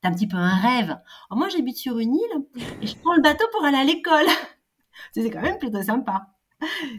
C'est 0.00 0.08
un 0.08 0.12
petit 0.12 0.26
peu 0.26 0.38
un 0.38 0.56
rêve. 0.56 0.98
moi 1.30 1.48
j'habite 1.50 1.76
sur 1.76 1.98
une 1.98 2.14
île 2.14 2.62
et 2.80 2.86
je 2.86 2.96
prends 2.96 3.14
le 3.14 3.20
bateau 3.20 3.44
pour 3.52 3.64
aller 3.64 3.76
à 3.76 3.84
l'école. 3.84 4.26
c'est 5.12 5.30
quand 5.30 5.42
même 5.42 5.58
plutôt 5.58 5.82
sympa. 5.82 6.28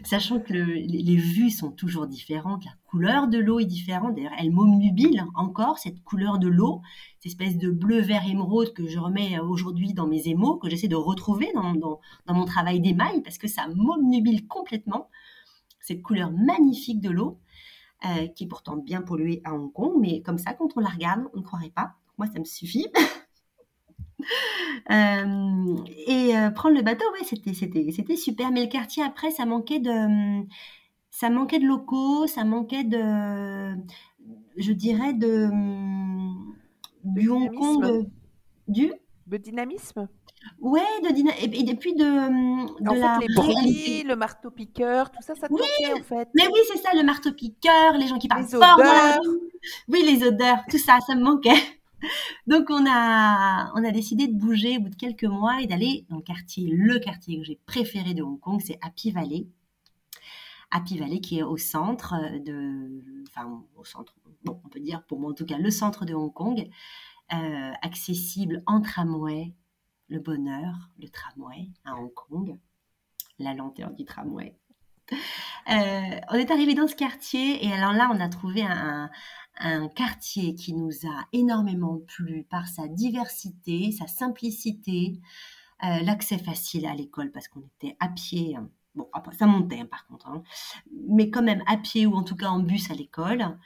Sachant 0.04 0.40
que 0.40 0.52
les, 0.52 1.16
vues 1.16 1.50
sont 1.50 1.70
toujours 1.70 2.06
différentes, 2.06 2.64
la 2.64 2.72
couleur 2.86 3.28
de 3.28 3.38
l'eau 3.38 3.60
est 3.60 3.64
différente. 3.64 4.14
D'ailleurs, 4.14 4.32
elle 4.38 4.50
m'omnubile 4.50 5.24
encore 5.34 5.78
cette 5.78 6.02
couleur 6.02 6.38
de 6.38 6.48
l'eau, 6.48 6.82
cette 7.18 7.32
espèce 7.32 7.56
de 7.56 7.70
bleu, 7.70 8.00
vert, 8.00 8.28
émeraude 8.28 8.72
que 8.72 8.86
je 8.86 8.98
remets 8.98 9.38
aujourd'hui 9.40 9.94
dans 9.94 10.06
mes 10.06 10.28
émaux, 10.28 10.56
que 10.56 10.68
j'essaie 10.68 10.88
de 10.88 10.96
retrouver 10.96 11.52
dans, 11.54 12.00
mon 12.28 12.44
travail 12.44 12.80
d'émail, 12.80 13.22
parce 13.22 13.38
que 13.38 13.48
ça 13.48 13.66
m'omnubile 13.68 14.46
complètement. 14.46 15.08
Cette 15.80 16.02
couleur 16.02 16.30
magnifique 16.30 17.00
de 17.00 17.10
l'eau, 17.10 17.40
euh, 18.06 18.26
qui 18.28 18.44
est 18.44 18.48
pourtant 18.48 18.76
bien 18.76 19.02
polluée 19.02 19.40
à 19.44 19.54
Hong 19.54 19.72
Kong, 19.72 19.94
mais 19.98 20.22
comme 20.22 20.38
ça, 20.38 20.54
quand 20.54 20.68
on 20.76 20.80
la 20.80 20.88
regarde, 20.88 21.24
on 21.34 21.38
ne 21.38 21.42
croirait 21.42 21.72
pas. 21.74 21.94
Moi, 22.18 22.26
ça 22.32 22.38
me 22.38 22.44
suffit. 22.44 22.86
Euh, 24.90 25.76
et 26.06 26.36
euh, 26.36 26.50
prendre 26.50 26.76
le 26.76 26.82
bateau, 26.82 27.04
ouais, 27.12 27.24
c'était, 27.24 27.54
c'était, 27.54 27.90
c'était 27.90 28.16
super. 28.16 28.50
Mais 28.50 28.62
le 28.62 28.68
quartier 28.68 29.02
après, 29.02 29.30
ça 29.30 29.46
manquait 29.46 29.78
de, 29.78 30.44
ça 31.10 31.30
manquait 31.30 31.58
de 31.58 31.66
locaux, 31.66 32.26
ça 32.26 32.44
manquait 32.44 32.84
de, 32.84 33.74
je 34.56 34.72
dirais 34.72 35.14
de, 35.14 35.48
du 37.04 37.28
Hong 37.30 37.54
Kong, 37.54 38.08
du? 38.68 38.92
De 39.26 39.36
dynamisme? 39.38 40.08
Ouais, 40.60 40.82
de 41.02 41.14
dynamisme. 41.14 41.50
Et, 41.54 41.62
depuis 41.62 41.94
de, 41.94 42.04
de 42.04 42.90
en 42.90 42.94
la 42.94 43.18
fait, 43.20 43.26
les 43.26 43.34
bruits, 43.34 44.02
le 44.02 44.16
marteau 44.16 44.50
piqueur, 44.50 45.10
tout 45.10 45.22
ça, 45.22 45.34
ça 45.34 45.48
te 45.48 45.52
oui, 45.54 45.60
en 45.92 46.02
fait. 46.02 46.28
Mais 46.34 46.46
oui, 46.46 46.60
c'est 46.70 46.78
ça, 46.78 46.90
le 46.94 47.02
marteau 47.02 47.32
piqueur, 47.32 47.94
les 47.96 48.06
gens 48.06 48.18
qui 48.18 48.28
parlent 48.28 48.44
fort 48.44 48.78
Oui, 49.88 50.02
les 50.04 50.26
odeurs, 50.26 50.58
tout 50.68 50.78
ça, 50.78 50.98
ça 51.06 51.14
me 51.14 51.22
manquait. 51.22 51.52
Donc 52.46 52.70
on 52.70 52.84
a, 52.88 53.72
on 53.74 53.84
a 53.84 53.90
décidé 53.90 54.28
de 54.28 54.34
bouger 54.34 54.76
au 54.78 54.80
bout 54.80 54.90
de 54.90 54.96
quelques 54.96 55.24
mois 55.24 55.60
et 55.60 55.66
d'aller 55.66 56.06
dans 56.08 56.16
le 56.16 56.22
quartier, 56.22 56.68
le 56.70 56.98
quartier 56.98 57.38
que 57.38 57.44
j'ai 57.44 57.58
préféré 57.66 58.14
de 58.14 58.22
Hong 58.22 58.40
Kong, 58.40 58.60
c'est 58.64 58.78
Happy 58.82 59.10
Valley. 59.10 59.46
Happy 60.70 60.98
Valley 60.98 61.20
qui 61.20 61.38
est 61.38 61.42
au 61.42 61.56
centre 61.56 62.14
de, 62.44 63.02
enfin 63.28 63.62
au 63.76 63.84
centre, 63.84 64.14
bon 64.44 64.60
on 64.64 64.68
peut 64.68 64.80
dire 64.80 65.04
pour 65.04 65.20
moi 65.20 65.30
en 65.30 65.34
tout 65.34 65.46
cas 65.46 65.58
le 65.58 65.70
centre 65.70 66.04
de 66.04 66.14
Hong 66.14 66.32
Kong, 66.32 66.68
euh, 67.32 67.72
accessible 67.82 68.62
en 68.66 68.80
tramway, 68.80 69.54
le 70.08 70.18
bonheur, 70.18 70.90
le 71.00 71.08
tramway 71.08 71.70
à 71.84 71.94
Hong 71.94 72.12
Kong, 72.12 72.58
la 73.38 73.54
lenteur 73.54 73.92
du 73.92 74.04
tramway. 74.04 74.56
Euh, 75.12 76.20
on 76.30 76.34
est 76.34 76.50
arrivé 76.50 76.74
dans 76.74 76.88
ce 76.88 76.94
quartier 76.94 77.64
et 77.64 77.72
alors 77.72 77.92
là 77.92 78.10
on 78.12 78.20
a 78.20 78.28
trouvé 78.28 78.62
un, 78.62 79.10
un 79.58 79.88
quartier 79.88 80.54
qui 80.54 80.74
nous 80.74 81.06
a 81.06 81.26
énormément 81.32 82.00
plu 82.06 82.44
par 82.50 82.68
sa 82.68 82.88
diversité, 82.88 83.92
sa 83.92 84.06
simplicité, 84.06 85.20
euh, 85.84 86.00
l'accès 86.02 86.38
facile 86.38 86.86
à 86.86 86.94
l'école 86.94 87.30
parce 87.30 87.48
qu'on 87.48 87.62
était 87.76 87.96
à 88.00 88.08
pied. 88.08 88.56
Hein. 88.56 88.68
Bon, 88.94 89.08
après, 89.12 89.34
ça 89.34 89.46
montait 89.46 89.80
hein, 89.80 89.88
par 89.90 90.06
contre, 90.06 90.28
hein. 90.28 90.42
mais 91.08 91.30
quand 91.30 91.42
même 91.42 91.62
à 91.66 91.76
pied 91.76 92.06
ou 92.06 92.14
en 92.14 92.22
tout 92.22 92.36
cas 92.36 92.48
en 92.48 92.60
bus 92.60 92.90
à 92.90 92.94
l'école. 92.94 93.56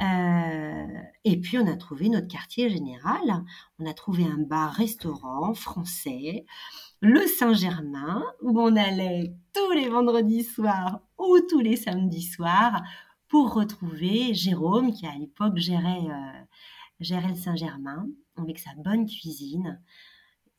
Euh, 0.00 0.86
et 1.24 1.40
puis 1.40 1.58
on 1.58 1.66
a 1.66 1.76
trouvé 1.76 2.08
notre 2.08 2.28
quartier 2.28 2.70
général. 2.70 3.44
On 3.78 3.86
a 3.86 3.94
trouvé 3.94 4.24
un 4.24 4.38
bar-restaurant 4.38 5.54
français, 5.54 6.46
le 7.00 7.26
Saint-Germain, 7.26 8.24
où 8.42 8.60
on 8.60 8.76
allait 8.76 9.34
tous 9.54 9.72
les 9.72 9.88
vendredis 9.88 10.44
soirs 10.44 11.00
ou 11.18 11.38
tous 11.48 11.60
les 11.60 11.76
samedis 11.76 12.22
soirs 12.22 12.82
pour 13.28 13.54
retrouver 13.54 14.34
Jérôme, 14.34 14.92
qui 14.92 15.06
à 15.06 15.14
l'époque 15.14 15.56
gérait, 15.56 16.06
euh, 16.08 16.42
gérait 17.00 17.28
le 17.28 17.34
Saint-Germain, 17.34 18.06
avec 18.36 18.58
sa 18.58 18.70
bonne 18.76 19.06
cuisine. 19.06 19.80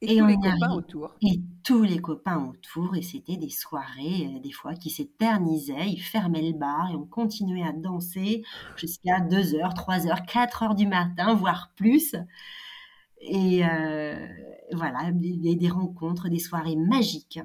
Et, 0.02 0.18
tous 0.18 0.28
les 0.28 0.36
copains 0.36 0.74
autour. 0.74 1.16
Et 1.22 1.42
tous 1.64 1.84
les 1.84 2.00
copains 2.00 2.46
autour. 2.46 2.96
Et 2.96 3.02
c'était 3.02 3.36
des 3.36 3.50
soirées, 3.50 4.28
euh, 4.34 4.40
des 4.40 4.52
fois, 4.52 4.74
qui 4.74 4.90
s'éternisaient. 4.90 5.90
Ils 5.90 6.02
fermaient 6.02 6.42
le 6.42 6.58
bar 6.58 6.90
et 6.92 6.96
on 6.96 7.06
continuait 7.06 7.68
à 7.68 7.74
danser 7.74 8.44
jusqu'à 8.78 9.20
2h, 9.20 9.76
3h, 9.76 10.26
4h 10.26 10.76
du 10.76 10.88
matin, 10.88 11.34
voire 11.34 11.72
plus. 11.76 12.16
Et 13.22 13.66
euh, 13.66 14.28
voilà, 14.72 15.12
des, 15.12 15.56
des, 15.56 15.70
rencontres, 15.70 16.30
des 16.30 16.40
soirées 16.40 16.78
magiques 16.78 17.40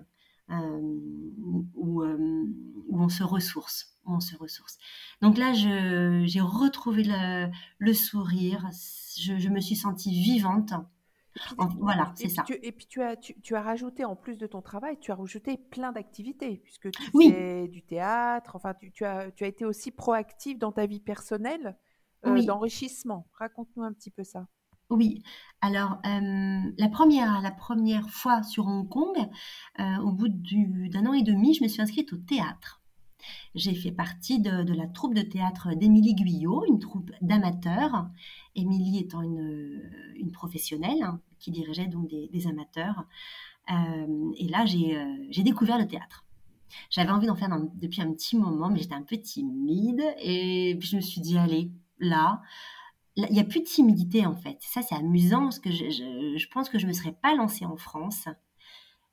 où, 0.49 1.67
où, 1.75 2.03
on 2.93 3.09
se 3.09 3.23
ressource 3.23 3.95
on 4.07 4.21
se 4.21 4.37
ressource. 4.37 4.79
Donc 5.23 5.39
là, 5.39 5.53
j'ai 5.53 6.41
retrouvé 6.41 7.05
le, 7.79 7.93
sourire, 7.93 8.69
je, 9.17 9.49
me 9.49 9.61
suis 9.61 9.77
sentie 9.77 10.11
vivante. 10.11 10.73
voilà, 11.79 12.13
c'est 12.15 12.29
ça. 12.29 12.45
et 12.63 12.73
puis 12.73 12.87
tu 12.87 13.03
as, 13.03 13.17
tu, 13.17 13.57
as 13.57 13.63
rajouté, 13.63 14.05
en 14.05 14.17
plus 14.17 14.39
de 14.39 14.47
ton 14.47 14.63
travail, 14.63 14.99
tu 15.01 15.11
as 15.11 15.17
rajouté 15.17 15.57
plein 15.57 15.93
d'activités, 15.93 16.59
puisque 16.63 16.91
tu 16.91 17.03
oui. 17.13 17.31
fais 17.33 17.69
du 17.69 17.83
théâtre, 17.83 18.57
enfin, 18.57 18.75
tu, 18.93 19.05
as, 19.05 19.31
tu 19.33 19.45
as 19.45 19.49
été 19.49 19.65
aussi 19.65 19.91
proactive 19.91 20.59
dans 20.59 20.73
ta 20.73 20.87
vie 20.87 21.01
personnelle 21.01 21.77
euh, 22.27 22.43
d'enrichissement. 22.43 23.29
Raconte-nous 23.35 23.83
un 23.83 23.93
petit 23.93 24.11
peu 24.11 24.25
ça. 24.25 24.47
Oui, 24.95 25.25
alors 25.61 25.99
euh, 26.07 26.73
la, 26.79 26.89
première, 26.89 27.41
la 27.41 27.51
première 27.51 28.09
fois 28.11 28.45
sur 28.45 28.69
Hong 28.69 28.89
Kong, 28.89 29.17
euh, 29.81 29.97
au 29.99 30.13
bout 30.13 30.29
d'un 30.29 31.07
an 31.07 31.13
et 31.13 31.23
demi, 31.23 31.53
je 31.53 31.65
me 31.65 31.69
suis 31.69 31.83
inscrite 31.83 32.13
au 32.13 32.17
théâtre. 32.17 32.81
J'ai 33.57 33.75
fait 33.75 33.91
partie 33.91 34.41
de, 34.41 34.73
la 34.73 34.87
troupe 34.87 35.15
de 35.15 35.23
théâtre 35.23 35.75
d'Émilie 35.75 36.15
Guyot, 36.15 36.65
une 36.69 36.79
troupe 36.79 37.11
d'amateurs. 37.23 38.09
Émilie 38.55 39.01
étant 39.01 39.23
une, 39.23 39.83
professionnelle 40.33 41.03
hein, 41.03 41.21
qui 41.41 41.51
dirigeait 41.51 41.89
donc 41.89 42.09
des, 42.09 42.47
amateurs. 42.47 43.05
Euh, 43.73 44.33
et 44.39 44.47
là, 44.47 44.65
j'ai 44.67 45.43
découvert 45.43 45.79
le 45.79 45.89
théâtre. 45.89 46.25
J'avais 46.89 47.11
envie 47.11 47.27
d'en 47.27 47.37
faire 47.37 47.51
depuis 47.75 48.01
un 48.01 48.13
petit 48.13 48.37
moment, 48.37 48.71
mais 48.71 48.79
j'étais 48.79 48.95
un 48.95 49.03
peu 49.03 49.17
timide. 49.17 50.05
Et 50.23 50.77
puis 50.79 50.89
je 50.89 50.97
me 50.97 51.01
suis 51.01 51.21
dit, 51.21 51.37
allez, 51.37 51.73
là, 51.99 52.43
il 53.17 53.27
n'y 53.31 53.41
a 53.41 53.45
plus 53.45 53.61
de 53.61 53.67
timidité 53.67 54.27
en 54.27 54.35
fait. 54.35 54.59
Ça, 54.61 54.83
c'est 54.83 54.95
amusant 54.95 55.45
parce 55.45 55.61
que 55.61 55.71
je, 55.71 56.49
pense 56.49 56.69
que 56.69 56.79
je 56.79 56.85
ne 56.85 56.89
me 56.89 56.95
serais 56.95 57.13
pas 57.13 57.35
lancée 57.35 57.65
en 57.65 57.77
France 57.77 58.29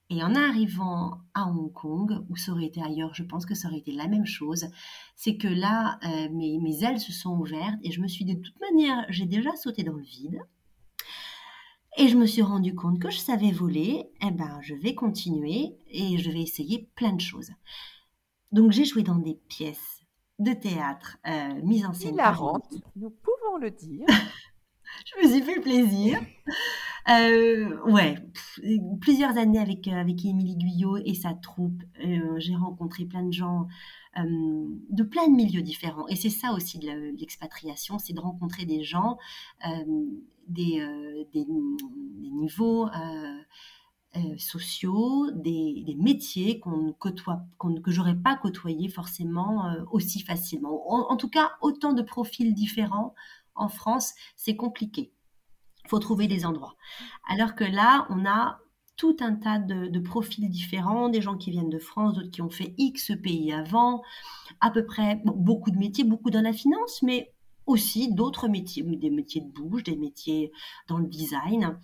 et 0.09 0.23
en 0.23 0.35
arrivant 0.35 1.19
à 1.33 1.47
Hong 1.47 1.71
Kong, 1.71 2.25
ou 2.29 2.35
ça 2.35 2.51
aurait 2.51 2.65
été 2.65 2.81
ailleurs, 2.81 3.13
je 3.13 3.23
pense 3.23 3.45
que 3.45 3.55
ça 3.55 3.69
aurait 3.69 3.77
été 3.77 3.93
la 3.93 4.07
même 4.07 4.25
chose, 4.25 4.67
c'est 5.15 5.37
que 5.37 5.47
là, 5.47 5.99
euh, 6.03 6.27
mes, 6.31 6.83
ailes 6.83 6.99
se 6.99 7.13
sont 7.13 7.37
ouvertes 7.37 7.79
et 7.81 7.91
je 7.91 8.01
me 8.01 8.09
suis 8.09 8.25
de 8.25 8.33
toute 8.33 8.59
manière, 8.59 9.05
j'ai 9.07 9.25
déjà 9.25 9.55
sauté 9.55 9.83
dans 9.83 9.93
le 9.93 10.03
vide. 10.03 10.41
Et 11.97 12.07
je 12.07 12.17
me 12.17 12.25
suis 12.25 12.41
rendu 12.41 12.73
compte 12.73 12.99
que 12.99 13.09
je 13.09 13.19
savais 13.19 13.51
voler, 13.51 14.09
eh 14.21 14.31
ben, 14.31 14.59
je 14.61 14.75
vais 14.75 14.95
continuer 14.95 15.77
et 15.89 16.17
je 16.17 16.29
vais 16.29 16.41
essayer 16.41 16.89
plein 16.95 17.13
de 17.13 17.21
choses. 17.21 17.51
Donc 18.51 18.71
j'ai 18.71 18.85
joué 18.85 19.03
dans 19.03 19.17
des 19.17 19.35
pièces 19.47 20.00
de 20.43 20.53
théâtre 20.53 21.17
euh, 21.27 21.61
mises 21.63 21.85
en 21.85 21.93
scène. 21.93 22.13
Hilarante, 22.13 22.73
nous 22.95 23.09
pouvons 23.09 23.57
le 23.57 23.71
dire. 23.71 24.05
je 25.05 25.23
me 25.23 25.31
suis 25.31 25.41
fait 25.41 25.59
plaisir. 25.59 26.19
Euh, 27.09 27.79
ouais, 27.85 28.15
plusieurs 28.99 29.37
années 29.37 29.59
avec, 29.59 29.87
euh, 29.87 29.93
avec 29.93 30.23
Émilie 30.23 30.55
Guyot 30.55 30.97
et 30.97 31.13
sa 31.13 31.33
troupe. 31.33 31.81
Euh, 32.03 32.35
j'ai 32.37 32.55
rencontré 32.55 33.05
plein 33.05 33.23
de 33.23 33.33
gens 33.33 33.67
de 34.17 35.03
plein 35.03 35.29
de 35.29 35.33
milieux 35.33 35.61
différents. 35.61 36.05
Et 36.09 36.17
c'est 36.17 36.29
ça 36.29 36.51
aussi 36.51 36.79
de 36.79 37.17
l'expatriation, 37.17 37.97
c'est 37.97 38.11
de 38.11 38.19
rencontrer 38.19 38.65
des 38.65 38.83
gens, 38.83 39.17
des, 40.49 40.85
des, 41.33 41.45
des, 41.45 42.29
niveaux 42.29 42.89
sociaux, 44.37 45.31
des, 45.31 45.95
métiers 45.97 46.59
que 46.59 47.91
j'aurais 47.91 48.15
pas 48.15 48.35
côtoyé 48.35 48.89
forcément 48.89 49.73
aussi 49.91 50.21
facilement. 50.21 51.09
En, 51.11 51.15
tout 51.17 51.29
cas, 51.29 51.51
autant 51.61 51.93
de 51.93 52.01
profils 52.01 52.53
différents 52.53 53.13
en 53.55 53.69
France, 53.69 54.13
c'est 54.35 54.55
compliqué. 54.55 55.13
Faut 55.87 55.99
trouver 55.99 56.27
des 56.27 56.45
endroits. 56.45 56.75
Alors 57.27 57.55
que 57.55 57.63
là, 57.63 58.05
on 58.09 58.25
a 58.25 58.59
tout 59.01 59.17
un 59.21 59.33
tas 59.33 59.57
de, 59.57 59.99
profils 59.99 60.47
différents, 60.49 61.09
des 61.09 61.21
gens 61.21 61.35
qui 61.35 61.49
viennent 61.51 61.69
de 61.69 61.79
France, 61.79 62.13
d'autres 62.13 62.29
qui 62.29 62.41
ont 62.41 62.49
fait 62.49 62.75
X 62.77 63.13
pays 63.23 63.51
avant, 63.51 64.03
à 64.59 64.69
peu 64.69 64.85
près 64.85 65.21
beaucoup 65.25 65.71
de 65.71 65.77
métiers, 65.77 66.03
beaucoup 66.03 66.29
dans 66.29 66.41
la 66.41 66.53
finance, 66.53 67.01
mais 67.01 67.33
aussi 67.65 68.13
d'autres 68.13 68.47
métiers, 68.47 68.83
des 68.83 69.09
métiers 69.09 69.41
de 69.41 69.51
bouche, 69.51 69.83
des 69.83 69.95
métiers 69.95 70.51
dans 70.87 70.99
le 70.99 71.07
design. 71.07 71.79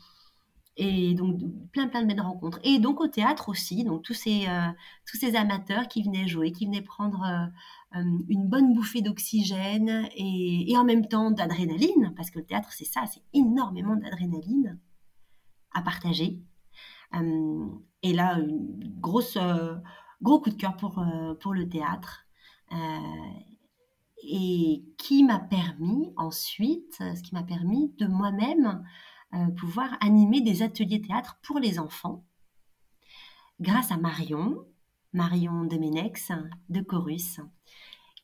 Et 0.80 1.16
donc 1.16 1.40
plein 1.74 1.88
plein 1.88 2.04
de 2.04 2.08
belles 2.08 2.22
rencontres. 2.22 2.60
Et 2.64 2.78
donc 2.78 3.02
au 3.02 3.08
théâtre 3.08 3.50
aussi, 3.50 3.84
donc 3.84 4.04
tous 4.04 4.14
ces, 4.14 4.48
euh, 4.48 4.70
tous 5.10 5.18
ces 5.18 5.36
amateurs 5.36 5.88
qui 5.88 6.04
venaient 6.04 6.28
jouer, 6.28 6.52
qui 6.52 6.68
venaient 6.68 6.84
prendre 6.84 7.24
euh, 7.24 7.98
euh, 8.00 8.20
une 8.30 8.48
bonne 8.48 8.76
bouffée 8.76 9.02
d'oxygène 9.02 10.08
et, 10.16 10.72
et, 10.72 10.78
en 10.78 10.84
même 10.84 11.08
temps 11.08 11.32
d'adrénaline, 11.32 12.14
parce 12.16 12.30
que 12.30 12.38
le 12.38 12.46
théâtre 12.46 12.72
c'est 12.72 12.86
ça, 12.86 13.06
c'est 13.08 13.24
énormément 13.34 13.96
d'adrénaline 13.96 14.80
à 15.74 15.82
partager. 15.82 16.44
et 18.04 18.14
là, 18.14 18.40
une 18.40 19.00
grosse, 19.00 19.38
gros 20.22 20.40
coup 20.40 20.50
de 20.52 20.56
cœur 20.56 20.76
pour, 20.78 21.04
pour 21.40 21.54
le 21.54 21.68
théâtre 21.70 22.28
et 24.24 24.84
qui 24.98 25.24
m'a 25.24 25.40
permis 25.40 26.14
ensuite, 26.18 26.96
ce 27.00 27.22
qui 27.22 27.34
m'a 27.34 27.44
permis 27.44 27.94
de 27.98 28.08
moi-même 28.08 28.84
pouvoir 29.58 29.98
animer 30.02 30.42
des 30.42 30.64
ateliers 30.64 31.02
théâtre 31.02 31.38
pour 31.44 31.60
les 31.60 31.80
enfants. 31.80 32.24
Grâce 33.60 33.92
à 33.92 33.98
Marion, 33.98 34.56
Marion 35.14 35.64
Demenex 35.64 36.32
de 36.70 36.82
Chorus, 36.82 37.40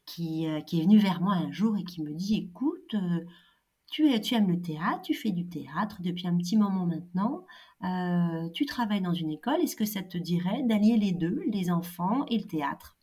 qui, 0.06 0.47
euh, 0.47 0.62
qui 0.62 0.80
est 0.80 0.84
venue 0.84 0.99
vers 0.99 1.22
moi 1.22 1.34
un 1.34 1.51
jour 1.51 1.78
et 1.78 1.84
qui 1.84 2.04
me 2.04 2.14
dit 2.14 2.36
écoute, 2.36 2.93
euh, 2.93 3.26
tu, 3.91 4.20
tu, 4.22 4.36
aimes 4.36 4.51
le 4.51 4.62
théâtre, 4.62 5.01
tu 5.01 5.14
fais 5.14 5.32
du 5.32 5.47
théâtre 5.47 6.01
depuis 6.01 6.28
un 6.28 6.38
petit 6.38 6.58
moment 6.58 6.86
maintenant, 6.86 7.45
tu 8.54 8.66
travailles 8.66 9.01
dans 9.01 9.14
une 9.14 9.30
école, 9.30 9.62
est-ce 9.62 9.76
que 9.76 9.86
ça 9.86 10.01
te 10.01 10.18
dirait 10.18 10.64
d'allier 10.64 10.97
les 10.97 11.12
deux, 11.12 11.43
les 11.51 11.70
enfants 11.70 12.26
et 12.28 12.38
le 12.38 12.45
théâtre? 12.45 12.97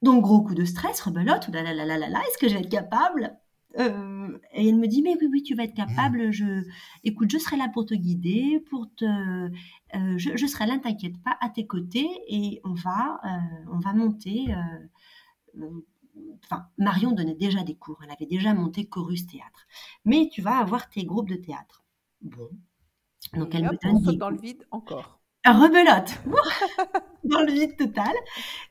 Donc 0.00 0.22
gros 0.22 0.42
coup 0.42 0.54
de 0.54 0.64
stress, 0.64 1.00
rebelote, 1.00 1.48
là 1.48 1.62
là 1.62 1.72
là 1.72 1.84
là 1.84 2.08
là, 2.08 2.22
est-ce 2.28 2.38
que 2.38 2.48
je 2.48 2.54
vais 2.54 2.60
être 2.60 2.70
capable? 2.70 3.38
Euh, 3.78 4.38
et 4.52 4.68
elle 4.68 4.76
me 4.76 4.86
dit 4.86 5.02
mais 5.02 5.16
oui 5.20 5.28
oui 5.30 5.42
tu 5.42 5.54
vas 5.54 5.64
être 5.64 5.74
capable. 5.74 6.30
Je 6.30 6.62
écoute 7.02 7.30
je 7.30 7.38
serai 7.38 7.56
là 7.56 7.68
pour 7.72 7.86
te 7.86 7.94
guider, 7.94 8.64
pour 8.70 8.88
te, 8.94 9.04
euh, 9.04 10.18
je, 10.18 10.46
serai 10.46 10.66
là, 10.66 10.76
ne 10.76 10.80
t'inquiète 10.82 11.20
pas, 11.22 11.36
à 11.40 11.48
tes 11.48 11.66
côtés 11.66 12.08
et 12.28 12.60
on 12.64 12.74
va 12.74 13.20
euh, 13.24 13.64
on 13.72 13.78
va 13.78 13.92
monter. 13.92 14.54
Enfin 16.44 16.66
Marion 16.78 17.12
donnait 17.12 17.34
déjà 17.34 17.64
des 17.64 17.74
cours, 17.74 18.00
elle 18.04 18.10
avait 18.10 18.26
déjà 18.26 18.54
monté 18.54 18.86
chorus 18.86 19.26
théâtre. 19.26 19.66
Mais 20.04 20.28
tu 20.30 20.42
vas 20.42 20.58
avoir 20.58 20.88
tes 20.88 21.04
groupes 21.04 21.28
de 21.28 21.36
théâtre. 21.36 21.84
Bon. 22.22 22.48
Donc 23.32 23.54
elle 23.54 23.64
me 23.64 23.70
donne 23.82 24.08
on 24.08 24.12
dans 24.12 24.30
le 24.30 24.38
vide 24.38 24.64
encore 24.70 25.23
rebelote 25.52 26.20
dans 27.24 27.40
le 27.40 27.52
vide 27.52 27.76
total. 27.76 28.12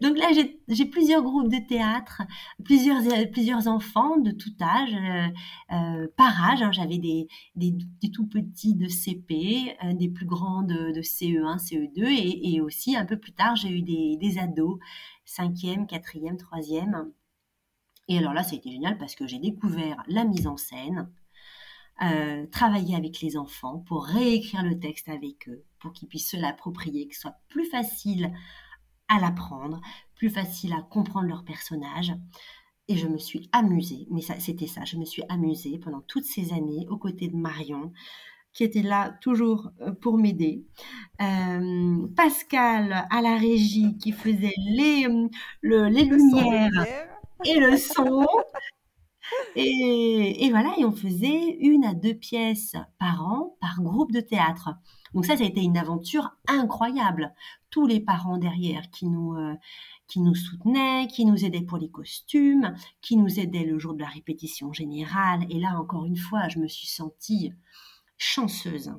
Donc 0.02 0.18
là, 0.18 0.32
j'ai 0.68 0.86
plusieurs 0.86 1.22
groupes 1.22 1.50
de 1.50 1.60
théâtre, 1.68 2.22
plusieurs, 2.64 3.02
plusieurs 3.32 3.68
enfants 3.68 4.18
de 4.18 4.32
tout 4.32 4.54
âge, 4.62 4.94
euh, 4.94 5.76
euh, 5.76 6.08
par 6.18 6.52
âge. 6.52 6.62
Hein. 6.62 6.72
J'avais 6.72 6.98
des, 6.98 7.28
des, 7.56 7.76
tout 8.12 8.28
petits 8.28 8.76
de 8.76 8.88
CP, 8.88 9.76
euh, 9.84 9.94
des 9.94 10.10
plus 10.10 10.26
grands 10.26 10.64
de, 10.64 11.02
CE1, 11.02 11.58
CE2, 11.58 12.06
et, 12.06 12.54
et, 12.54 12.62
aussi 12.62 12.96
un 12.96 13.06
peu 13.06 13.18
plus 13.18 13.34
tard, 13.34 13.56
j'ai 13.56 13.70
eu 13.70 13.82
des, 13.82 14.18
des 14.18 14.40
ados, 14.40 14.80
5e, 15.28 15.88
4e, 15.88 16.38
3e. 16.38 17.12
Et 18.08 18.18
alors 18.18 18.34
là, 18.34 18.44
ça 18.44 18.52
a 18.52 18.56
été 18.56 18.72
génial 18.72 18.98
parce 18.98 19.16
que 19.16 19.28
j'ai 19.28 19.40
découvert 19.40 20.04
la 20.08 20.26
mise 20.26 20.48
en 20.48 20.58
scène, 20.58 21.10
euh, 22.02 22.46
travailler 22.48 22.96
avec 22.96 23.22
les 23.22 23.38
enfants 23.38 23.80
pour 23.88 24.04
réécrire 24.06 24.64
le 24.64 24.80
texte 24.80 25.10
avec 25.10 25.48
eux, 25.48 25.64
pour 25.84 25.92
qu'ils 25.94 26.08
puissent 26.08 26.32
se 26.32 26.38
l'approprier, 26.38 27.08
que 27.08 27.14
ce 27.14 27.22
soit 27.22 27.38
plus 27.50 27.66
facile 27.66 28.34
à 29.10 29.20
l'apprendre, 29.20 29.82
plus 30.16 30.30
facile 30.30 30.74
à 30.74 30.82
comprendre 30.82 31.28
leur 31.28 31.44
personnage. 31.44 32.14
Et 32.88 32.96
je 32.96 33.08
me 33.08 33.18
suis 33.18 33.50
amusée, 33.52 34.08
mais 34.10 34.22
ça, 34.22 34.40
c'était 34.40 34.68
ça, 34.68 34.86
je 34.86 34.98
me 34.98 35.06
suis 35.06 35.24
amusée 35.28 35.78
pendant 35.78 36.02
toutes 36.02 36.24
ces 36.24 36.54
années 36.54 36.88
aux 36.90 36.98
côtés 36.98 37.28
de 37.28 37.36
Marion, 37.36 37.92
qui 38.54 38.64
était 38.64 38.82
là 38.82 39.12
toujours 39.22 39.72
euh, 39.82 39.92
pour 39.92 40.18
m'aider. 40.18 40.64
Euh, 41.22 42.08
Pascal 42.16 43.06
à 43.10 43.22
la 43.22 43.38
régie 43.38 43.98
qui 43.98 44.14
faisait 44.14 44.54
les, 44.58 45.08
les 45.64 46.06
lumières 46.06 46.86
et 47.46 47.60
le 47.60 47.78
son. 47.78 48.26
Et, 49.56 50.50
voilà, 50.50 50.74
et 50.78 50.86
on 50.86 50.92
faisait 50.92 51.58
une 51.60 51.86
à 51.86 51.94
deux 51.94 52.14
pièces 52.14 52.76
par 53.00 53.26
an 53.26 53.58
par 53.60 53.82
groupe 53.82 54.12
de 54.12 54.22
théâtre. 54.22 54.70
Donc 55.14 55.26
ça, 55.26 55.38
ça 55.38 55.44
a 55.44 55.48
été 55.48 55.62
une 55.62 55.78
aventure 55.78 56.32
incroyable. 56.48 57.34
Tous 57.70 57.86
les 57.86 58.00
parents 58.00 58.38
derrière 58.38 58.90
qui 58.90 59.08
nous, 59.08 59.36
euh, 59.36 59.56
qui 60.08 60.20
nous 60.20 60.36
soutenaient, 60.36 61.08
qui 61.08 61.26
nous 61.26 61.46
aidaient 61.46 61.62
pour 61.62 61.78
les 61.78 61.90
costumes, 61.90 62.76
qui 63.02 63.18
nous 63.18 63.40
aidaient 63.40 63.66
le 63.66 63.80
jour 63.80 63.94
de 63.94 64.02
la 64.02 64.10
répétition 64.10 64.74
générale. 64.74 65.46
Et 65.50 65.60
là, 65.60 65.80
encore 65.80 66.06
une 66.06 66.18
fois, 66.18 66.50
je 66.50 66.60
me 66.60 66.68
suis 66.68 66.88
sentie 66.88 67.54
chanceuse, 68.18 68.94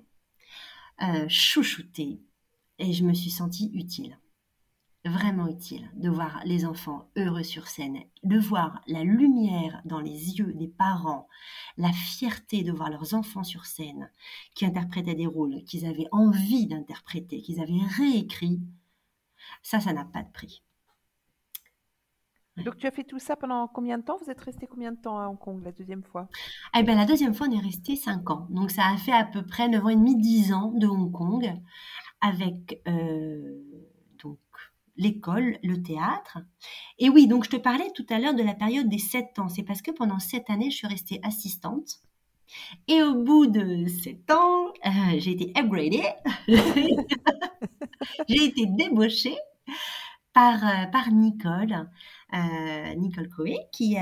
euh, 1.03 1.27
chouchoutée, 1.29 2.21
et 2.79 2.93
je 2.93 3.05
me 3.05 3.15
suis 3.15 3.31
sentie 3.31 3.71
utile 3.75 4.19
vraiment 5.05 5.49
utile 5.49 5.91
de 5.95 6.09
voir 6.09 6.41
les 6.45 6.65
enfants 6.65 7.09
heureux 7.17 7.43
sur 7.43 7.67
scène, 7.67 7.99
de 8.23 8.39
voir 8.39 8.81
la 8.87 9.05
lumière 9.05 9.81
dans 9.85 10.01
les 10.01 10.39
yeux 10.39 10.53
des 10.55 10.69
parents, 10.69 11.29
la 11.77 11.93
fierté 11.93 12.63
de 12.63 12.73
voir 12.73 12.91
leurs 12.91 13.15
enfants 13.15 13.45
sur 13.45 13.67
scène, 13.67 14.11
qui 14.55 14.65
interprétaient 14.65 15.15
des 15.15 15.27
rôles 15.27 15.63
qu'ils 15.65 15.87
avaient 15.87 16.09
envie 16.11 16.67
d'interpréter, 16.67 17.43
qu'ils 17.43 17.61
avaient 17.61 17.87
réécrits. 17.97 18.61
Ça, 19.63 19.81
ça 19.81 19.93
n'a 19.93 20.05
pas 20.05 20.23
de 20.23 20.31
prix. 20.31 20.63
Donc 22.57 22.77
tu 22.77 22.87
as 22.87 22.93
fait 22.93 23.03
tout 23.03 23.19
ça 23.19 23.35
pendant 23.35 23.67
combien 23.67 23.99
de 23.99 24.05
temps? 24.05 24.17
Vous 24.23 24.31
êtes 24.31 24.41
resté 24.41 24.67
combien 24.69 24.93
de 24.93 24.97
temps 24.97 25.19
à 25.19 25.27
Hong 25.27 25.39
Kong 25.39 25.61
la 25.65 25.73
deuxième 25.73 26.05
fois? 26.05 26.29
Eh 26.77 26.85
bien 26.85 26.95
la 26.95 27.05
deuxième 27.05 27.35
fois 27.35 27.49
on 27.51 27.53
est 27.53 27.61
resté 27.61 27.97
5 27.97 28.31
ans. 28.31 28.47
Donc 28.51 28.71
ça 28.71 28.87
a 28.87 28.97
fait 28.97 29.13
à 29.13 29.25
peu 29.25 29.45
près 29.45 29.69
9 29.69 29.85
ans 29.85 29.89
et 29.89 29.97
demi, 29.97 30.17
10 30.17 30.53
ans 30.53 30.71
de 30.71 30.87
Hong 30.87 31.11
Kong 31.11 31.53
avec 32.21 32.81
euh, 32.87 33.61
l'école, 34.97 35.59
le 35.62 35.82
théâtre. 35.82 36.38
Et 36.99 37.09
oui, 37.09 37.26
donc 37.26 37.45
je 37.45 37.51
te 37.51 37.57
parlais 37.57 37.90
tout 37.95 38.07
à 38.11 38.18
l'heure 38.18 38.34
de 38.34 38.42
la 38.42 38.55
période 38.55 38.88
des 38.88 38.99
7 38.99 39.38
ans. 39.38 39.49
C'est 39.49 39.62
parce 39.62 39.82
que 39.82 39.90
pendant 39.90 40.18
7 40.18 40.51
années, 40.51 40.70
je 40.70 40.76
suis 40.76 40.86
restée 40.86 41.20
assistante. 41.22 42.01
Et 42.88 43.03
au 43.03 43.14
bout 43.14 43.47
de 43.47 43.86
7 43.86 44.30
ans, 44.30 44.66
euh, 44.86 45.18
j'ai 45.18 45.32
été 45.32 45.53
upgradée. 45.59 46.05
j'ai 48.28 48.45
été 48.45 48.66
débauchée 48.66 49.36
par, 50.32 50.62
euh, 50.64 50.86
par 50.86 51.11
Nicole, 51.11 51.88
euh, 52.34 52.95
Nicole 52.95 53.28
Coé, 53.28 53.57
qui, 53.72 53.97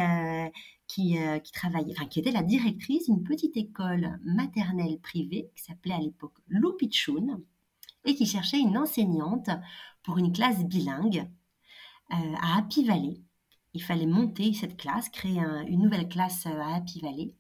qui, 0.87 1.17
qui 1.45 1.53
travaillait, 1.53 1.95
enfin, 1.97 2.07
qui 2.07 2.21
était 2.21 2.33
la 2.33 2.43
directrice 2.43 3.07
d'une 3.07 3.23
petite 3.23 3.57
école 3.57 4.19
maternelle 4.25 4.99
privée 5.01 5.51
qui 5.57 5.63
s'appelait 5.63 5.95
à 5.95 6.01
l'époque 6.01 6.35
Loupitchoun 6.49 7.41
et 8.05 8.15
qui 8.15 8.27
cherchait 8.27 8.59
une 8.59 8.77
enseignante 8.77 9.51
pour 10.03 10.19
une 10.19 10.33
classe 10.33 10.65
bilingue 10.65 11.29
euh, 12.13 12.35
à 12.41 12.59
Happy 12.59 12.85
Valley. 12.85 13.21
Il 13.75 13.83
fallait 13.83 14.07
monter 14.07 14.53
cette 14.53 14.77
classe, 14.77 15.09
créer 15.09 15.41
une 15.67 15.83
nouvelle 15.83 16.09
classe 16.09 16.47
euh, 16.47 16.61
à 16.61 16.77
Happy 16.77 17.01
Valley. 17.01 17.35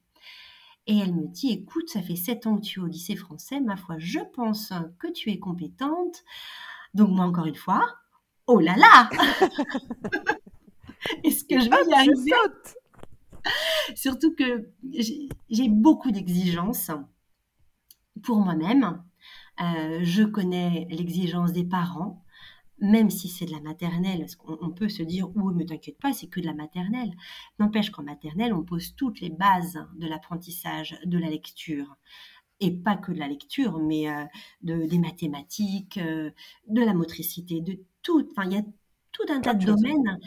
Et 0.86 0.98
elle 0.98 1.14
me 1.14 1.28
dit, 1.28 1.50
écoute, 1.50 1.88
ça 1.88 2.02
fait 2.02 2.16
sept 2.16 2.46
ans 2.46 2.56
que 2.56 2.62
tu 2.62 2.80
es 2.80 2.82
au 2.82 2.86
lycée 2.86 3.14
français, 3.14 3.60
ma 3.60 3.76
foi, 3.76 3.96
je 3.98 4.18
pense 4.34 4.72
que 4.98 5.12
tu 5.12 5.30
es 5.30 5.38
compétente. 5.38 6.24
Donc 6.94 7.10
moi, 7.10 7.24
encore 7.24 7.46
une 7.46 7.54
fois, 7.54 7.86
oh 8.46 8.58
là 8.58 8.76
là 8.76 9.08
Est-ce 11.24 11.44
que 11.44 11.60
je 11.60 11.70
vais 11.70 11.88
y 11.88 11.94
arriver? 11.94 12.32
Surtout 13.94 14.34
que 14.34 14.70
j'ai 15.50 15.68
beaucoup 15.68 16.10
d'exigences 16.10 16.90
pour 18.22 18.38
moi-même. 18.38 19.02
Euh, 19.60 20.00
je 20.02 20.22
connais 20.22 20.86
l'exigence 20.90 21.52
des 21.52 21.64
parents, 21.64 22.21
même 22.82 23.10
si 23.10 23.28
c'est 23.28 23.46
de 23.46 23.52
la 23.52 23.60
maternelle, 23.60 24.26
on, 24.44 24.70
peut 24.70 24.88
se 24.88 25.04
dire, 25.04 25.30
oui, 25.36 25.54
mais 25.54 25.64
t'inquiète 25.64 25.98
pas, 25.98 26.12
c'est 26.12 26.26
que 26.26 26.40
de 26.40 26.46
la 26.46 26.52
maternelle. 26.52 27.12
N'empêche 27.60 27.90
qu'en 27.90 28.02
maternelle, 28.02 28.52
on 28.52 28.64
pose 28.64 28.96
toutes 28.96 29.20
les 29.20 29.30
bases 29.30 29.78
de 29.94 30.08
l'apprentissage 30.08 30.98
de 31.04 31.16
la 31.16 31.30
lecture. 31.30 31.96
Et 32.58 32.72
pas 32.72 32.96
que 32.96 33.12
de 33.12 33.20
la 33.20 33.28
lecture, 33.28 33.78
mais 33.78 34.08
euh, 34.08 34.24
de, 34.62 34.84
des 34.84 34.98
mathématiques, 34.98 35.96
euh, 35.98 36.32
de 36.66 36.80
la 36.80 36.92
motricité, 36.92 37.60
de 37.60 37.78
tout. 38.02 38.26
Enfin, 38.32 38.48
il 38.50 38.56
y 38.56 38.58
a 38.58 38.64
tout 39.12 39.26
un 39.28 39.40
tas 39.40 39.54
de 39.54 39.64
domaines. 39.64 40.18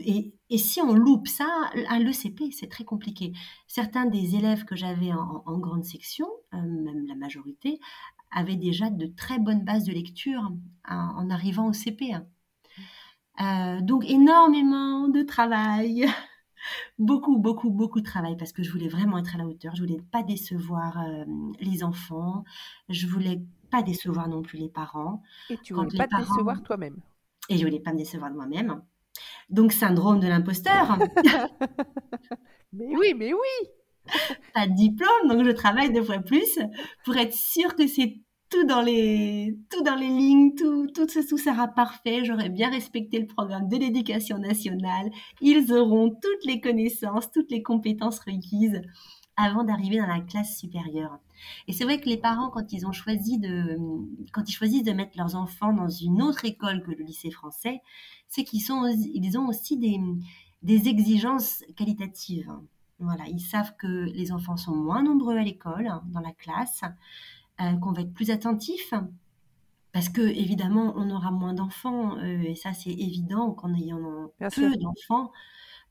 Et, 0.00 0.34
si 0.56 0.80
on 0.80 0.94
loupe 0.94 1.28
ça, 1.28 1.46
à 1.88 1.98
l'ECP, 1.98 2.52
c'est 2.52 2.70
très 2.70 2.84
compliqué. 2.84 3.32
Certains 3.66 4.06
des 4.06 4.34
élèves 4.34 4.64
que 4.64 4.76
j'avais 4.76 5.12
en, 5.12 5.58
grande 5.58 5.84
section, 5.84 6.26
euh, 6.54 6.62
même 6.62 7.06
la 7.06 7.14
majorité, 7.14 7.80
avaient 8.30 8.56
déjà 8.56 8.88
de 8.88 9.06
très 9.06 9.38
bonnes 9.38 9.64
bases 9.64 9.84
de 9.84 9.92
lecture 9.92 10.50
en, 10.88 11.28
arrivant 11.28 11.68
au 11.68 11.72
CP. 11.72 12.14
Euh, 13.40 13.80
donc 13.82 14.04
énormément 14.06 15.08
de 15.08 15.22
travail, 15.22 16.06
beaucoup, 16.98 17.38
beaucoup, 17.38 17.70
beaucoup 17.70 18.00
de 18.00 18.06
travail 18.06 18.36
parce 18.36 18.52
que 18.52 18.62
je 18.62 18.72
voulais 18.72 18.88
vraiment 18.88 19.18
être 19.18 19.34
à 19.34 19.38
la 19.38 19.46
hauteur. 19.46 19.74
Je 19.76 19.82
voulais 19.82 20.00
pas 20.10 20.22
décevoir 20.22 20.98
euh, 21.00 21.24
les 21.60 21.84
enfants. 21.84 22.44
Je 22.88 23.06
voulais 23.06 23.42
pas 23.70 23.82
décevoir 23.82 24.28
non 24.28 24.42
plus 24.42 24.58
les 24.58 24.68
parents. 24.70 25.22
Et 25.50 25.58
tu 25.58 25.74
voulais 25.74 25.96
pas 25.96 26.08
te 26.08 26.16
décevoir 26.16 26.62
toi-même. 26.62 26.96
Et 27.50 27.58
je 27.58 27.64
voulais 27.64 27.80
pas 27.80 27.92
me 27.92 27.98
décevoir 27.98 28.30
de 28.30 28.36
moi-même. 28.36 28.82
Donc 29.50 29.72
syndrome 29.72 30.20
de 30.20 30.28
l'imposteur. 30.28 30.98
mais 32.72 32.96
oui, 32.96 33.14
mais 33.16 33.32
oui. 33.32 33.68
Pas 34.54 34.66
de 34.66 34.74
diplôme, 34.74 35.28
donc 35.28 35.44
je 35.44 35.50
travaille 35.50 35.92
deux 35.92 36.02
fois 36.02 36.18
plus 36.18 36.58
pour 37.04 37.16
être 37.16 37.34
sûre 37.34 37.74
que 37.74 37.86
c'est 37.86 38.20
tout 38.50 38.64
dans 38.64 38.80
les 38.80 39.58
tout 39.70 39.82
dans 39.82 39.94
les 39.94 40.08
lignes, 40.08 40.54
tout 40.54 40.86
tout, 40.94 41.06
tout 41.06 41.38
sera 41.38 41.68
parfait. 41.68 42.24
J'aurai 42.24 42.48
bien 42.48 42.70
respecté 42.70 43.18
le 43.18 43.26
programme 43.26 43.68
de 43.68 43.76
l'éducation 43.76 44.38
nationale. 44.38 45.10
Ils 45.40 45.72
auront 45.72 46.10
toutes 46.10 46.44
les 46.44 46.60
connaissances, 46.60 47.30
toutes 47.30 47.50
les 47.50 47.62
compétences 47.62 48.20
requises 48.20 48.80
avant 49.38 49.62
d'arriver 49.62 49.98
dans 49.98 50.06
la 50.06 50.20
classe 50.20 50.58
supérieure. 50.58 51.20
Et 51.68 51.72
c'est 51.72 51.84
vrai 51.84 52.00
que 52.00 52.08
les 52.08 52.16
parents, 52.16 52.50
quand 52.50 52.72
ils 52.72 52.86
ont 52.86 52.92
choisi 52.92 53.38
de, 53.38 53.78
quand 54.32 54.48
ils 54.48 54.52
choisissent 54.52 54.82
de 54.82 54.92
mettre 54.92 55.16
leurs 55.16 55.36
enfants 55.36 55.72
dans 55.72 55.88
une 55.88 56.20
autre 56.22 56.44
école 56.44 56.82
que 56.82 56.90
le 56.90 57.04
lycée 57.04 57.30
français, 57.30 57.80
c'est 58.28 58.44
qu'ils 58.44 58.62
sont, 58.62 58.86
ils 58.86 59.38
ont 59.38 59.48
aussi 59.48 59.76
des, 59.76 59.98
des 60.62 60.88
exigences 60.88 61.64
qualitatives. 61.76 62.52
Voilà, 63.00 63.26
ils 63.28 63.40
savent 63.40 63.76
que 63.76 63.86
les 63.86 64.32
enfants 64.32 64.56
sont 64.56 64.74
moins 64.74 65.02
nombreux 65.02 65.36
à 65.36 65.42
l'école, 65.42 65.90
dans 66.06 66.20
la 66.20 66.32
classe, 66.32 66.82
euh, 67.60 67.76
qu'on 67.76 67.92
va 67.92 68.02
être 68.02 68.12
plus 68.12 68.30
attentif, 68.30 68.92
parce 69.92 70.08
que 70.08 70.20
évidemment, 70.20 70.94
on 70.96 71.10
aura 71.10 71.30
moins 71.30 71.54
d'enfants, 71.54 72.16
euh, 72.18 72.42
et 72.42 72.54
ça 72.54 72.72
c'est 72.72 72.90
évident 72.90 73.52
qu'en 73.52 73.72
ayant 73.74 74.30
peu 74.54 74.76
d'enfants, 74.76 75.30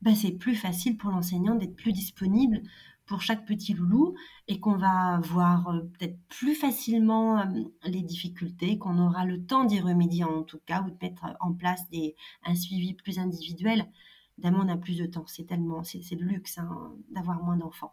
ben, 0.02 0.14
c'est 0.14 0.32
plus 0.32 0.54
facile 0.54 0.96
pour 0.96 1.10
l'enseignant 1.10 1.54
d'être 1.54 1.74
plus 1.74 1.92
disponible 1.92 2.62
pour 3.08 3.22
chaque 3.22 3.44
petit 3.46 3.74
loulou 3.74 4.14
et 4.46 4.60
qu'on 4.60 4.76
va 4.76 5.18
voir 5.24 5.68
euh, 5.68 5.80
peut-être 5.80 6.18
plus 6.28 6.54
facilement 6.54 7.44
les 7.84 8.02
difficultés, 8.02 8.78
qu'on 8.78 8.98
aura 8.98 9.24
le 9.24 9.44
temps 9.44 9.64
d'y 9.64 9.80
remédier 9.80 10.24
en 10.24 10.42
tout 10.42 10.60
cas 10.66 10.82
ou 10.82 10.90
de 10.90 10.96
mettre 11.02 11.24
en 11.40 11.52
place 11.52 11.88
des, 11.90 12.14
un 12.44 12.54
suivi 12.54 12.94
plus 12.94 13.18
individuel. 13.18 13.86
Évidemment, 14.38 14.64
on 14.64 14.68
a 14.68 14.76
plus 14.76 14.98
de 14.98 15.06
temps, 15.06 15.24
c'est 15.26 15.46
tellement, 15.46 15.82
c'est, 15.82 16.02
le 16.12 16.24
luxe 16.24 16.58
hein, 16.58 16.92
d'avoir 17.10 17.42
moins 17.42 17.56
d'enfants. 17.56 17.92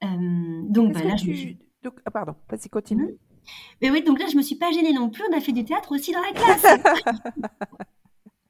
donc 0.00 0.92
ben, 0.92 1.08
là, 1.08 1.16
je 1.16 1.28
me 1.28 1.54
donc, 1.84 2.00
ah, 2.06 2.10
pardon, 2.10 2.34
vas-y, 2.48 2.70
continue. 2.70 3.12
Mmh. 3.12 3.16
Mais 3.82 3.90
oui, 3.90 4.02
donc 4.02 4.18
là, 4.18 4.26
je 4.26 4.36
me 4.36 4.42
suis 4.42 4.56
pas 4.56 4.72
gênée 4.72 4.94
non 4.94 5.10
plus. 5.10 5.22
On 5.30 5.36
a 5.36 5.40
fait 5.40 5.52
du 5.52 5.64
théâtre 5.64 5.92
aussi 5.92 6.12
dans 6.12 6.22
la 6.22 6.32
classe. 6.32 6.66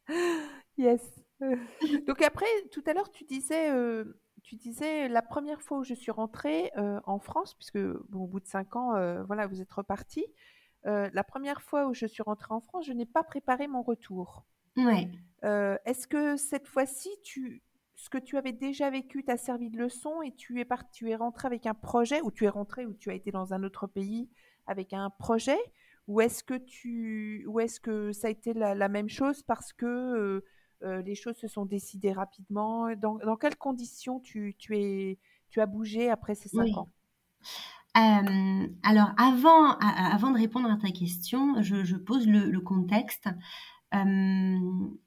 yes. 0.78 1.00
Donc 2.06 2.22
après, 2.22 2.46
tout 2.70 2.82
à 2.86 2.92
l'heure, 2.92 3.10
tu 3.10 3.24
disais, 3.24 3.70
euh, 3.70 4.04
tu 4.44 4.54
disais 4.54 5.08
la 5.08 5.22
première 5.22 5.60
fois 5.60 5.78
où 5.78 5.84
je 5.84 5.94
suis 5.94 6.12
rentrée 6.12 6.70
euh, 6.76 7.00
en 7.04 7.18
France, 7.18 7.54
puisque 7.54 7.78
au 8.12 8.26
bout 8.26 8.40
de 8.40 8.46
cinq 8.46 8.76
ans, 8.76 8.94
euh, 8.94 9.24
voilà, 9.24 9.48
vous 9.48 9.60
êtes 9.60 9.72
reparti. 9.72 10.24
la 10.84 11.24
première 11.24 11.62
fois 11.62 11.88
où 11.88 11.94
je 11.94 12.06
suis 12.06 12.22
rentrée 12.22 12.54
en 12.54 12.60
France, 12.60 12.86
je 12.86 12.92
n'ai 12.92 13.06
pas 13.06 13.24
préparé 13.24 13.66
mon 13.66 13.82
retour. 13.82 14.44
Ouais. 14.76 15.08
Est-ce 15.42 16.06
que 16.06 16.36
cette 16.36 16.68
fois-ci, 16.68 17.08
tu, 17.22 17.62
ce 17.96 18.10
que 18.10 18.18
tu 18.18 18.36
avais 18.36 18.52
déjà 18.52 18.90
vécu 18.90 19.24
t'a 19.24 19.36
servi 19.36 19.70
de 19.70 19.78
leçon 19.78 20.22
et 20.22 20.32
tu 20.32 20.60
es 20.60 20.64
parti, 20.64 20.90
tu 20.92 21.10
es 21.10 21.16
rentré 21.16 21.46
avec 21.46 21.66
un 21.66 21.74
projet 21.74 22.20
ou 22.22 22.30
tu 22.30 22.44
es 22.44 22.48
rentré 22.48 22.86
ou 22.86 22.92
tu 22.92 23.10
as 23.10 23.14
été 23.14 23.30
dans 23.30 23.54
un 23.54 23.62
autre 23.62 23.86
pays 23.86 24.28
avec 24.66 24.92
un 24.92 25.10
projet 25.10 25.58
ou 26.06 26.20
est-ce 26.20 26.44
que 26.44 26.54
tu 26.54 27.46
ou 27.46 27.60
est-ce 27.60 27.80
que 27.80 28.12
ça 28.12 28.28
a 28.28 28.30
été 28.30 28.52
la, 28.52 28.88
même 28.88 29.08
chose 29.08 29.42
parce 29.42 29.72
que 29.72 29.86
euh, 29.86 30.18
euh, 30.18 30.44
les 30.82 31.14
choses 31.14 31.36
se 31.36 31.48
sont 31.48 31.64
décidées 31.64 32.12
rapidement 32.12 32.94
dans, 32.96 33.16
dans 33.16 33.36
quelles 33.36 33.56
conditions 33.56 34.20
tu, 34.20 34.54
tu, 34.58 34.76
es 34.76 35.18
tu 35.48 35.60
as 35.60 35.66
bougé 35.66 36.10
après 36.10 36.34
ces 36.34 36.48
cinq 36.48 36.76
ans? 36.76 36.88
Euh, 37.96 38.66
alors 38.82 39.10
avant, 39.16 39.78
avant 39.78 40.30
de 40.30 40.38
répondre 40.38 40.70
à 40.70 40.76
ta 40.76 40.90
question, 40.90 41.62
je, 41.62 41.96
pose 41.96 42.26
le, 42.26 42.50
le 42.50 42.60
contexte. 42.60 43.28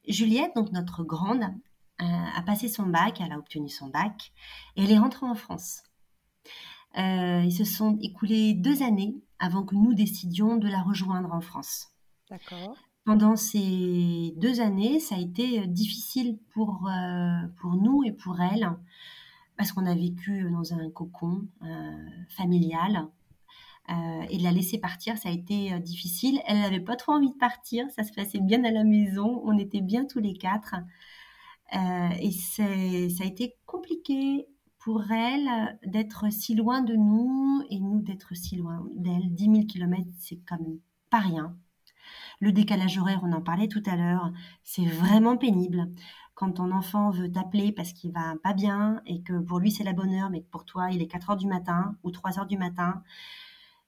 Juliette, 0.07 0.55
donc 0.55 0.71
notre 0.71 1.03
grande, 1.03 1.43
euh, 1.99 2.05
a 2.05 2.43
passé 2.43 2.67
son 2.67 2.85
bac, 2.85 3.19
elle 3.21 3.31
a 3.31 3.39
obtenu 3.39 3.69
son 3.69 3.87
bac, 3.87 4.31
et 4.75 4.83
elle 4.83 4.91
est 4.91 4.99
rentrée 4.99 5.25
en 5.25 5.33
France. 5.33 5.81
Euh, 6.97 7.41
ils 7.43 7.51
se 7.51 7.63
sont 7.63 7.97
écoulés 8.01 8.53
deux 8.53 8.83
années 8.83 9.15
avant 9.39 9.63
que 9.63 9.73
nous 9.73 9.95
décidions 9.95 10.57
de 10.57 10.67
la 10.67 10.81
rejoindre 10.83 11.33
en 11.33 11.41
France. 11.41 11.87
D'accord. 12.29 12.77
Pendant 13.07 13.37
ces 13.37 14.33
deux 14.35 14.59
années, 14.59 14.99
ça 14.99 15.15
a 15.15 15.17
été 15.17 15.65
difficile 15.65 16.37
pour, 16.49 16.89
euh, 16.89 17.47
pour 17.55 17.77
nous 17.77 18.03
et 18.03 18.11
pour 18.11 18.41
elle, 18.41 18.69
parce 19.55 19.71
qu'on 19.71 19.85
a 19.85 19.95
vécu 19.95 20.43
dans 20.51 20.73
un 20.73 20.89
cocon 20.89 21.47
familial. 22.27 23.07
et 24.29 24.37
de 24.37 24.43
la 24.43 24.51
laisser 24.51 24.77
partir, 24.77 25.17
ça 25.17 25.29
a 25.29 25.31
été 25.31 25.79
difficile. 25.79 26.41
Elle 26.47 26.59
n'avait 26.59 26.81
pas 26.81 26.97
trop 26.97 27.13
envie 27.13 27.31
de 27.31 27.37
partir, 27.37 27.89
ça 27.91 28.03
se 28.03 28.11
passait 28.11 28.41
bien 28.41 28.65
à 28.65 28.71
la 28.71 28.83
maison, 28.83 29.41
on 29.45 29.57
était 29.57 29.79
bien 29.79 30.03
tous 30.03 30.19
les 30.19 30.33
quatre. 30.33 30.75
Euh, 31.75 32.09
et 32.19 32.31
ça 32.31 32.63
a 32.65 33.25
été 33.25 33.55
compliqué 33.65 34.47
pour 34.79 35.09
elle 35.13 35.79
d'être 35.85 36.29
si 36.29 36.55
loin 36.55 36.81
de 36.81 36.95
nous 36.95 37.63
et 37.69 37.79
nous 37.79 38.01
d'être 38.01 38.35
si 38.35 38.57
loin 38.57 38.85
d'elle. 38.95 39.33
10 39.33 39.43
000 39.45 39.65
km, 39.65 40.03
c'est 40.19 40.41
même 40.51 40.79
pas 41.09 41.19
rien. 41.19 41.55
Le 42.39 42.51
décalage 42.51 42.97
horaire, 42.97 43.21
on 43.23 43.31
en 43.33 43.41
parlait 43.41 43.67
tout 43.67 43.81
à 43.85 43.95
l'heure, 43.95 44.31
c'est 44.63 44.85
vraiment 44.85 45.37
pénible. 45.37 45.89
Quand 46.35 46.51
ton 46.51 46.71
enfant 46.71 47.09
veut 47.09 47.31
t'appeler 47.31 47.71
parce 47.71 47.93
qu'il 47.93 48.11
va 48.11 48.35
pas 48.43 48.53
bien 48.53 49.01
et 49.07 49.23
que 49.23 49.39
pour 49.39 49.57
lui 49.59 49.71
c'est 49.71 49.83
la 49.83 49.93
bonne 49.93 50.13
heure, 50.13 50.29
mais 50.29 50.41
que 50.41 50.49
pour 50.49 50.65
toi 50.65 50.91
il 50.91 51.01
est 51.01 51.07
4 51.07 51.31
heures 51.31 51.37
du 51.37 51.47
matin 51.47 51.95
ou 52.03 52.11
3 52.11 52.39
heures 52.39 52.45
du 52.45 52.57
matin 52.57 53.01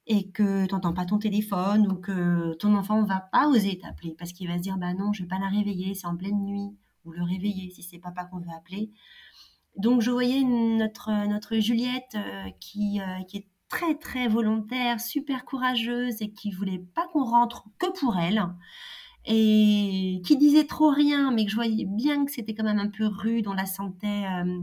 et 0.08 0.32
que 0.32 0.66
tu 0.66 0.74
n'entends 0.74 0.94
pas 0.94 1.06
ton 1.06 1.20
téléphone 1.20 1.92
ou 1.92 1.96
que 1.96 2.56
ton 2.56 2.76
enfant 2.76 3.04
va 3.04 3.20
pas 3.32 3.48
oser 3.48 3.78
t'appeler 3.78 4.16
parce 4.18 4.34
qu'il 4.34 4.48
va 4.48 4.58
se 4.58 4.64
dire 4.64 4.78
bah 4.78 4.96
non, 4.96 5.14
je 5.14 5.22
vais 5.22 5.28
pas 5.28 5.38
la 5.38 5.48
réveiller, 5.48 5.94
c'est 5.94 6.08
en 6.08 6.18
pleine 6.18 6.44
nuit 6.44 6.76
ou 7.06 7.12
le 7.12 7.22
réveiller 7.22 7.70
si 7.70 7.84
c'est 7.84 8.00
papa 8.00 8.26
qu'on 8.26 8.40
veut 8.40 8.50
appeler. 8.58 8.92
Donc 9.78 10.02
je 10.02 10.10
voyais 10.10 10.42
notre, 10.44 11.12
notre 11.28 11.58
Juliette 11.60 12.16
euh, 12.16 12.50
qui, 12.60 13.00
euh, 13.00 13.24
qui 13.28 13.38
est 13.38 13.48
très 13.70 13.96
très 13.96 14.28
volontaire, 14.28 15.00
super 15.00 15.46
courageuse 15.46 16.22
et 16.22 16.32
qui 16.32 16.52
voulait 16.52 16.84
pas 16.96 17.08
qu'on 17.14 17.24
rentre 17.24 17.66
que 17.78 17.92
pour 18.00 18.18
elle 18.18 18.44
et 19.26 20.22
qui 20.26 20.38
disait 20.38 20.66
trop 20.66 20.90
rien, 20.90 21.32
mais 21.32 21.46
que 21.46 21.52
je 21.52 21.56
voyais 21.56 21.86
bien 21.86 22.26
que 22.26 22.32
c'était 22.32 22.56
quand 22.56 22.64
même 22.64 22.80
un 22.80 22.90
peu 22.90 23.06
rude, 23.06 23.48
on 23.48 23.54
la 23.54 23.66
sentait 23.66 24.26
euh, 24.26 24.62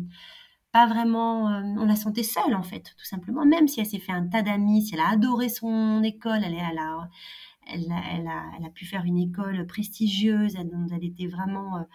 pas 0.73 0.87
vraiment, 0.87 1.45
on 1.45 1.87
la 1.87 1.97
sentait 1.97 2.23
seule 2.23 2.55
en 2.55 2.63
fait, 2.63 2.95
tout 2.99 3.05
simplement, 3.05 3.47
même 3.47 3.69
si 3.69 3.81
elle 3.81 3.87
s'est 3.87 3.99
fait 3.99 4.13
un 4.13 4.27
tas 4.27 4.43
d'amis, 4.43 4.83
si 4.83 4.95
elle 4.95 5.01
a 5.01 5.11
adoré 5.11 5.49
son 5.49 6.03
école, 6.03 6.43
elle, 6.45 6.59
a, 6.69 8.71
pu 8.75 8.87
faire 8.87 9.05
une 9.05 9.19
école 9.19 9.67
prestigieuse, 9.67 10.57
elle, 10.57 10.71
elle 10.93 11.05
était 11.05 11.29
vraiment 11.29 11.87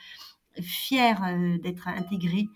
fière 0.60 1.24
euh, 1.26 1.58
d'être 1.58 1.88
intégrée, 1.88 2.48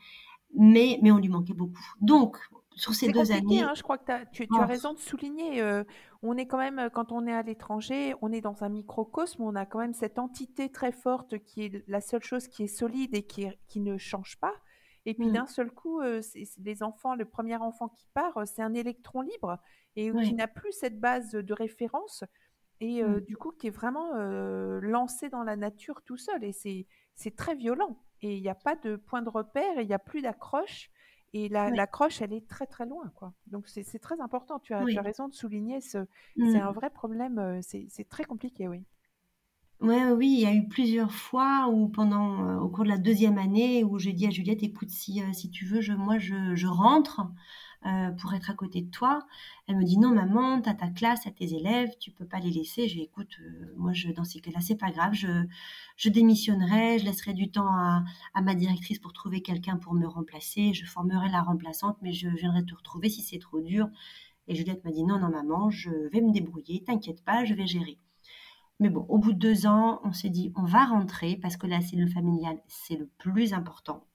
mais, 0.58 1.00
mais 1.02 1.12
on 1.12 1.18
lui 1.18 1.30
manquait 1.30 1.54
beaucoup. 1.54 1.86
Donc, 2.02 2.38
sur 2.76 2.94
ces 2.94 3.12
deux 3.12 3.32
années. 3.32 3.62
Hein, 3.62 3.74
je 3.76 3.84
crois 3.84 3.98
que 3.98 4.12
tu, 4.32 4.48
as 4.58 4.66
raison 4.66 4.94
de 4.94 5.00
souligner. 5.00 5.62
Euh, 5.62 5.84
on 6.22 6.38
est 6.38 6.46
quand 6.46 6.58
même, 6.58 6.90
quand 6.94 7.12
on 7.12 7.26
est 7.28 7.34
à 7.34 7.42
l'étranger, 7.42 8.14
on 8.22 8.32
est 8.32 8.42
dans 8.42 8.64
un 8.64 8.70
microcosme, 8.70 9.44
on 9.44 9.56
a 9.56 9.66
quand 9.66 9.80
même 9.80 9.94
cette 9.94 10.20
entité 10.20 10.70
très 10.70 10.92
forte 10.92 11.40
qui 11.40 11.64
est 11.64 11.84
la 11.88 12.02
seule 12.02 12.24
chose 12.24 12.48
qui 12.48 12.64
est 12.64 12.68
solide 12.68 13.16
et 13.16 13.24
qui, 13.24 13.48
qui 13.68 13.80
ne 13.80 13.98
change 13.98 14.38
pas. 14.40 14.54
Et 15.06 15.14
puis 15.14 15.28
mmh. 15.28 15.34
d'un 15.34 15.48
seul 15.48 15.72
coup, 15.72 16.02
euh, 16.02 16.22
les 16.64 16.84
enfants, 16.84 17.16
le 17.16 17.26
premier 17.26 17.58
enfant 17.58 17.90
qui 17.90 18.08
part, 18.14 18.48
c'est 18.48 18.64
un 18.64 18.74
électron 18.74 19.22
libre 19.22 19.60
et 19.96 20.12
qui 20.12 20.34
n'a 20.34 20.48
plus 20.48 20.74
cette 20.74 21.00
base 21.00 21.32
de 21.32 21.54
référence 21.54 22.26
et 22.82 23.02
mmh. 23.02 23.22
du 23.22 23.38
coup 23.38 23.52
qui 23.52 23.68
est 23.68 23.72
vraiment 23.72 24.12
lancé 24.82 25.30
dans 25.30 25.44
la 25.44 25.56
nature 25.56 26.02
tout 26.04 26.18
seul. 26.18 26.44
Et 26.44 26.52
c'est 26.52 26.88
c'est 27.16 27.36
très 27.36 27.56
violent. 27.56 27.98
Et 28.22 28.36
il 28.36 28.42
n'y 28.42 28.50
a 28.50 28.56
pas 28.56 28.76
de 28.76 28.96
point 28.96 29.22
de 29.22 29.30
repère, 29.30 29.78
et 29.78 29.82
il 29.82 29.88
n'y 29.88 29.94
a 29.94 30.00
plus 30.00 30.22
d'accroche. 30.22 30.90
Et 31.38 31.50
l'accroche, 31.50 32.22
elle 32.22 32.32
est 32.32 32.48
très 32.48 32.66
très 32.66 32.86
loin. 32.86 33.12
Quoi. 33.14 33.34
Donc 33.48 33.68
c'est 33.68 34.00
très 34.00 34.22
important. 34.22 34.58
Tu 34.60 34.74
as, 34.74 34.86
raison 35.02 35.28
de 35.28 35.34
souligner, 35.34 35.82
ce, 35.82 35.98
c'est 36.38 36.60
mmh. 36.60 36.62
un 36.62 36.72
vrai 36.72 36.90
problème. 36.90 37.40
Euh, 37.40 37.60
c'est 37.62 38.08
très 38.08 38.24
compliqué, 38.24 38.70
oui. 38.70 38.86
Ouais, 39.82 40.12
oui, 40.12 40.30
il 40.30 40.40
y 40.40 40.46
a 40.46 40.54
eu 40.54 40.66
plusieurs 40.70 41.12
fois 41.12 41.68
où 41.68 41.90
pendant, 41.90 42.48
euh, 42.48 42.60
au 42.60 42.70
cours 42.70 42.86
de 42.86 42.90
la 42.90 42.98
deuxième 42.98 43.38
année, 43.38 43.84
où 43.84 44.00
j'ai 44.00 44.14
dit 44.14 44.26
à 44.26 44.30
Juliette, 44.30 44.64
écoute, 44.64 44.90
si, 44.90 45.22
euh, 45.22 45.34
si 45.34 45.52
tu 45.52 45.66
veux, 45.66 45.82
je, 45.82 45.92
moi, 45.92 46.18
je, 46.20 46.56
je 46.56 46.68
rentre 46.68 47.28
euh, 47.86 48.12
pour 48.12 48.34
être 48.34 48.50
à 48.50 48.54
côté 48.54 48.82
de 48.82 48.90
toi. 48.90 49.26
Elle 49.68 49.78
me 49.78 49.84
dit 49.84 49.98
non 49.98 50.14
maman, 50.14 50.62
t'as 50.62 50.74
ta 50.74 50.88
classe, 50.90 51.22
t'as 51.24 51.32
tes 51.32 51.54
élèves, 51.54 51.92
tu 52.00 52.12
peux 52.12 52.26
pas 52.26 52.40
les 52.40 52.52
laisser. 52.52 52.88
Lui 52.88 53.02
écoute, 53.02 53.38
euh, 53.42 53.74
moi 53.78 53.94
je, 53.94 54.10
dans 54.10 54.24
ces 54.24 54.40
cas-là 54.40 54.60
c'est 54.62 54.76
pas 54.76 54.92
grave, 54.92 55.14
je, 55.14 55.46
je 55.98 56.10
démissionnerai, 56.10 57.00
je 57.00 57.06
laisserai 57.06 57.34
du 57.34 57.52
temps 57.52 57.68
à, 57.68 58.04
à 58.34 58.42
ma 58.42 58.56
directrice 58.56 59.00
pour 59.00 59.14
trouver 59.14 59.42
quelqu'un 59.42 59.78
pour 59.78 59.94
me 59.94 60.08
remplacer, 60.08 60.74
je 60.74 60.86
formerai 60.86 61.30
la 61.30 61.42
remplaçante, 61.42 61.98
mais 62.02 62.14
je 62.14 62.28
viendrai 62.30 62.66
te 62.66 62.76
retrouver 62.76 63.10
si 63.10 63.22
c'est 63.22 63.40
trop 63.40 63.62
dur. 63.62 63.88
Et 64.48 64.56
Juliette 64.56 64.84
m'a 64.84 64.92
dit 64.92 65.04
non 65.04 65.20
non 65.20 65.30
maman, 65.30 65.70
je 65.70 65.92
vais 66.12 66.22
me 66.22 66.32
débrouiller, 66.32 66.84
t'inquiète 66.84 67.24
pas, 67.24 67.46
je 67.46 67.54
vais 67.54 67.68
gérer. 67.68 68.00
Mais 68.80 68.90
bon, 68.90 69.06
au 69.10 69.18
bout 69.20 69.32
de 69.34 69.40
deux 69.40 69.68
ans, 69.68 70.02
on 70.04 70.12
s'est 70.12 70.30
dit 70.30 70.52
on 70.56 70.64
va 70.64 70.86
rentrer 70.86 71.38
parce 71.38 71.58
que 71.58 71.68
la 71.68 71.82
cellule 71.82 72.12
familiale 72.12 72.60
c'est 72.68 72.98
le 72.98 73.08
plus 73.18 73.54
important. 73.54 74.06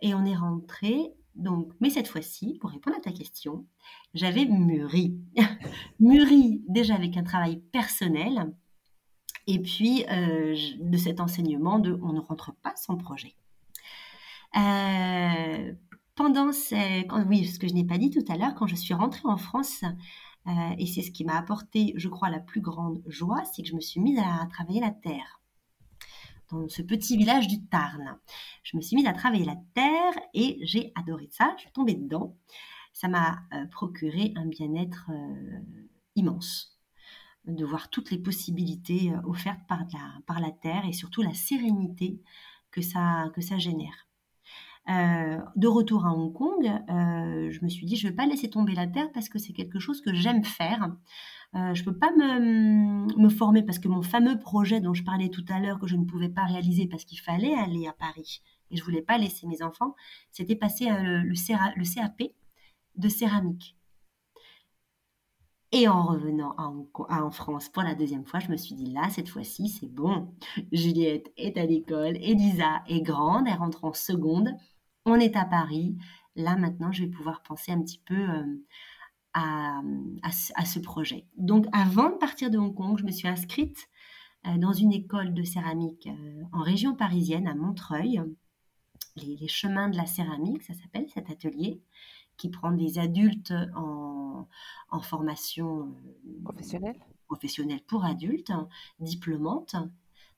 Et 0.00 0.14
on 0.14 0.24
est 0.24 0.36
rentré 0.36 1.14
donc, 1.34 1.72
mais 1.80 1.90
cette 1.90 2.08
fois-ci, 2.08 2.58
pour 2.60 2.70
répondre 2.70 2.96
à 2.96 3.00
ta 3.00 3.12
question, 3.12 3.66
j'avais 4.14 4.44
mûri. 4.44 5.18
mûri 6.00 6.62
déjà 6.68 6.94
avec 6.94 7.16
un 7.16 7.24
travail 7.24 7.58
personnel 7.72 8.52
et 9.46 9.60
puis 9.60 10.04
euh, 10.10 10.56
de 10.78 10.96
cet 10.96 11.20
enseignement 11.20 11.78
de 11.78 11.98
on 12.02 12.12
ne 12.12 12.20
rentre 12.20 12.54
pas 12.54 12.74
sans 12.76 12.96
projet. 12.96 13.34
Euh, 14.56 15.72
pendant 16.14 16.50
oui, 17.26 17.44
ce 17.46 17.58
que 17.58 17.66
je 17.66 17.74
n'ai 17.74 17.84
pas 17.84 17.98
dit 17.98 18.10
tout 18.10 18.24
à 18.28 18.36
l'heure, 18.36 18.54
quand 18.54 18.68
je 18.68 18.76
suis 18.76 18.94
rentrée 18.94 19.28
en 19.28 19.36
France, 19.36 19.82
euh, 20.46 20.50
et 20.78 20.86
c'est 20.86 21.02
ce 21.02 21.10
qui 21.10 21.24
m'a 21.24 21.36
apporté, 21.36 21.92
je 21.96 22.08
crois, 22.08 22.30
la 22.30 22.38
plus 22.38 22.60
grande 22.60 23.02
joie, 23.06 23.42
c'est 23.52 23.62
que 23.62 23.68
je 23.68 23.74
me 23.74 23.80
suis 23.80 24.00
mise 24.00 24.18
à 24.18 24.46
travailler 24.46 24.80
la 24.80 24.92
terre 24.92 25.40
dans 26.50 26.68
ce 26.68 26.82
petit 26.82 27.16
village 27.16 27.48
du 27.48 27.64
Tarn. 27.66 28.18
Je 28.62 28.76
me 28.76 28.82
suis 28.82 28.96
mise 28.96 29.06
à 29.06 29.12
travailler 29.12 29.44
la 29.44 29.56
terre 29.74 30.12
et 30.34 30.58
j'ai 30.62 30.92
adoré 30.94 31.28
ça. 31.30 31.54
Je 31.56 31.62
suis 31.62 31.72
tombée 31.72 31.94
dedans. 31.94 32.36
Ça 32.92 33.08
m'a 33.08 33.42
euh, 33.52 33.66
procuré 33.66 34.32
un 34.36 34.46
bien-être 34.46 35.10
euh, 35.10 35.60
immense 36.14 36.78
de 37.44 37.64
voir 37.64 37.90
toutes 37.90 38.10
les 38.10 38.18
possibilités 38.18 39.12
euh, 39.12 39.20
offertes 39.28 39.60
par 39.66 40.40
la, 40.40 40.50
terre 40.52 40.84
et 40.86 40.92
surtout 40.92 41.22
la 41.22 41.34
sérénité 41.34 42.20
que 42.70 42.80
ça, 42.80 43.30
que 43.34 43.40
ça 43.40 43.58
génère. 43.58 44.08
de 44.86 45.66
retour 45.66 46.06
à 46.06 46.14
Hong 46.14 46.32
Kong, 46.32 46.64
je 46.88 47.64
me 47.64 47.68
suis 47.68 47.86
dit, 47.86 47.96
je 47.96 48.06
ne 48.06 48.10
vais 48.10 48.16
pas 48.16 48.26
laisser 48.26 48.50
tomber 48.50 48.74
la 48.74 48.86
terre 48.86 49.10
parce 49.12 49.28
que 49.28 49.38
c'est 49.38 49.52
quelque 49.52 49.78
chose 49.78 50.00
que 50.00 50.14
j'aime 50.14 50.44
faire. 50.44 50.88
Euh, 51.56 51.72
je 51.72 51.82
ne 51.82 51.84
peux 51.84 51.96
pas 51.96 52.10
me, 52.12 53.28
former 53.28 53.62
parce 53.62 53.78
que 53.78 53.88
mon 53.88 54.02
fameux 54.02 54.38
projet 54.38 54.80
dont 54.80 54.94
je 54.94 55.04
parlais 55.04 55.28
tout 55.28 55.44
à 55.48 55.60
l'heure 55.60 55.78
que 55.78 55.86
je 55.86 55.96
ne 55.96 56.04
pouvais 56.04 56.28
pas 56.28 56.44
réaliser 56.44 56.86
parce 56.88 57.04
qu'il 57.04 57.20
fallait 57.20 57.54
aller 57.54 57.86
à 57.86 57.92
Paris 57.92 58.42
et 58.70 58.76
je 58.76 58.82
voulais 58.84 59.02
pas 59.02 59.18
laisser 59.18 59.46
mes 59.46 59.62
enfants, 59.62 59.94
c'était 60.30 60.56
passer 60.56 60.90
euh, 60.90 61.22
le, 61.22 61.94
CAP 61.94 62.22
de 62.96 63.08
céramique. 63.08 63.76
Et 65.70 65.88
en 65.88 66.04
revenant 66.04 66.54
en, 66.58 66.86
en, 67.08 67.30
France 67.30 67.68
pour 67.68 67.82
la 67.82 67.94
deuxième 67.94 68.24
fois, 68.24 68.40
je 68.40 68.50
me 68.50 68.56
suis 68.56 68.74
dit 68.74 68.92
là, 68.92 69.08
cette 69.10 69.28
fois-ci, 69.28 69.68
c'est 69.68 69.92
bon. 69.92 70.32
Juliette 70.72 71.32
est 71.36 71.56
à 71.56 71.66
l'école, 71.66 72.16
Elisa 72.16 72.82
est 72.88 73.02
grande, 73.02 73.46
elle 73.48 73.58
rentre 73.58 73.84
en 73.84 73.92
seconde, 73.92 74.50
on 75.04 75.16
est 75.16 75.36
à 75.36 75.44
Paris. 75.44 75.96
Là, 76.36 76.56
maintenant, 76.56 76.90
je 76.90 77.04
vais 77.04 77.10
pouvoir 77.10 77.42
penser 77.42 77.70
un 77.72 77.80
petit 77.80 78.00
peu 78.04 78.14
euh, 78.14 78.44
à, 79.34 79.82
ce 80.64 80.78
projet. 80.78 81.26
Donc 81.36 81.66
avant 81.72 82.10
de 82.10 82.16
partir 82.16 82.50
de 82.50 82.58
Hong 82.58 82.74
Kong, 82.74 82.98
je 82.98 83.04
me 83.04 83.10
suis 83.10 83.28
inscrite 83.28 83.88
euh, 84.46 84.56
dans 84.56 84.72
une 84.72 84.92
école 84.92 85.34
de 85.34 85.42
céramique 85.42 86.06
euh, 86.06 86.42
en 86.52 86.62
région 86.62 86.94
parisienne, 86.94 87.48
à 87.48 87.54
Montreuil. 87.54 88.22
Les, 89.16 89.48
chemins 89.48 89.88
de 89.88 89.96
la 89.96 90.06
céramique, 90.06 90.62
ça 90.62 90.74
s'appelle 90.74 91.08
cet 91.08 91.30
atelier, 91.30 91.80
qui 92.36 92.48
prend 92.48 92.72
des 92.72 92.98
adultes 92.98 93.54
en, 93.76 94.46
formation 95.02 95.94
euh, 96.26 96.42
professionnelle? 96.44 96.96
professionnelle 97.26 97.82
pour 97.86 98.04
adultes, 98.04 98.52
diplômante, 99.00 99.74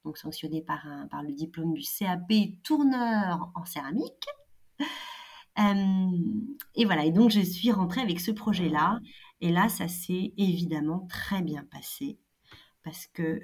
donc 0.04 0.16
sanctionnée 0.16 0.62
par, 0.62 0.86
un, 0.86 1.06
par 1.08 1.22
le 1.22 1.32
diplôme 1.32 1.74
du 1.74 1.82
CAP 1.82 2.32
tourneur 2.62 3.50
en 3.54 3.64
céramique. 3.64 4.26
Euh, 5.58 6.10
et 6.74 6.84
voilà, 6.84 7.04
et 7.04 7.12
donc 7.12 7.30
je 7.30 7.40
suis 7.40 7.70
rentrée 7.70 8.00
avec 8.00 8.20
ce 8.20 8.30
projet-là. 8.30 9.00
Et 9.40 9.50
là, 9.50 9.68
ça 9.68 9.88
s'est 9.88 10.32
évidemment 10.36 11.06
très 11.08 11.42
bien 11.42 11.64
passé 11.64 12.18
parce 12.82 13.06
que 13.06 13.40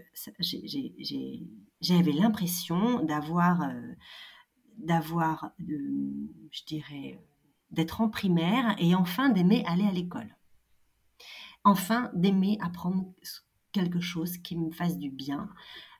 j'avais 1.81 2.13
l'impression 2.13 3.03
d'avoir, 3.03 3.63
euh, 3.63 3.93
d'avoir, 4.79 5.51
je 5.59 6.65
dirais, 6.67 7.19
d'être 7.71 8.01
en 8.01 8.09
primaire 8.09 8.77
et 8.79 8.95
enfin 8.95 9.31
d'aimer 9.31 9.65
aller 9.67 9.85
à 9.85 9.91
l'école. 9.91 10.37
Enfin 11.65 12.11
d'aimer 12.15 12.59
apprendre 12.61 13.13
quelque 13.73 14.01
chose 14.01 14.37
qui 14.39 14.57
me 14.57 14.71
fasse 14.71 14.99
du 14.99 15.11
bien, 15.11 15.49
euh, 15.49 15.91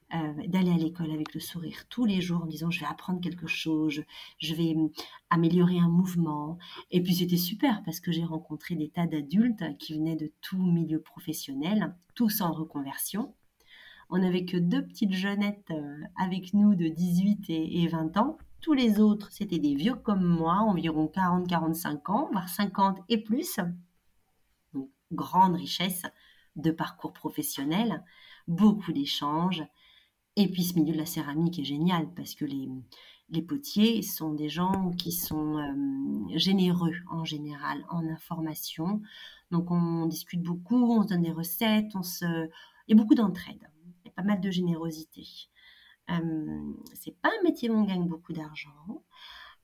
d'aller 0.47 0.71
à 0.71 0.77
l'école 0.77 1.11
avec 1.11 1.35
le 1.35 1.41
sourire 1.41 1.89
tous 1.89 2.05
les 2.05 2.21
jours 2.21 2.43
en 2.43 2.47
disant 2.47 2.71
je 2.71 2.81
vais 2.81 2.87
apprendre 2.87 3.21
quelque 3.21 3.47
chose, 3.47 4.03
je, 4.39 4.55
vais 4.55 4.75
hum, 4.75 4.91
améliorer 5.31 5.79
un 5.79 5.89
mouvement. 5.89 6.59
Et 6.91 7.03
puis 7.03 7.15
c'était 7.15 7.37
super 7.37 7.83
parce 7.85 8.01
que 8.01 8.13
j'ai 8.13 8.25
rencontré 8.25 8.75
des 8.75 8.91
tas 8.91 9.07
d'adultes 9.07 9.65
qui 9.79 9.95
venaient 9.95 10.17
de 10.17 10.31
tout 10.41 10.63
milieu 10.63 11.01
professionnel, 11.01 11.95
tous 12.15 12.41
en 12.41 12.53
reconversion. 12.53 13.35
On 14.15 14.19
n'avait 14.19 14.45
que 14.45 14.59
deux 14.59 14.85
petites 14.85 15.15
jeunettes 15.15 15.71
euh, 15.71 15.99
avec 16.21 16.53
nous 16.53 16.75
de 16.75 16.89
18 16.89 17.49
et, 17.49 17.89
20 17.89 18.19
ans. 18.19 18.37
Tous 18.61 18.75
les 18.75 19.01
autres, 19.01 19.33
c'était 19.33 19.59
des 19.59 19.75
vieux 19.75 19.95
comme 19.95 20.23
moi, 20.23 20.57
environ 20.57 21.11
40-45 21.13 22.13
ans, 22.13 22.29
voire 22.31 22.51
50 22.51 22.99
et 23.09 23.17
plus. 23.17 23.59
Donc, 24.75 24.91
grande 25.13 25.57
richesse 25.57 26.03
de 26.57 26.71
parcours 26.71 27.15
professionnel, 27.15 28.05
beaucoup 28.47 28.93
d'échanges, 28.93 29.65
et 30.37 30.49
puis 30.49 30.65
ce 30.65 30.79
milieu 30.79 30.93
de 30.93 30.99
la 30.99 31.07
céramique 31.07 31.59
est 31.59 31.65
génial 31.65 32.13
parce 32.15 32.35
que 32.35 32.45
les, 32.45 33.43
potiers 33.43 34.03
sont 34.03 34.33
des 34.35 34.49
gens 34.49 34.91
qui 34.99 35.13
sont 35.13 35.59
euh, 35.59 36.39
généreux 36.39 36.95
en 37.11 37.25
général 37.25 37.85
en 37.91 38.07
information. 38.09 39.03
Donc 39.51 39.71
on 39.71 40.07
discute 40.07 40.43
beaucoup, 40.43 40.99
on 40.99 41.03
se 41.03 41.09
donne 41.09 41.23
des 41.23 41.33
recettes, 41.33 41.95
on 41.95 42.03
se... 42.03 42.25
il 42.25 42.89
y 42.89 42.93
a 42.93 42.97
beaucoup 42.97 43.15
d'entraide, 43.15 43.71
il 44.05 44.09
y 44.09 44.09
a 44.09 44.13
pas 44.13 44.23
mal 44.23 44.41
de 44.41 44.51
générosité. 44.51 45.27
Euh, 46.11 46.73
c'est 46.95 47.17
pas 47.21 47.29
un 47.29 47.43
métier 47.43 47.71
où 47.71 47.75
on 47.75 47.85
gagne 47.85 48.07
beaucoup 48.07 48.33
d'argent, 48.33 49.05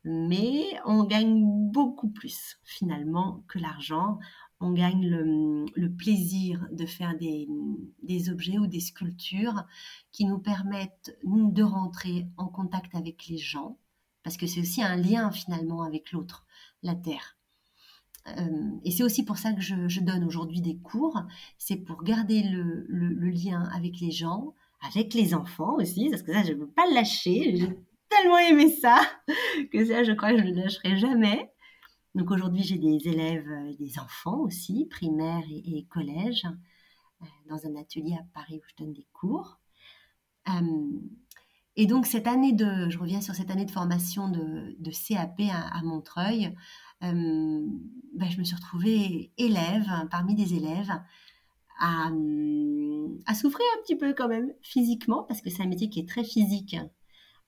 mais 0.05 0.65
on 0.85 1.05
gagne 1.05 1.43
beaucoup 1.73 2.09
plus 2.09 2.59
finalement 2.65 3.45
que 3.49 3.59
l'argent 3.59 4.19
on 4.61 4.73
gagne 4.73 5.07
le, 5.07 5.89
plaisir 5.97 6.67
de 6.73 6.87
faire 6.87 7.17
des, 7.17 8.31
objets 8.31 8.59
ou 8.59 8.67
des 8.67 8.81
sculptures 8.81 9.65
qui 10.13 10.25
nous 10.25 10.39
permettent 10.39 11.17
de 11.25 11.63
rentrer 11.63 12.27
en 12.37 12.47
contact 12.47 12.95
avec 12.95 13.27
les 13.29 13.39
gens, 13.39 13.79
parce 14.23 14.37
que 14.37 14.47
c'est 14.47 14.61
aussi 14.61 14.83
un 14.83 14.97
lien 14.97 15.31
finalement 15.31 15.83
avec 15.83 16.13
l'autre, 16.13 16.47
la 16.83 16.95
terre. 16.95 17.37
Euh, 18.27 18.71
et 18.85 18.91
c'est 18.91 19.03
aussi 19.03 19.25
pour 19.25 19.39
ça 19.39 19.53
que 19.53 19.61
je, 19.61 20.01
donne 20.01 20.25
aujourd'hui 20.25 20.61
des 20.61 20.77
cours, 20.77 21.23
c'est 21.57 21.77
pour 21.77 22.03
garder 22.03 22.43
le, 22.43 23.31
lien 23.31 23.63
avec 23.75 24.01
les 24.01 24.11
gens, 24.11 24.55
avec 24.87 25.15
les 25.15 25.35
enfants 25.35 25.77
aussi, 25.77 26.09
parce 26.11 26.23
que 26.23 26.33
ça, 26.33 26.43
je 26.43 26.53
ne 26.53 26.59
veux 26.59 26.69
pas 26.69 26.87
le 26.89 26.95
lâcher. 26.95 27.57
J'ai 27.57 27.79
tellement 28.09 28.39
aimé 28.39 28.71
ça 28.71 29.01
que 29.73 29.85
ça, 29.85 30.03
je 30.03 30.13
crois 30.13 30.33
que 30.33 30.39
je 30.39 30.45
ne 30.45 30.51
le 30.51 30.63
lâcherai 30.63 30.97
jamais. 30.99 31.51
Donc 32.19 32.33
aujourd'hui, 32.33 32.65
j'ai 32.65 32.79
des 32.79 33.07
élèves, 33.07 33.49
euh, 33.49 33.73
des 33.79 34.01
enfants 34.01 34.41
aussi, 34.41 34.87
primaire 34.91 35.45
et, 35.49 35.87
collège, 35.89 36.47
euh, 37.23 37.27
dans 37.49 37.65
un 37.65 37.77
atelier 37.77 38.15
à 38.15 38.25
Paris 38.35 38.59
où 38.59 38.69
je 38.69 38.85
donne 38.85 38.93
des 38.93 39.07
cours. 39.13 39.61
Euh, 40.49 41.01
et 41.77 41.87
donc 41.87 42.07
cette 42.07 42.27
année 42.27 42.53
de, 42.53 42.91
je 42.91 42.99
reviens 42.99 43.21
sur 43.21 43.37
cette 43.37 43.53
année 43.53 43.67
de 43.67 43.71
formation 43.71 44.29
de, 44.29 44.91
CAP 44.91 45.43
à, 45.53 45.81
Montreuil, 45.85 46.53
ben, 47.01 47.71
je 48.29 48.39
me 48.39 48.43
suis 48.43 48.57
retrouvée 48.57 49.31
élève 49.39 49.89
parmi 50.11 50.35
des 50.35 50.55
élèves 50.55 50.91
à, 51.79 52.11
à, 53.27 53.35
souffrir 53.35 53.65
un 53.79 53.83
petit 53.83 53.95
peu 53.95 54.13
quand 54.13 54.27
même 54.27 54.53
physiquement 54.61 55.23
parce 55.23 55.41
que 55.41 55.51
c'est 55.51 55.63
un 55.63 55.69
métier 55.69 55.89
qui 55.89 56.01
est 56.01 56.09
très 56.09 56.25
physique 56.25 56.77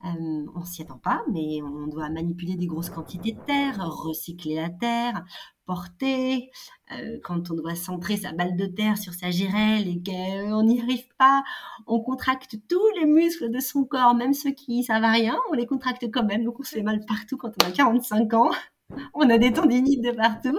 euh, 0.05 0.47
on 0.55 0.65
s'y 0.65 0.83
attend 0.83 0.99
pas, 0.99 1.23
mais 1.31 1.61
on 1.63 1.87
doit 1.87 2.09
manipuler 2.09 2.57
des 2.57 2.67
grosses 2.67 2.89
quantités 2.89 3.33
de 3.33 3.41
terre, 3.41 3.87
recycler 3.87 4.55
la 4.55 4.71
terre, 4.71 5.25
porter. 5.67 6.51
Euh, 6.93 7.19
quand 7.23 7.51
on 7.51 7.55
doit 7.55 7.75
centrer 7.75 8.17
sa 8.17 8.33
balle 8.33 8.57
de 8.57 8.67
terre 8.67 8.97
sur 8.97 9.13
sa 9.13 9.31
girelle 9.31 9.89
et 9.89 10.03
qu'on 10.03 10.63
n'y 10.63 10.81
arrive 10.81 11.07
pas, 11.19 11.45
on 11.87 12.01
contracte 12.01 12.57
tous 12.69 12.89
les 12.99 13.07
muscles 13.07 13.51
de 13.51 13.61
son 13.61 13.85
corps, 13.85 14.15
même 14.15 14.33
ceux 14.33 14.53
qui 14.53 14.85
savent 14.85 15.05
à 15.05 15.13
rien, 15.13 15.39
on 15.51 15.55
les 15.55 15.67
contracte 15.67 16.05
quand 16.11 16.25
même. 16.25 16.45
Donc 16.45 16.61
on 16.61 16.63
se 16.63 16.77
fait 16.77 16.83
mal 16.83 17.05
partout 17.07 17.37
quand 17.37 17.53
on 17.63 17.69
a 17.69 17.71
45 17.71 18.35
ans. 18.35 18.51
On 19.15 19.31
a 19.31 19.39
des 19.39 19.53
tendinites 19.53 20.03
de 20.03 20.11
partout 20.11 20.59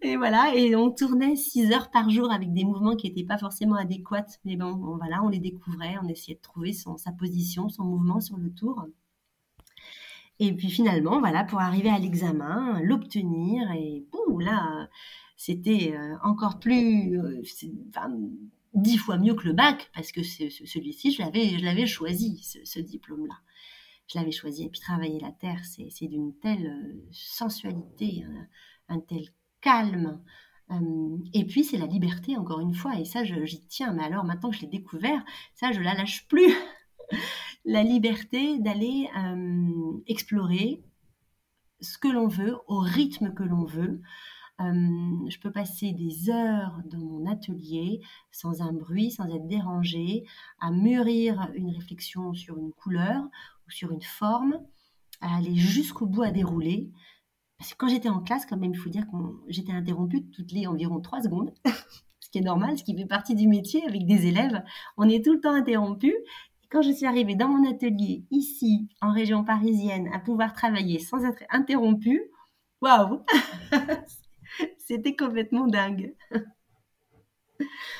et 0.00 0.16
voilà, 0.16 0.54
et 0.54 0.76
on 0.76 0.90
tournait 0.90 1.34
6 1.36 1.72
heures 1.72 1.90
par 1.90 2.08
jour 2.10 2.30
avec 2.30 2.52
des 2.52 2.64
mouvements 2.64 2.94
qui 2.94 3.08
n'étaient 3.08 3.24
pas 3.26 3.38
forcément 3.38 3.74
adéquats. 3.74 4.38
Mais 4.44 4.56
bon, 4.56 4.74
voilà, 4.96 5.22
on 5.24 5.28
les 5.28 5.40
découvrait, 5.40 5.96
on 6.02 6.08
essayait 6.08 6.36
de 6.36 6.40
trouver 6.42 6.72
son, 6.72 6.96
sa 6.96 7.12
position, 7.12 7.68
son 7.68 7.84
mouvement 7.84 8.20
sur 8.20 8.36
le 8.36 8.52
tour. 8.52 8.86
Et 10.40 10.52
puis 10.52 10.70
finalement, 10.70 11.18
voilà, 11.18 11.44
pour 11.44 11.60
arriver 11.60 11.90
à 11.90 11.98
l'examen, 11.98 12.80
l'obtenir, 12.82 13.70
et 13.72 14.04
boum, 14.12 14.40
là, 14.40 14.88
c'était 15.36 15.94
euh, 15.96 16.16
encore 16.22 16.60
plus, 16.60 17.18
euh, 17.18 17.42
enfin, 17.88 18.08
dix 18.74 18.98
fois 18.98 19.18
mieux 19.18 19.34
que 19.34 19.46
le 19.46 19.52
bac, 19.52 19.90
parce 19.94 20.12
que 20.12 20.22
celui-ci, 20.22 21.12
je 21.12 21.22
l'avais, 21.22 21.58
je 21.58 21.64
l'avais 21.64 21.86
choisi, 21.86 22.42
ce, 22.64 22.78
diplôme-là. 22.78 23.34
Je 24.06 24.18
l'avais 24.18 24.32
choisi. 24.32 24.64
Et 24.64 24.68
puis 24.68 24.80
travailler 24.80 25.18
la 25.20 25.32
terre, 25.32 25.60
c'est 25.64 26.06
d'une 26.06 26.34
telle 26.38 26.66
euh, 26.66 27.08
sensualité, 27.10 28.24
un, 28.88 29.00
tel 29.00 29.24
calme. 29.60 30.20
et 31.34 31.44
puis 31.46 31.64
c'est 31.64 31.78
la 31.78 31.86
liberté, 31.86 32.36
encore 32.36 32.60
une 32.60 32.74
fois, 32.74 32.98
et 32.98 33.04
ça, 33.04 33.24
j'y 33.24 33.66
tiens. 33.66 33.92
Mais 33.92 34.04
alors, 34.04 34.24
maintenant 34.24 34.50
que 34.50 34.56
je 34.56 34.62
l'ai 34.62 34.68
découvert, 34.68 35.24
ça, 35.54 35.72
je 35.72 35.80
la 35.80 35.94
lâche 35.94 36.26
plus. 36.28 36.52
la 37.64 37.82
liberté 37.82 38.58
d'aller 38.58 39.08
euh, 39.16 40.02
explorer 40.06 40.82
ce 41.80 41.98
que 41.98 42.08
l'on 42.08 42.28
veut, 42.28 42.56
au 42.66 42.78
rythme 42.78 43.32
que 43.34 43.42
l'on 43.42 43.64
veut. 43.64 44.00
Euh, 44.60 45.28
je 45.28 45.38
peux 45.38 45.52
passer 45.52 45.92
des 45.92 46.30
heures 46.30 46.80
dans 46.86 46.98
mon 46.98 47.30
atelier 47.30 48.00
sans 48.32 48.62
un 48.62 48.72
bruit, 48.72 49.12
sans 49.12 49.26
être 49.32 49.46
dérangée, 49.46 50.24
à 50.60 50.72
mûrir 50.72 51.48
une 51.54 51.70
réflexion 51.70 52.34
sur 52.34 52.58
une 52.58 52.72
couleur 52.72 53.22
ou 53.66 53.70
sur 53.70 53.92
une 53.92 54.02
forme, 54.02 54.58
à 55.20 55.36
aller 55.36 55.54
jusqu'au 55.54 56.06
bout 56.06 56.22
à 56.22 56.32
dérouler. 56.32 56.90
Parce 57.58 57.72
que 57.72 57.76
quand 57.76 57.88
j'étais 57.88 58.08
en 58.08 58.20
classe, 58.20 58.46
quand 58.46 58.56
même, 58.56 58.72
il 58.72 58.78
faut 58.78 58.88
dire 58.88 59.06
que 59.06 59.16
j'étais 59.48 59.72
interrompue 59.72 60.24
toutes 60.30 60.52
les 60.52 60.66
environ 60.66 61.00
trois 61.00 61.20
secondes, 61.20 61.52
ce 62.20 62.30
qui 62.30 62.38
est 62.38 62.42
normal, 62.42 62.78
ce 62.78 62.84
qui 62.84 62.96
fait 62.96 63.06
partie 63.06 63.34
du 63.34 63.48
métier 63.48 63.84
avec 63.86 64.06
des 64.06 64.26
élèves. 64.26 64.62
On 64.96 65.08
est 65.08 65.24
tout 65.24 65.32
le 65.32 65.40
temps 65.40 65.52
interrompu 65.52 66.14
quand 66.70 66.82
je 66.82 66.92
suis 66.92 67.06
arrivée 67.06 67.34
dans 67.34 67.48
mon 67.48 67.68
atelier 67.68 68.24
ici, 68.30 68.88
en 69.00 69.12
région 69.12 69.44
parisienne, 69.44 70.08
à 70.12 70.18
pouvoir 70.18 70.52
travailler 70.52 70.98
sans 70.98 71.24
être 71.24 71.42
interrompue, 71.50 72.22
waouh 72.80 73.24
C'était 74.78 75.16
complètement 75.16 75.66
dingue. 75.66 76.14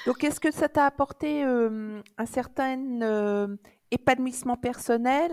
Donc, 0.06 0.22
est-ce 0.22 0.40
que 0.40 0.50
ça 0.50 0.68
t'a 0.68 0.86
apporté 0.86 1.44
euh, 1.44 2.00
un 2.16 2.26
certain 2.26 3.02
euh, 3.02 3.56
épanouissement 3.90 4.56
personnel, 4.56 5.32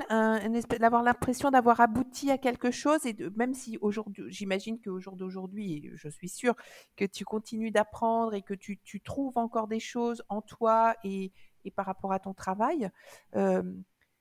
d'avoir 0.80 1.04
l'impression 1.04 1.52
d'avoir 1.52 1.82
abouti 1.82 2.32
à 2.32 2.38
quelque 2.38 2.72
chose, 2.72 3.06
et 3.06 3.16
même 3.36 3.54
si 3.54 3.78
aujourd'hui, 3.82 4.24
j'imagine 4.30 4.80
qu'au 4.80 5.00
jour 5.00 5.16
d'aujourd'hui, 5.16 5.92
je 5.94 6.08
suis 6.08 6.30
sûre 6.30 6.56
que 6.96 7.06
tu 7.06 7.26
continues 7.26 7.72
d'apprendre 7.72 8.34
et 8.34 8.42
que 8.42 8.54
tu, 8.54 8.80
trouves 9.04 9.38
encore 9.38 9.68
des 9.68 9.80
choses 9.80 10.24
en 10.30 10.42
toi 10.42 10.96
et, 11.04 11.32
par 11.76 11.86
rapport 11.86 12.14
à 12.14 12.20
ton 12.20 12.34
travail. 12.34 12.90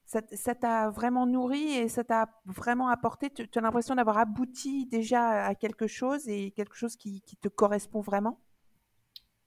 ça 0.05 0.55
t'a 0.55 0.91
vraiment 0.91 1.27
nourri 1.27 1.73
et 1.73 1.89
ça 1.89 2.03
t'a 2.03 2.29
vraiment 2.45 2.89
apporté, 2.89 3.31
tu 3.31 3.47
as 3.55 3.61
l'impression 3.61 3.95
d'avoir 3.95 4.19
abouti 4.19 4.87
déjà 4.87 5.45
à 5.45 5.55
quelque 5.55 5.87
chose 5.87 6.29
et 6.29 6.51
quelque 6.51 6.75
chose 6.75 6.97
qui, 6.97 7.23
te 7.41 7.49
correspond 7.49 8.01
vraiment? 8.01 8.41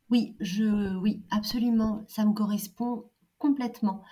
Oui, 0.09 0.37
je, 0.39 0.95
oui, 1.01 1.25
absolument, 1.31 2.05
ça 2.07 2.23
me 2.23 2.31
correspond 2.31 3.09
complètement 3.37 4.03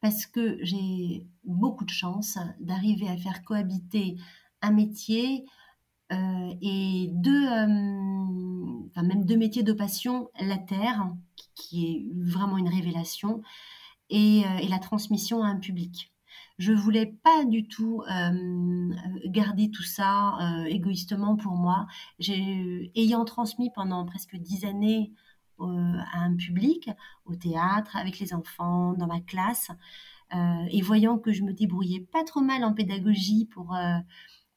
parce 0.00 0.26
que 0.26 0.58
j'ai 0.62 1.26
beaucoup 1.44 1.84
de 1.84 1.90
chance 1.90 2.38
d'arriver 2.60 3.08
à 3.08 3.16
faire 3.16 3.42
cohabiter 3.44 4.16
un 4.60 4.70
métier 4.70 5.46
euh, 6.12 6.54
et 6.60 7.08
deux, 7.12 7.46
enfin 7.46 9.02
même 9.02 9.24
deux 9.24 9.36
métiers 9.36 9.62
de 9.62 9.72
passion, 9.72 10.28
la 10.40 10.58
terre 10.58 11.10
qui 11.54 11.86
est 11.86 12.06
vraiment 12.22 12.58
une 12.58 12.68
révélation, 12.68 13.42
et, 14.10 14.44
euh, 14.44 14.68
la 14.68 14.78
transmission 14.78 15.42
à 15.42 15.48
un 15.48 15.56
public. 15.56 16.12
Je 16.58 16.72
voulais 16.72 17.06
pas 17.06 17.44
du 17.44 17.66
tout 17.66 18.02
euh, 18.08 18.94
garder 19.26 19.70
tout 19.70 19.82
ça 19.82 20.36
euh, 20.40 20.64
égoïstement 20.66 21.36
pour 21.36 21.52
moi. 21.52 21.86
Ayant 22.20 23.24
transmis 23.24 23.70
pendant 23.74 24.04
presque 24.04 24.36
dix 24.36 24.64
années 24.64 25.12
à 25.60 26.18
un 26.18 26.34
public, 26.36 26.90
au 27.24 27.34
théâtre, 27.34 27.96
avec 27.96 28.18
les 28.18 28.34
enfants, 28.34 28.92
dans 28.94 29.06
ma 29.06 29.20
classe, 29.20 29.70
et 30.32 30.82
voyant 30.82 31.18
que 31.18 31.32
je 31.32 31.42
me 31.42 31.52
débrouillais 31.52 32.00
pas 32.00 32.24
trop 32.24 32.40
mal 32.40 32.64
en 32.64 32.74
pédagogie 32.74 33.46
pour 33.46 33.76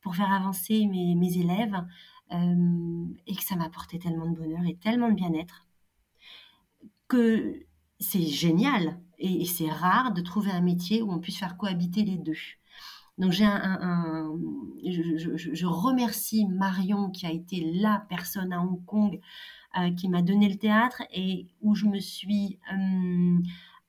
pour 0.01 0.15
faire 0.15 0.31
avancer 0.31 0.87
mes, 0.87 1.15
mes 1.15 1.37
élèves, 1.37 1.75
et 2.31 3.35
que 3.35 3.43
ça 3.43 3.55
m'apportait 3.55 3.99
tellement 3.99 4.29
de 4.29 4.35
bonheur 4.35 4.65
et 4.65 4.75
tellement 4.75 5.09
de 5.09 5.15
bien-être 5.15 5.67
que 7.07 7.65
c'est 7.99 8.25
génial 8.25 8.99
et, 9.17 9.45
c'est 9.45 9.69
rare 9.69 10.13
de 10.13 10.21
trouver 10.21 10.51
un 10.51 10.61
métier 10.61 11.01
où 11.01 11.11
on 11.11 11.19
puisse 11.19 11.39
faire 11.39 11.57
cohabiter 11.57 12.03
les 12.03 12.17
deux. 12.17 12.37
Donc 13.17 13.31
j'ai 13.31 13.45
un, 13.45 14.31
je, 14.85 15.65
remercie 15.65 16.45
Marion 16.45 17.09
qui 17.09 17.25
a 17.25 17.31
été 17.31 17.71
la 17.73 18.05
personne 18.09 18.53
à 18.53 18.61
Hong 18.61 18.85
Kong 18.85 19.15
euh, 19.15 19.19
qui 19.95 20.09
m'a 20.09 20.21
donné 20.21 20.49
le 20.49 20.57
théâtre 20.57 21.03
et 21.11 21.47
où 21.61 21.75
je 21.75 21.85
me 21.85 21.99
suis 21.99 22.59
euh, 22.73 23.37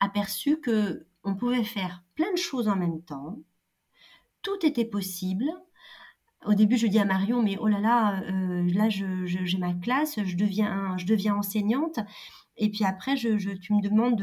aperçue 0.00 0.60
que 0.60 1.06
on 1.24 1.34
pouvait 1.34 1.64
faire 1.64 2.02
plein 2.14 2.30
de 2.32 2.38
choses 2.38 2.68
en 2.68 2.76
même 2.76 3.02
temps. 3.02 3.38
Tout 4.42 4.64
était 4.64 4.84
possible. 4.84 5.46
Au 6.46 6.54
début, 6.54 6.76
je 6.76 6.86
dis 6.86 6.98
à 7.00 7.04
Marion, 7.04 7.42
mais 7.42 7.56
oh 7.58 7.66
là 7.66 7.80
là, 7.80 8.22
euh, 8.22 8.66
là, 8.72 8.88
j'ai 8.88 9.58
ma 9.58 9.74
classe, 9.74 10.22
je 10.24 10.36
deviens, 10.36 11.36
enseignante 11.36 11.98
et 12.58 12.70
puis 12.70 12.84
après, 12.84 13.14
tu 13.14 13.30
me 13.30 13.80
demandes 13.80 14.20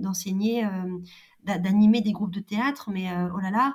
d'enseigner, 0.00 0.64
euh, 0.64 0.98
d'animer 1.58 2.02
des 2.02 2.12
groupes 2.12 2.34
de 2.34 2.40
théâtre, 2.40 2.90
mais 2.90 3.10
euh, 3.10 3.28
oh 3.34 3.40
là 3.40 3.50
là, 3.50 3.74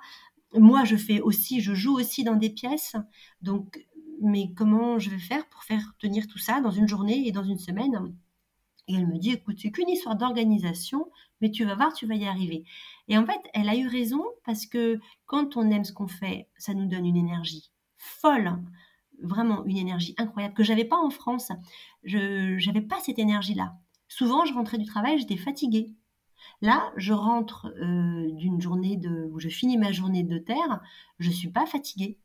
moi 0.54 0.86
je 0.86 0.96
fais 0.96 1.20
aussi, 1.22 1.60
je 1.60 1.74
joue 1.74 1.96
aussi 1.96 2.24
dans 2.24 2.36
des 2.36 2.52
pièces. 2.52 2.96
Donc, 3.42 3.86
mais 4.22 4.54
comment 4.56 5.00
je 5.00 5.10
vais 5.10 5.20
faire 5.20 5.48
pour 5.50 5.64
faire 5.64 5.94
tenir 6.00 6.28
tout 6.28 6.38
ça 6.38 6.62
dans 6.62 6.72
une 6.72 6.88
journée 6.88 7.28
et 7.28 7.32
dans 7.32 7.44
une 7.44 7.60
semaine? 7.60 8.16
Et 8.88 8.96
elle 8.96 9.08
me 9.08 9.18
dit, 9.18 9.32
écoute, 9.32 9.58
c'est 9.60 9.72
qu'une 9.72 9.90
histoire 9.90 10.16
d'organisation, 10.16 11.10
mais 11.42 11.50
tu 11.50 11.66
vas 11.66 11.76
voir, 11.76 11.94
tu 11.94 12.06
vas 12.06 12.16
y 12.16 12.26
arriver. 12.26 12.66
Et 13.08 13.18
en 13.18 13.26
fait, 13.26 13.42
elle 13.54 13.70
a 13.70 13.76
eu 13.76 13.88
raison 13.88 14.24
parce 14.46 14.66
que 14.66 15.00
quand 15.26 15.58
on 15.58 15.72
aime 15.72 15.84
ce 15.84 15.94
qu'on 15.94 16.08
fait, 16.08 16.50
ça 16.58 16.74
nous 16.74 16.86
donne 16.86 17.06
une 17.06 17.18
énergie 17.18 17.72
folle 17.98 18.60
vraiment 19.22 19.64
une 19.66 19.78
énergie 19.78 20.16
incroyable 20.18 20.54
que 20.54 20.64
j'avais 20.64 20.86
pas 20.86 20.98
en 20.98 21.10
France. 21.10 21.52
Je 22.04 22.64
n'avais 22.66 22.82
pas 22.82 23.00
cette 23.00 23.20
énergie-là. 23.20 23.76
Souvent, 24.08 24.46
je 24.46 24.54
rentrais 24.54 24.78
du 24.78 24.86
travail, 24.86 25.20
j'étais 25.20 25.38
fatiguée. 25.38 25.94
Là, 26.62 26.92
je 26.96 27.14
rentre 27.14 27.68
euh, 27.82 28.32
d'une 28.32 28.62
journée 28.62 29.00
où 29.32 29.40
je 29.40 29.50
finis 29.50 29.78
ma 29.78 29.92
journée 29.92 30.24
de 30.24 30.38
terre, 30.38 30.82
je 31.20 31.32
suis 31.32 31.50
pas 31.50 31.66
fatiguée. 31.66 32.20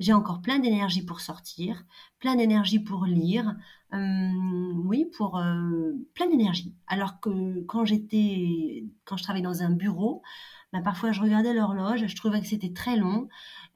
J'ai 0.00 0.12
encore 0.12 0.40
plein 0.40 0.58
d'énergie 0.58 1.04
pour 1.04 1.20
sortir, 1.20 1.84
plein 2.18 2.34
d'énergie 2.36 2.80
pour 2.80 3.04
lire, 3.06 3.54
euh, 3.92 4.72
oui, 4.84 5.06
pour 5.16 5.38
euh, 5.38 5.92
plein 6.14 6.28
d'énergie. 6.28 6.74
Alors 6.86 7.20
que 7.20 7.60
quand 7.62 7.84
j'étais, 7.84 8.84
quand 9.04 9.16
je 9.16 9.22
travaillais 9.22 9.44
dans 9.44 9.62
un 9.62 9.70
bureau, 9.70 10.22
ben, 10.72 10.82
parfois 10.82 11.12
je 11.12 11.20
regardais 11.20 11.54
l'horloge, 11.54 12.06
je 12.06 12.16
trouvais 12.16 12.40
que 12.40 12.46
c'était 12.48 12.72
très 12.72 12.96
long 12.96 13.28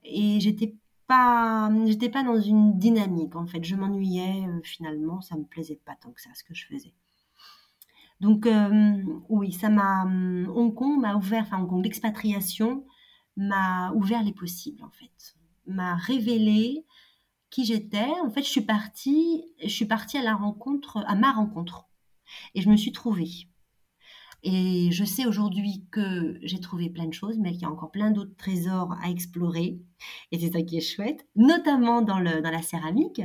et 0.05 0.41
j'étais 0.41 0.75
pas, 1.07 1.71
j'étais 1.87 2.11
pas 2.11 2.25
dans 2.25 2.41
une 2.41 2.79
dynamique 2.79 3.37
en 3.37 3.47
fait. 3.47 3.65
Je 3.65 3.77
m'ennuyais 3.77 4.47
finalement, 4.65 5.21
ça 5.21 5.37
me 5.37 5.45
plaisait 5.45 5.81
pas 5.85 5.95
tant 5.97 6.11
que 6.11 6.21
ça 6.21 6.31
ce 6.35 6.43
que 6.45 6.55
je 6.55 6.67
faisais. 6.67 6.93
Donc 8.21 8.47
euh, 8.47 9.03
oui, 9.29 9.53
ça 9.53 9.69
m'a 9.69 10.05
Hong 10.05 10.75
Kong 10.75 11.01
m'a 11.01 11.15
ouvert, 11.17 11.43
enfin 11.43 11.61
Hong 11.61 11.69
Kong, 11.69 11.85
l'expatriation 11.85 12.85
m'a 13.37 13.93
ouvert 13.93 14.25
les 14.25 14.33
possibles 14.33 14.83
en 14.83 14.91
fait, 14.91 15.37
m'a 15.69 15.95
révélé 15.97 16.85
qui 17.51 17.65
j'étais. 17.65 18.11
En 18.25 18.31
fait, 18.31 18.43
je 18.43 18.49
suis 18.49 18.63
partie, 18.63 19.45
je 19.63 19.69
suis 19.69 19.87
partie 19.87 20.19
à 20.19 20.23
la 20.23 20.35
rencontre, 20.35 21.05
à 21.07 21.15
ma 21.15 21.33
rencontre, 21.33 21.89
et 22.55 22.61
je 22.61 22.69
me 22.69 22.77
suis 22.77 22.93
trouvée. 22.93 23.49
Et 24.45 24.91
je 24.93 25.05
sais 25.05 25.27
aujourd'hui 25.27 25.85
que 25.91 26.39
j'ai 26.43 26.61
trouvé 26.61 26.91
plein 26.91 27.07
de 27.07 27.15
choses, 27.15 27.39
mais 27.39 27.53
qu'il 27.53 27.63
y 27.63 27.65
a 27.65 27.71
encore 27.71 27.91
plein 27.91 28.11
d'autres 28.11 28.37
trésors 28.37 28.93
à 29.03 29.11
explorer. 29.11 29.81
Et 30.31 30.39
c'est 30.39 30.53
ça 30.53 30.63
qui 30.63 30.77
est 30.77 30.81
chouette, 30.81 31.27
notamment 31.35 32.03
dans, 32.03 32.21
le, 32.21 32.41
dans 32.41 32.51
la 32.51 32.63
céramique, 32.63 33.23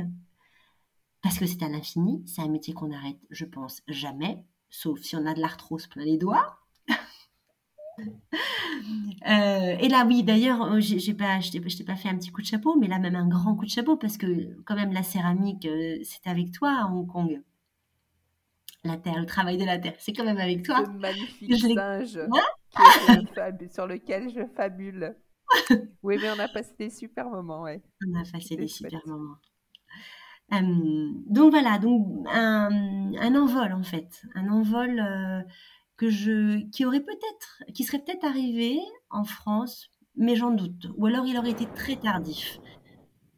parce 1.22 1.38
que 1.38 1.46
c'est 1.46 1.62
à 1.62 1.68
l'infini. 1.68 2.22
C'est 2.26 2.42
un 2.42 2.48
métier 2.48 2.74
qu'on 2.74 2.92
arrête, 2.92 3.20
je 3.30 3.44
pense, 3.44 3.82
jamais 3.88 4.44
sauf 4.74 5.00
si 5.00 5.14
on 5.16 5.24
a 5.24 5.34
de 5.34 5.40
l'arthrose 5.40 5.86
plein 5.86 6.04
les 6.04 6.18
doigts. 6.18 6.58
Euh, 9.26 9.76
et 9.80 9.88
là, 9.88 10.04
oui, 10.06 10.22
d'ailleurs, 10.22 10.62
euh, 10.64 10.80
j'ai 10.80 11.14
pas, 11.14 11.40
je 11.40 11.50
t'ai 11.50 11.84
pas 11.84 11.96
fait 11.96 12.10
un 12.10 12.16
petit 12.18 12.30
coup 12.30 12.42
de 12.42 12.46
chapeau, 12.46 12.76
mais 12.78 12.88
là 12.88 12.98
même 12.98 13.14
un 13.14 13.26
grand 13.26 13.54
coup 13.54 13.64
de 13.64 13.70
chapeau 13.70 13.96
parce 13.96 14.18
que 14.18 14.26
quand 14.64 14.74
même 14.74 14.92
la 14.92 15.02
céramique, 15.02 15.64
euh, 15.64 15.96
c'est 16.02 16.26
avec 16.28 16.52
toi 16.52 16.82
à 16.82 16.86
Hong 16.86 17.06
Kong. 17.06 17.42
La 18.84 18.98
terre, 18.98 19.18
le 19.18 19.24
travail 19.24 19.56
de 19.56 19.64
la 19.64 19.78
terre, 19.78 19.94
c'est 19.98 20.12
quand 20.12 20.24
même 20.24 20.36
avec 20.36 20.62
toi. 20.62 20.84
Ce 20.84 20.90
magnifique 20.90 21.56
singe 21.56 22.20
sur 23.72 23.86
lequel 23.86 24.28
je 24.28 24.44
fabule. 24.54 25.16
oui, 26.02 26.18
mais 26.20 26.30
on 26.36 26.38
a 26.38 26.48
passé 26.48 26.74
des 26.78 26.90
super 26.90 27.30
moments, 27.30 27.62
ouais. 27.62 27.82
On 28.06 28.14
a 28.20 28.24
passé 28.30 28.56
des 28.56 28.68
super 28.68 29.00
moments. 29.06 29.36
Euh, 30.52 31.10
donc 31.26 31.50
voilà, 31.50 31.78
donc 31.78 32.26
un, 32.30 33.34
envol 33.34 33.72
en 33.72 33.82
fait, 33.82 34.22
un 34.34 34.48
envol 34.48 35.00
euh, 35.00 35.40
que 35.96 36.10
je, 36.10 36.68
qui 36.70 36.84
aurait 36.84 37.04
peut-être, 37.04 37.62
qui 37.72 37.84
serait 37.84 38.02
peut-être 38.04 38.24
arrivé 38.24 38.78
en 39.10 39.24
France 39.24 39.90
mais 40.16 40.36
j'en 40.36 40.50
doute. 40.50 40.88
Ou 40.96 41.06
alors 41.06 41.26
il 41.26 41.36
aurait 41.36 41.50
été 41.50 41.66
très 41.66 41.96
tardif. 41.96 42.58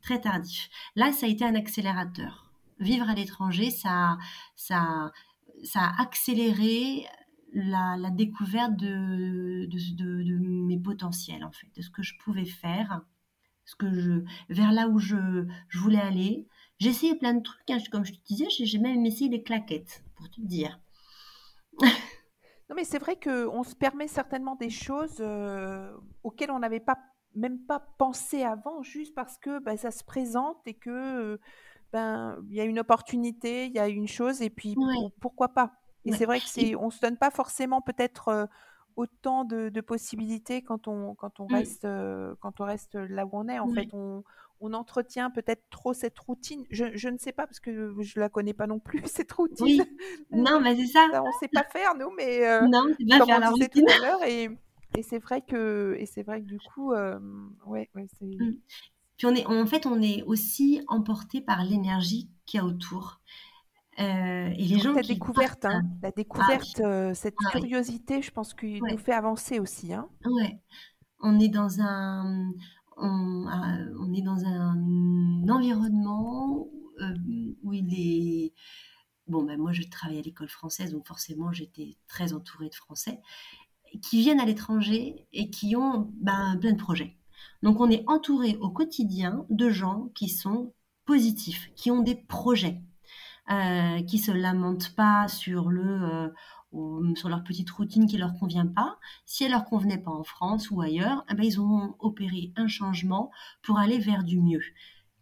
Très 0.02 0.20
tardif. 0.20 0.68
Là, 0.94 1.12
ça 1.12 1.26
a 1.26 1.28
été 1.28 1.44
un 1.44 1.54
accélérateur. 1.54 2.50
Vivre 2.78 3.09
à 3.09 3.14
l'étranger, 3.14 3.70
ça, 3.70 4.18
ça, 4.54 5.12
ça 5.64 5.80
a 5.80 6.02
accéléré 6.02 7.07
la, 7.52 8.11
découverte 8.11 8.76
de, 8.76 9.66
mes 10.28 10.78
potentiels, 10.78 11.44
en 11.44 11.50
fait, 11.50 11.68
de 11.74 11.82
ce 11.82 11.90
que 11.90 12.02
je 12.02 12.14
pouvais 12.22 12.44
faire, 12.44 13.00
ce 13.64 13.74
que 13.74 13.92
je, 13.92 14.22
vers 14.50 14.72
là 14.72 14.88
où 14.88 14.98
je, 14.98 15.46
je 15.68 15.78
voulais 15.78 16.00
aller. 16.00 16.46
J'ai 16.78 16.90
essayé 16.90 17.14
plein 17.16 17.32
de 17.32 17.42
trucs, 17.42 17.70
hein, 17.70 17.78
comme 17.90 18.04
je 18.04 18.12
te 18.12 18.22
disais, 18.26 18.46
j'ai 18.50 18.78
même 18.78 19.07
essayé 19.07 19.30
des 19.30 19.42
claquettes, 19.42 20.04
pour 20.14 20.28
te 20.30 20.40
dire. 20.42 20.78
non, 22.68 22.76
mais 22.76 22.84
c'est 22.84 22.98
vrai 22.98 23.16
qu'on 23.16 23.62
se 23.62 23.74
permet 23.74 24.08
certainement 24.08 24.56
des 24.56 24.70
choses 24.70 25.18
euh, 25.20 25.92
auxquelles 26.24 26.50
on 26.50 26.58
n'avait 26.58 26.80
pas 26.80 26.98
même 27.34 27.58
pas 27.58 27.80
pensé 27.98 28.44
avant, 28.44 28.82
juste 28.82 29.14
parce 29.14 29.36
que 29.36 29.58
ben, 29.58 29.76
ça 29.76 29.90
se 29.90 30.02
présente 30.02 30.56
et 30.66 30.72
que 30.72 31.38
ben 31.92 32.38
il 32.48 32.56
y 32.56 32.60
a 32.60 32.64
une 32.64 32.78
opportunité, 32.78 33.66
il 33.66 33.72
y 33.72 33.78
a 33.78 33.88
une 33.88 34.08
chose, 34.08 34.40
et 34.40 34.48
puis 34.48 34.74
pourquoi 35.20 35.48
pas? 35.48 35.72
Et 36.06 36.12
c'est 36.12 36.24
vrai 36.24 36.40
que 36.40 36.46
c'est, 36.46 36.74
on 36.76 36.88
se 36.88 37.00
donne 37.00 37.18
pas 37.18 37.30
forcément 37.30 37.82
peut-être 37.82 38.48
autant 38.96 39.44
de, 39.44 39.80
possibilités 39.82 40.62
quand 40.62 40.88
on 40.88 41.14
quand 41.14 41.40
on 41.40 41.44
mmh. 41.44 41.54
reste 41.54 41.86
quand 42.40 42.60
on 42.60 42.64
reste 42.64 42.94
là 42.94 43.26
où 43.26 43.30
on 43.32 43.48
est. 43.48 43.58
En 43.58 43.68
fait, 43.68 43.88
on, 43.92 44.24
on 44.61 44.72
entretient 44.72 45.30
peut-être 45.30 45.62
trop 45.70 45.92
cette 45.92 46.18
routine. 46.18 46.64
Je, 46.70 46.84
je, 46.94 47.09
ne 47.09 47.18
sais 47.18 47.32
pas 47.32 47.46
parce 47.46 47.61
que 47.61 47.94
je 48.00 48.20
la 48.20 48.28
connais 48.28 48.54
pas 48.54 48.66
non 48.66 48.78
plus 48.78 49.02
cette 49.07 49.32
routine. 49.32 49.84
Non, 50.30 50.61
mais 50.61 50.76
c'est 50.76 50.86
ça. 50.86 51.09
On 51.14 51.38
sait 51.38 51.48
pas 51.48 51.64
faire 51.64 51.94
nous, 51.94 52.11
mais 52.16 52.46
euh, 52.46 52.66
non, 52.66 52.84
c'est 52.98 53.18
pas 53.18 53.26
faire 53.26 53.40
la 53.40 53.50
routine. 53.50 53.68
tout 53.72 53.92
à 53.92 53.98
l'heure 53.98 54.22
et, 54.24 54.48
et 54.96 55.02
c'est 55.02 55.18
vrai 55.18 55.42
que 55.42 55.96
et 55.98 56.07
c'est 56.07 56.22
vrai 56.22 56.40
que 56.40 56.46
du 56.46 56.59
coup, 56.59 56.92
ouais, 56.92 57.90
ouais 57.94 58.07
c'est. 58.18 58.26
Mmh. 58.26 58.57
Puis 59.16 59.26
on 59.26 59.34
est, 59.34 59.46
en 59.46 59.66
fait, 59.66 59.86
on 59.86 60.00
est 60.02 60.22
aussi 60.24 60.82
emporté 60.88 61.40
par 61.40 61.64
l'énergie 61.64 62.28
qu'il 62.44 62.59
y 62.59 62.62
a 62.62 62.66
autour. 62.66 63.20
Euh, 63.98 64.50
et 64.54 64.64
les 64.64 64.78
gens 64.78 64.92
la 64.92 65.00
découverte, 65.00 65.64
hein, 65.64 65.82
la 66.02 66.11
découverte, 66.11 66.80
euh, 66.80 67.14
cette 67.14 67.34
ah 67.46 67.50
curiosité, 67.50 68.20
je 68.20 68.30
pense 68.30 68.52
qu'il 68.52 68.82
nous 68.82 68.98
fait 68.98 69.14
avancer 69.14 69.59
aussi. 69.59 69.94
Hein. 69.94 70.07
Ouais. 70.26 70.61
On 71.20 71.40
est 71.40 71.48
dans 71.48 71.80
un, 71.80 72.52
on, 72.97 73.47
on 74.01 74.12
est 74.12 74.22
dans 74.22 74.44
un 74.44 75.49
environnement 75.49 76.68
euh, 77.01 77.14
où 77.62 77.72
il 77.72 77.92
est. 77.92 78.53
Bon, 79.26 79.42
ben 79.42 79.59
moi, 79.59 79.72
je 79.72 79.82
travaille 79.82 80.18
à 80.18 80.22
l'école 80.22 80.49
française, 80.49 80.92
donc 80.92 81.07
forcément, 81.07 81.53
j'étais 81.53 81.97
très 82.07 82.32
entourée 82.32 82.68
de 82.68 82.74
Français 82.74 83.20
qui 84.03 84.20
viennent 84.20 84.40
à 84.40 84.44
l'étranger 84.44 85.26
et 85.32 85.51
qui 85.51 85.76
ont 85.76 86.12
ben, 86.20 86.57
plein 86.61 86.72
de 86.72 86.78
projets. 86.78 87.16
Donc, 87.62 87.80
on 87.80 87.90
est 87.90 88.05
entouré 88.07 88.57
au 88.61 88.70
quotidien 88.70 89.47
de 89.51 89.68
gens 89.70 90.11
qui 90.14 90.28
sont 90.28 90.74
positifs, 91.07 91.70
qui 91.74 91.90
ont 91.90 92.03
des 92.03 92.14
projets 92.14 92.82
euh, 93.51 94.03
qui 94.03 94.18
se 94.18 94.32
lamentent 94.32 94.94
pas 94.97 95.28
sur 95.28 95.70
le 95.70 96.03
euh, 96.03 96.28
sur 97.14 97.28
leur 97.28 97.44
petite 97.44 97.70
routine 97.70 98.06
qui 98.06 98.18
leur 98.18 98.34
convient 98.34 98.66
pas. 98.66 98.98
Si 99.24 99.44
elle 99.44 99.52
leur 99.52 99.64
convenait 99.64 99.98
pas 99.98 100.10
en 100.10 100.24
France 100.24 100.70
ou 100.70 100.80
ailleurs, 100.80 101.24
eh 101.30 101.34
ben, 101.34 101.44
ils 101.44 101.60
ont 101.60 101.94
opéré 101.98 102.52
un 102.56 102.68
changement 102.68 103.30
pour 103.62 103.78
aller 103.78 103.98
vers 103.98 104.24
du 104.24 104.40
mieux. 104.40 104.62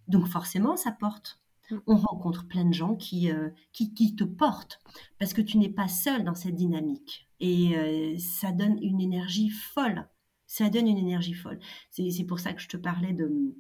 Donc 0.09 0.27
forcément, 0.27 0.77
ça 0.77 0.93
porte. 0.93 1.41
Mm. 1.71 1.77
On 1.87 1.97
rencontre 1.97 2.47
plein 2.47 2.65
de 2.65 2.75
gens 2.75 2.95
qui, 2.95 3.31
euh, 3.31 3.51
qui, 3.73 3.95
qui, 3.95 4.15
te 4.15 4.25
portent 4.25 4.81
parce 5.19 5.33
que 5.33 5.41
tu 5.41 5.59
n'es 5.59 5.69
pas 5.69 5.89
seul 5.89 6.25
dans 6.25 6.35
cette 6.35 6.55
dynamique. 6.55 7.29
Et 7.41 7.77
euh, 7.77 8.17
ça 8.19 8.53
donne 8.53 8.79
une 8.83 9.01
énergie 9.01 9.51
folle. 9.51 10.09
Ça 10.47 10.69
donne 10.69 10.87
une 10.87 10.99
énergie 10.99 11.35
folle. 11.35 11.59
C'est 11.91 12.25
pour 12.25 12.39
ça 12.39 12.53
que 12.53 12.61
je 12.61 12.69
te 12.69 12.77
parlais 12.77 13.13
de, 13.13 13.55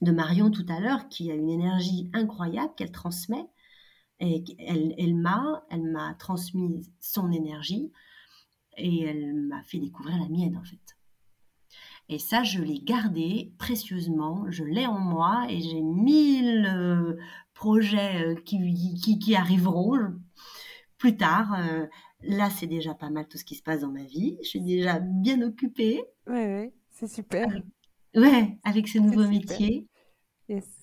de 0.00 0.12
Marion 0.12 0.50
tout 0.50 0.66
à 0.68 0.80
l'heure, 0.80 1.08
qui 1.08 1.30
a 1.30 1.34
une 1.34 1.50
énergie 1.50 2.10
incroyable 2.12 2.72
qu'elle 2.76 2.90
transmet. 2.90 3.46
Et 4.20 4.44
elle, 4.58 4.94
elle 4.98 5.16
m'a, 5.16 5.64
elle 5.70 5.90
m'a 5.90 6.14
transmis 6.14 6.88
son 7.00 7.32
énergie 7.32 7.90
et 8.76 9.02
elle 9.02 9.34
m'a 9.34 9.62
fait 9.62 9.78
découvrir 9.78 10.18
la 10.18 10.28
mienne 10.28 10.56
en 10.56 10.64
fait. 10.64 10.96
Et 12.08 12.18
ça, 12.18 12.42
je 12.42 12.60
l'ai 12.60 12.80
gardé 12.80 13.52
précieusement, 13.58 14.44
je 14.50 14.64
l'ai 14.64 14.86
en 14.86 14.98
moi 14.98 15.46
et 15.48 15.60
j'ai 15.60 15.80
mille 15.80 16.66
euh, 16.66 17.16
projets 17.54 18.22
euh, 18.22 18.34
qui, 18.34 18.58
qui, 19.00 19.18
qui, 19.18 19.34
arriveront 19.34 19.96
plus 20.98 21.16
tard. 21.16 21.54
Euh, 21.54 21.86
là, 22.22 22.50
c'est 22.50 22.66
déjà 22.66 22.94
pas 22.94 23.10
mal 23.10 23.26
tout 23.28 23.38
ce 23.38 23.44
qui 23.44 23.54
se 23.54 23.62
passe 23.62 23.80
dans 23.80 23.92
ma 23.92 24.04
vie. 24.04 24.36
Je 24.42 24.48
suis 24.48 24.60
déjà 24.60 24.98
bien 25.00 25.40
occupée. 25.42 26.02
Oui, 26.26 26.34
ouais, 26.34 26.74
c'est 26.90 27.08
super. 27.08 27.48
ouais, 28.14 28.58
avec 28.64 28.88
ce 28.88 28.98
nouveau 28.98 29.26
métier. 29.26 29.86
Yes. 30.48 30.81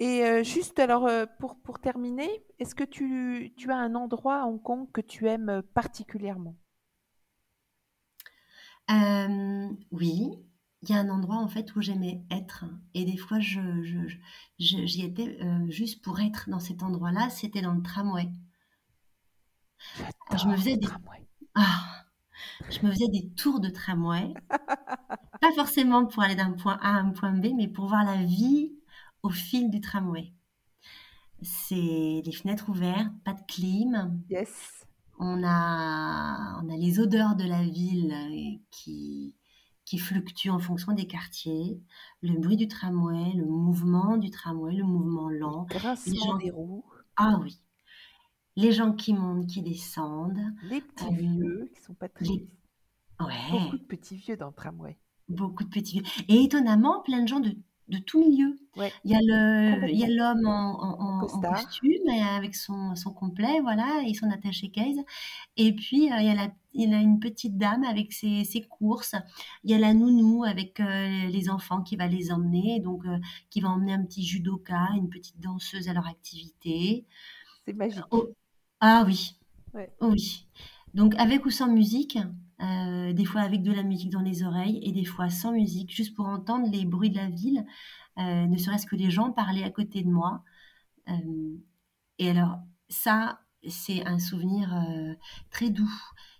Et 0.00 0.24
euh, 0.24 0.44
juste 0.44 0.78
alors 0.78 1.06
euh, 1.06 1.26
pour, 1.40 1.58
pour 1.60 1.80
terminer, 1.80 2.30
est-ce 2.58 2.74
que 2.74 2.84
tu, 2.84 3.52
tu, 3.56 3.72
as 3.72 3.76
un 3.76 3.94
endroit 3.96 4.42
à 4.42 4.46
Hong 4.46 4.62
Kong 4.62 4.88
que 4.92 5.00
tu 5.00 5.26
aimes 5.26 5.48
euh, 5.48 5.62
particulièrement? 5.74 6.56
Oui, 9.90 10.30
il 10.82 10.88
y 10.88 10.94
a 10.94 10.98
un 10.98 11.10
endroit 11.10 11.36
en 11.36 11.48
fait 11.48 11.74
où 11.76 11.82
j'aimais 11.82 12.22
être 12.30 12.64
et 12.94 13.04
des 13.04 13.16
fois 13.18 13.38
je, 13.38 13.60
j'y 14.58 15.04
étais 15.04 15.38
juste 15.68 16.02
pour 16.02 16.20
être 16.20 16.48
dans 16.48 16.60
cet 16.60 16.82
endroit-là. 16.82 17.28
C'était 17.28 17.60
dans 17.60 17.74
le 17.74 17.82
tramway. 17.82 18.30
Je 20.36 20.46
me 20.46 20.56
faisais 20.56 20.76
des 20.78 20.88
ah, 21.54 22.04
je 22.70 22.86
me 22.86 22.90
faisais 22.90 23.08
des 23.08 23.28
tours 23.34 23.60
de 23.60 23.68
tramway, 23.68 24.32
pas 25.40 25.52
forcément 25.54 26.06
pour 26.06 26.22
aller 26.22 26.36
d'un 26.36 26.52
point 26.52 26.78
A 26.80 26.96
à 26.96 27.00
un 27.00 27.10
point 27.10 27.32
B, 27.32 27.48
mais 27.54 27.68
pour 27.68 27.88
voir 27.88 28.04
la 28.04 28.22
vie 28.22 28.77
au 29.28 29.30
fil 29.30 29.68
du 29.68 29.80
tramway. 29.82 30.32
C'est 31.42 32.22
les 32.24 32.32
fenêtres 32.32 32.70
ouvertes, 32.70 33.12
pas 33.24 33.34
de 33.34 33.42
clim. 33.46 34.22
Yes. 34.30 34.86
On 35.18 35.42
a, 35.44 36.60
on 36.62 36.68
a 36.70 36.76
les 36.76 36.98
odeurs 36.98 37.36
de 37.36 37.44
la 37.44 37.62
ville 37.62 38.12
euh, 38.12 38.58
qui, 38.70 39.36
qui 39.84 39.98
fluctuent 39.98 40.50
en 40.50 40.58
fonction 40.58 40.92
des 40.92 41.06
quartiers, 41.06 41.78
le 42.22 42.38
bruit 42.38 42.56
du 42.56 42.68
tramway, 42.68 43.34
le 43.34 43.44
mouvement 43.44 44.16
du 44.16 44.30
tramway, 44.30 44.76
le 44.76 44.84
mouvement 44.84 45.28
lent. 45.28 45.66
Le 45.70 46.14
gens... 46.14 46.38
des 46.38 46.50
roues. 46.50 46.84
Ah 47.16 47.38
oui. 47.42 47.60
Les 48.56 48.72
gens 48.72 48.92
qui 48.92 49.12
montent, 49.12 49.46
qui 49.46 49.60
descendent. 49.62 50.40
Les 50.62 50.80
petits 50.80 51.04
euh, 51.04 51.16
vieux 51.16 51.70
qui 51.74 51.82
sont 51.82 51.94
pas 51.94 52.08
très... 52.08 52.26
Ouais. 52.26 53.50
Beaucoup 53.50 53.78
de 53.78 53.84
petits 53.84 54.16
vieux 54.16 54.36
dans 54.36 54.48
le 54.48 54.54
tramway. 54.54 54.98
Beaucoup 55.28 55.64
de 55.64 55.68
petits 55.68 56.00
vieux. 56.00 56.24
Et 56.28 56.44
étonnamment, 56.44 57.02
plein 57.02 57.22
de 57.22 57.28
gens 57.28 57.40
de 57.40 57.54
de 57.88 57.98
tout 57.98 58.20
milieu. 58.20 58.58
Il 59.04 59.10
y 59.10 59.14
a 59.14 59.18
le, 59.20 59.88
il 59.88 59.98
y 59.98 60.04
a 60.04 60.08
l'homme 60.08 60.46
en, 60.46 61.26
costume 61.26 62.08
avec 62.08 62.54
son, 62.54 62.94
son 62.94 63.12
complet, 63.12 63.60
voilà, 63.60 64.02
et 64.06 64.14
son 64.14 64.30
attaché 64.30 64.70
case. 64.70 64.98
Et 65.56 65.72
puis 65.72 66.12
euh, 66.12 66.16
il 66.20 66.26
y 66.26 66.30
a 66.30 66.34
la, 66.34 66.48
il 66.74 66.94
a 66.94 67.00
une 67.00 67.18
petite 67.18 67.56
dame 67.56 67.84
avec 67.84 68.12
ses, 68.12 68.44
ses 68.44 68.62
courses. 68.62 69.14
Il 69.64 69.70
y 69.70 69.74
a 69.74 69.78
la 69.78 69.94
nounou 69.94 70.44
avec 70.44 70.80
euh, 70.80 71.26
les 71.28 71.50
enfants 71.50 71.82
qui 71.82 71.96
va 71.96 72.06
les 72.06 72.30
emmener, 72.30 72.80
donc 72.80 73.04
euh, 73.06 73.18
qui 73.50 73.60
va 73.60 73.70
emmener 73.70 73.94
un 73.94 74.04
petit 74.04 74.24
judoka, 74.24 74.88
une 74.96 75.08
petite 75.08 75.40
danseuse 75.40 75.88
à 75.88 75.94
leur 75.94 76.06
activité. 76.06 77.06
C'est 77.64 77.72
magique. 77.72 78.02
Oh, 78.10 78.28
ah 78.80 79.02
oui, 79.06 79.34
oui. 80.00 80.46
Donc 80.94 81.14
avec 81.16 81.44
ou 81.46 81.50
sans 81.50 81.68
musique, 81.68 82.18
euh, 82.60 83.12
des 83.12 83.24
fois 83.24 83.42
avec 83.42 83.62
de 83.62 83.72
la 83.72 83.82
musique 83.82 84.10
dans 84.10 84.20
les 84.20 84.42
oreilles 84.42 84.80
et 84.82 84.90
des 84.90 85.04
fois 85.04 85.30
sans 85.30 85.52
musique, 85.52 85.94
juste 85.94 86.14
pour 86.16 86.26
entendre 86.26 86.68
les 86.70 86.84
bruits 86.84 87.10
de 87.10 87.16
la 87.16 87.28
ville, 87.28 87.64
euh, 88.18 88.46
ne 88.46 88.56
serait-ce 88.56 88.86
que 88.86 88.96
les 88.96 89.10
gens 89.10 89.30
parler 89.30 89.62
à 89.62 89.70
côté 89.70 90.02
de 90.02 90.10
moi. 90.10 90.42
Euh, 91.08 91.56
et 92.18 92.30
alors 92.30 92.58
ça, 92.88 93.40
c'est 93.68 94.04
un 94.06 94.18
souvenir 94.18 94.74
très 95.50 95.70
doux, 95.70 95.90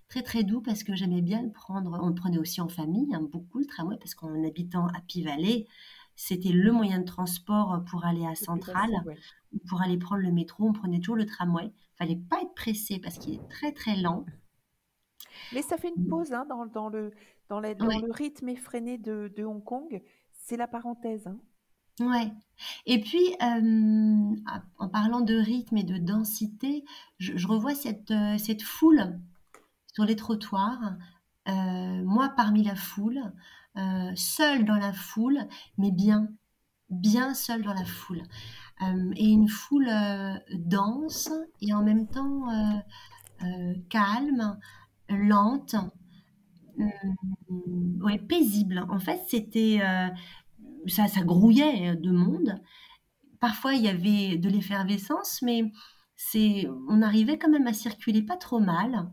très 0.09 0.23
très 0.23 0.43
doux 0.43 0.61
parce 0.61 0.83
que 0.83 0.95
j'aimais 0.95 1.23
bien 1.23 1.43
le 1.43 1.53
prendre. 1.53 1.99
On 2.03 2.09
le 2.09 2.15
prenait 2.15 2.39
aussi 2.39 2.61
en 2.61 2.69
famille, 2.69 3.15
hein, 3.15 3.23
beaucoup 3.31 3.59
le 3.59 3.67
tramway, 3.67 3.97
parce 3.99 4.15
qu'en 4.15 4.45
habitant 4.45 4.87
à 4.89 5.01
Pivalet, 5.03 5.67
c'était 6.17 6.51
le 6.51 6.73
moyen 6.73 6.99
de 6.99 7.05
transport 7.05 7.85
pour 7.89 8.05
aller 8.05 8.27
à 8.27 8.35
Centrale, 8.35 9.05
pour 9.69 9.83
aller 9.83 9.99
prendre 9.99 10.23
le 10.23 10.33
métro, 10.33 10.67
on 10.69 10.73
prenait 10.73 10.99
toujours 10.99 11.17
le 11.17 11.27
tramway. 11.27 11.73
Fallait 11.97 12.21
pas 12.29 12.43
être 12.43 12.55
pressé 12.55 12.99
parce 12.99 13.19
qu'il 13.19 13.35
est 13.35 13.49
très 13.49 13.73
très 13.73 13.97
lent. 13.97 14.25
Mais 15.53 15.63
ça 15.63 15.77
fait 15.77 15.93
une 15.95 16.09
pause 16.09 16.33
hein, 16.33 16.47
dans, 16.49 16.67
dans, 16.67 16.89
le, 16.89 17.13
dans, 17.49 17.61
le 17.61 18.13
rythme 18.13 18.49
effréné 18.49 18.99
de, 18.99 19.33
de 19.37 19.45
Hong 19.45 19.63
Kong. 19.63 20.03
C'est 20.33 20.57
la 20.57 20.67
parenthèse. 20.69 21.27
Hein. 21.27 21.39
Ouais. 22.01 22.33
Et 22.87 23.01
puis, 23.01 23.35
en 23.41 24.89
parlant 24.89 25.21
de 25.21 25.35
rythme 25.35 25.77
et 25.79 25.85
de 25.85 25.99
densité, 25.99 26.85
je, 27.19 27.47
revois 27.47 27.75
cette, 27.75 28.11
euh, 28.11 28.39
cette 28.39 28.63
foule 28.63 29.19
sur 29.93 30.05
les 30.05 30.17
trottoirs. 30.17 30.97
Euh, 31.49 32.03
moi, 32.05 32.31
parmi 32.37 32.63
la 32.63 32.77
foule, 32.77 33.21
euh, 33.77 34.13
seule 34.15 34.65
dans 34.65 34.77
la 34.77 34.93
foule, 34.93 35.41
mais 35.77 35.91
bien, 35.91 36.29
bien 36.91 37.35
seule 37.35 37.63
dans 37.63 37.75
la 37.75 37.85
foule. 37.85 38.23
et 39.17 39.29
une 39.29 39.49
foule 39.49 39.91
dense 40.55 41.31
et 41.61 41.75
en 41.75 41.83
même 41.83 42.07
temps 42.07 42.47
calme, 43.89 44.59
lente, 45.09 45.77
ouais, 48.01 48.19
paisible. 48.19 48.85
En 48.89 48.99
fait, 48.99 49.21
c'était 49.29 49.81
ça, 50.87 51.09
ça 51.09 51.23
grouillait 51.23 51.97
de 51.97 52.11
monde. 52.11 52.61
Parfois, 53.41 53.75
il 53.75 53.83
y 53.83 53.89
avait 53.89 54.37
de 54.37 54.49
l'effervescence, 54.49 55.43
mais 55.43 55.71
c'est, 56.17 56.69
on 56.89 57.03
arrivait 57.03 57.39
quand 57.39 57.51
même 57.51 57.67
à 57.67 57.73
circuler 57.73 58.23
pas 58.23 58.37
trop 58.37 58.61
mal 58.61 59.11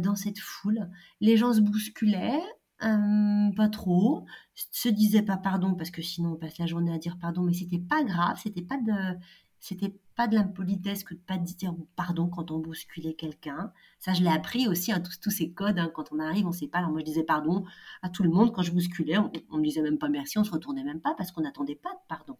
dans 0.00 0.14
cette 0.16 0.38
foule. 0.38 0.88
Les 1.20 1.36
gens 1.36 1.52
se 1.52 1.60
bousculaient, 1.60 2.42
pas 2.80 3.68
trop, 3.70 4.24
se 4.54 4.88
disaient 4.88 5.22
pas 5.22 5.36
pardon 5.36 5.74
parce 5.74 5.90
que 5.90 6.02
sinon 6.02 6.32
on 6.32 6.36
passe 6.36 6.58
la 6.58 6.66
journée 6.66 6.92
à 6.92 6.98
dire 6.98 7.18
pardon, 7.20 7.42
mais 7.42 7.52
c'était 7.52 7.78
pas 7.78 8.04
grave, 8.04 8.40
c'était 8.42 8.62
pas 8.62 8.76
de, 8.76 9.18
c'était 9.60 9.94
pas 10.14 10.26
de 10.28 10.34
l'impolitesse 10.34 11.04
que 11.04 11.14
de 11.14 11.20
pas 11.20 11.38
dire 11.38 11.74
pardon 11.96 12.28
quand 12.28 12.50
on 12.50 12.58
bousculait 12.58 13.14
quelqu'un. 13.14 13.72
Ça, 13.98 14.12
je 14.12 14.22
l'ai 14.22 14.30
appris 14.30 14.68
aussi, 14.68 14.92
hein, 14.92 15.00
tous, 15.00 15.20
tous 15.20 15.30
ces 15.30 15.50
codes. 15.50 15.78
Hein, 15.78 15.90
quand 15.94 16.12
on 16.12 16.18
arrive, 16.18 16.46
on 16.46 16.52
sait 16.52 16.68
pas. 16.68 16.78
Alors 16.78 16.90
moi, 16.90 17.00
je 17.00 17.04
disais 17.04 17.24
pardon 17.24 17.64
à 18.02 18.08
tout 18.08 18.22
le 18.22 18.30
monde 18.30 18.52
quand 18.52 18.62
je 18.62 18.72
bousculais. 18.72 19.18
On, 19.18 19.30
on 19.50 19.58
me 19.58 19.64
disait 19.64 19.82
même 19.82 19.98
pas 19.98 20.08
merci, 20.08 20.38
on 20.38 20.44
se 20.44 20.50
retournait 20.50 20.84
même 20.84 21.00
pas 21.00 21.14
parce 21.14 21.32
qu'on 21.32 21.42
n'attendait 21.42 21.76
pas 21.76 21.90
de 21.90 22.00
pardon. 22.08 22.36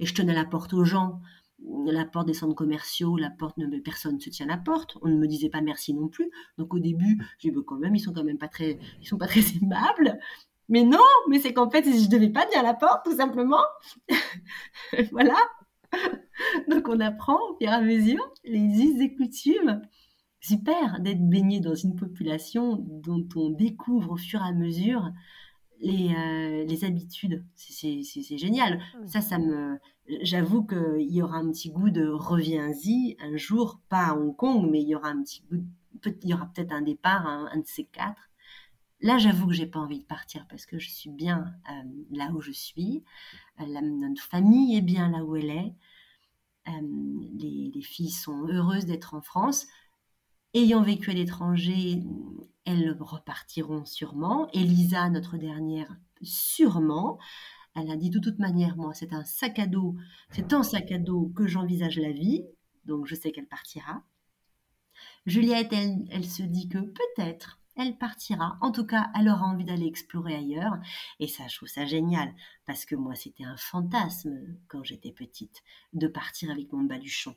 Et 0.00 0.06
je 0.06 0.14
tenais 0.14 0.34
la 0.34 0.44
porte 0.44 0.72
aux 0.72 0.84
gens 0.84 1.20
la 1.86 2.04
porte 2.04 2.26
des 2.26 2.34
centres 2.34 2.54
commerciaux, 2.54 3.16
la 3.16 3.30
porte, 3.30 3.56
personne 3.84 4.16
ne 4.16 4.20
se 4.20 4.30
tient 4.30 4.46
la 4.46 4.56
porte. 4.56 4.96
On 5.02 5.08
ne 5.08 5.16
me 5.16 5.26
disait 5.26 5.48
pas 5.48 5.60
merci 5.60 5.94
non 5.94 6.08
plus. 6.08 6.30
Donc 6.56 6.74
au 6.74 6.78
début, 6.78 7.22
j'ai 7.38 7.50
dit, 7.50 7.58
quand 7.66 7.78
même, 7.78 7.94
ils 7.94 8.00
sont 8.00 8.12
quand 8.12 8.24
même 8.24 8.38
pas 8.38 8.48
très, 8.48 8.78
ils 9.00 9.08
sont 9.08 9.18
pas 9.18 9.26
très 9.26 9.40
aimables. 9.62 10.18
Mais 10.68 10.84
non, 10.84 10.98
mais 11.28 11.38
c'est 11.40 11.52
qu'en 11.52 11.70
fait, 11.70 11.84
je 11.84 12.08
devais 12.08 12.28
pas 12.28 12.46
dire 12.46 12.62
la 12.62 12.74
porte, 12.74 13.04
tout 13.04 13.16
simplement. 13.16 13.62
voilà. 15.12 15.36
Donc 16.70 16.88
on 16.88 17.00
apprend 17.00 17.38
au 17.50 17.56
fur 17.58 17.68
et 17.68 17.72
à 17.72 17.80
mesure 17.80 18.32
les 18.44 18.82
us 18.82 19.00
et 19.00 19.14
coutumes. 19.14 19.82
Super 20.40 21.00
d'être 21.00 21.28
baigné 21.28 21.60
dans 21.60 21.74
une 21.74 21.96
population 21.96 22.76
dont 22.76 23.26
on 23.34 23.50
découvre 23.50 24.12
au 24.12 24.16
fur 24.16 24.40
et 24.40 24.48
à 24.48 24.52
mesure 24.52 25.10
les, 25.80 26.14
euh, 26.14 26.64
les 26.64 26.84
habitudes. 26.84 27.44
C'est 27.54 28.38
génial. 28.38 28.80
Ça, 29.06 29.20
ça 29.20 29.38
me. 29.38 29.78
J'avoue 30.22 30.64
qu'il 30.64 31.12
y 31.12 31.22
aura 31.22 31.38
un 31.38 31.50
petit 31.50 31.70
goût 31.70 31.90
de 31.90 32.06
reviens-y 32.08 33.16
un 33.20 33.36
jour, 33.36 33.80
pas 33.88 34.06
à 34.06 34.14
Hong 34.14 34.34
Kong, 34.34 34.68
mais 34.70 34.80
il 34.80 34.88
y 34.88 34.94
aura 34.94 35.08
un 35.08 35.22
petit 35.22 35.42
goût. 35.50 35.62
il 36.22 36.28
y 36.28 36.34
aura 36.34 36.46
peut-être 36.46 36.72
un 36.72 36.82
départ, 36.82 37.26
un, 37.26 37.56
de 37.56 37.66
ces 37.66 37.84
quatre. 37.84 38.27
Là, 39.00 39.18
j'avoue 39.18 39.46
que 39.46 39.52
j'ai 39.52 39.66
pas 39.66 39.78
envie 39.78 40.00
de 40.00 40.04
partir 40.04 40.46
parce 40.48 40.66
que 40.66 40.78
je 40.78 40.90
suis 40.90 41.10
bien 41.10 41.54
euh, 41.70 42.04
là 42.10 42.30
où 42.32 42.40
je 42.40 42.52
suis. 42.52 43.04
Euh, 43.60 43.80
notre 43.80 44.22
famille 44.22 44.76
est 44.76 44.82
bien 44.82 45.10
là 45.10 45.24
où 45.24 45.36
elle 45.36 45.50
est. 45.50 45.74
les, 46.66 47.70
les 47.74 47.82
filles 47.82 48.10
sont 48.10 48.46
heureuses 48.48 48.86
d'être 48.86 49.14
en 49.14 49.22
France 49.22 49.66
ayant 50.54 50.82
vécu 50.82 51.10
à 51.10 51.14
l'étranger, 51.14 52.02
elles 52.64 52.96
repartiront 53.00 53.84
sûrement. 53.84 54.48
Elisa, 54.52 55.08
notre 55.10 55.36
dernière, 55.36 55.96
sûrement. 56.22 57.18
Elle 57.74 57.90
a 57.90 57.96
dit 57.96 58.10
de 58.10 58.18
toute 58.18 58.38
manière, 58.38 58.76
moi, 58.76 58.94
c'est 58.94 59.12
un 59.12 59.24
sac 59.24 59.58
à 59.58 59.66
dos, 59.66 59.96
c'est 60.30 60.52
un 60.52 60.62
sac 60.62 60.90
à 60.90 60.98
dos 60.98 61.30
que 61.34 61.46
j'envisage 61.46 61.98
la 61.98 62.12
vie, 62.12 62.44
donc 62.84 63.06
je 63.06 63.14
sais 63.14 63.30
qu'elle 63.30 63.46
partira. 63.46 64.02
Juliette, 65.26 65.72
elle 65.72 66.24
se 66.24 66.42
dit 66.42 66.68
que 66.68 66.78
peut-être 66.78 67.57
elle 67.78 67.96
partira. 67.96 68.58
En 68.60 68.72
tout 68.72 68.84
cas, 68.84 69.10
elle 69.18 69.28
aura 69.28 69.46
envie 69.46 69.64
d'aller 69.64 69.86
explorer 69.86 70.34
ailleurs. 70.34 70.76
Et 71.20 71.28
ça, 71.28 71.46
je 71.48 71.56
trouve 71.56 71.68
ça 71.68 71.86
génial, 71.86 72.34
parce 72.66 72.84
que 72.84 72.96
moi, 72.96 73.14
c'était 73.14 73.44
un 73.44 73.56
fantasme 73.56 74.36
quand 74.66 74.82
j'étais 74.82 75.12
petite, 75.12 75.62
de 75.92 76.08
partir 76.08 76.50
avec 76.50 76.72
mon 76.72 76.82
baluchon. 76.82 77.34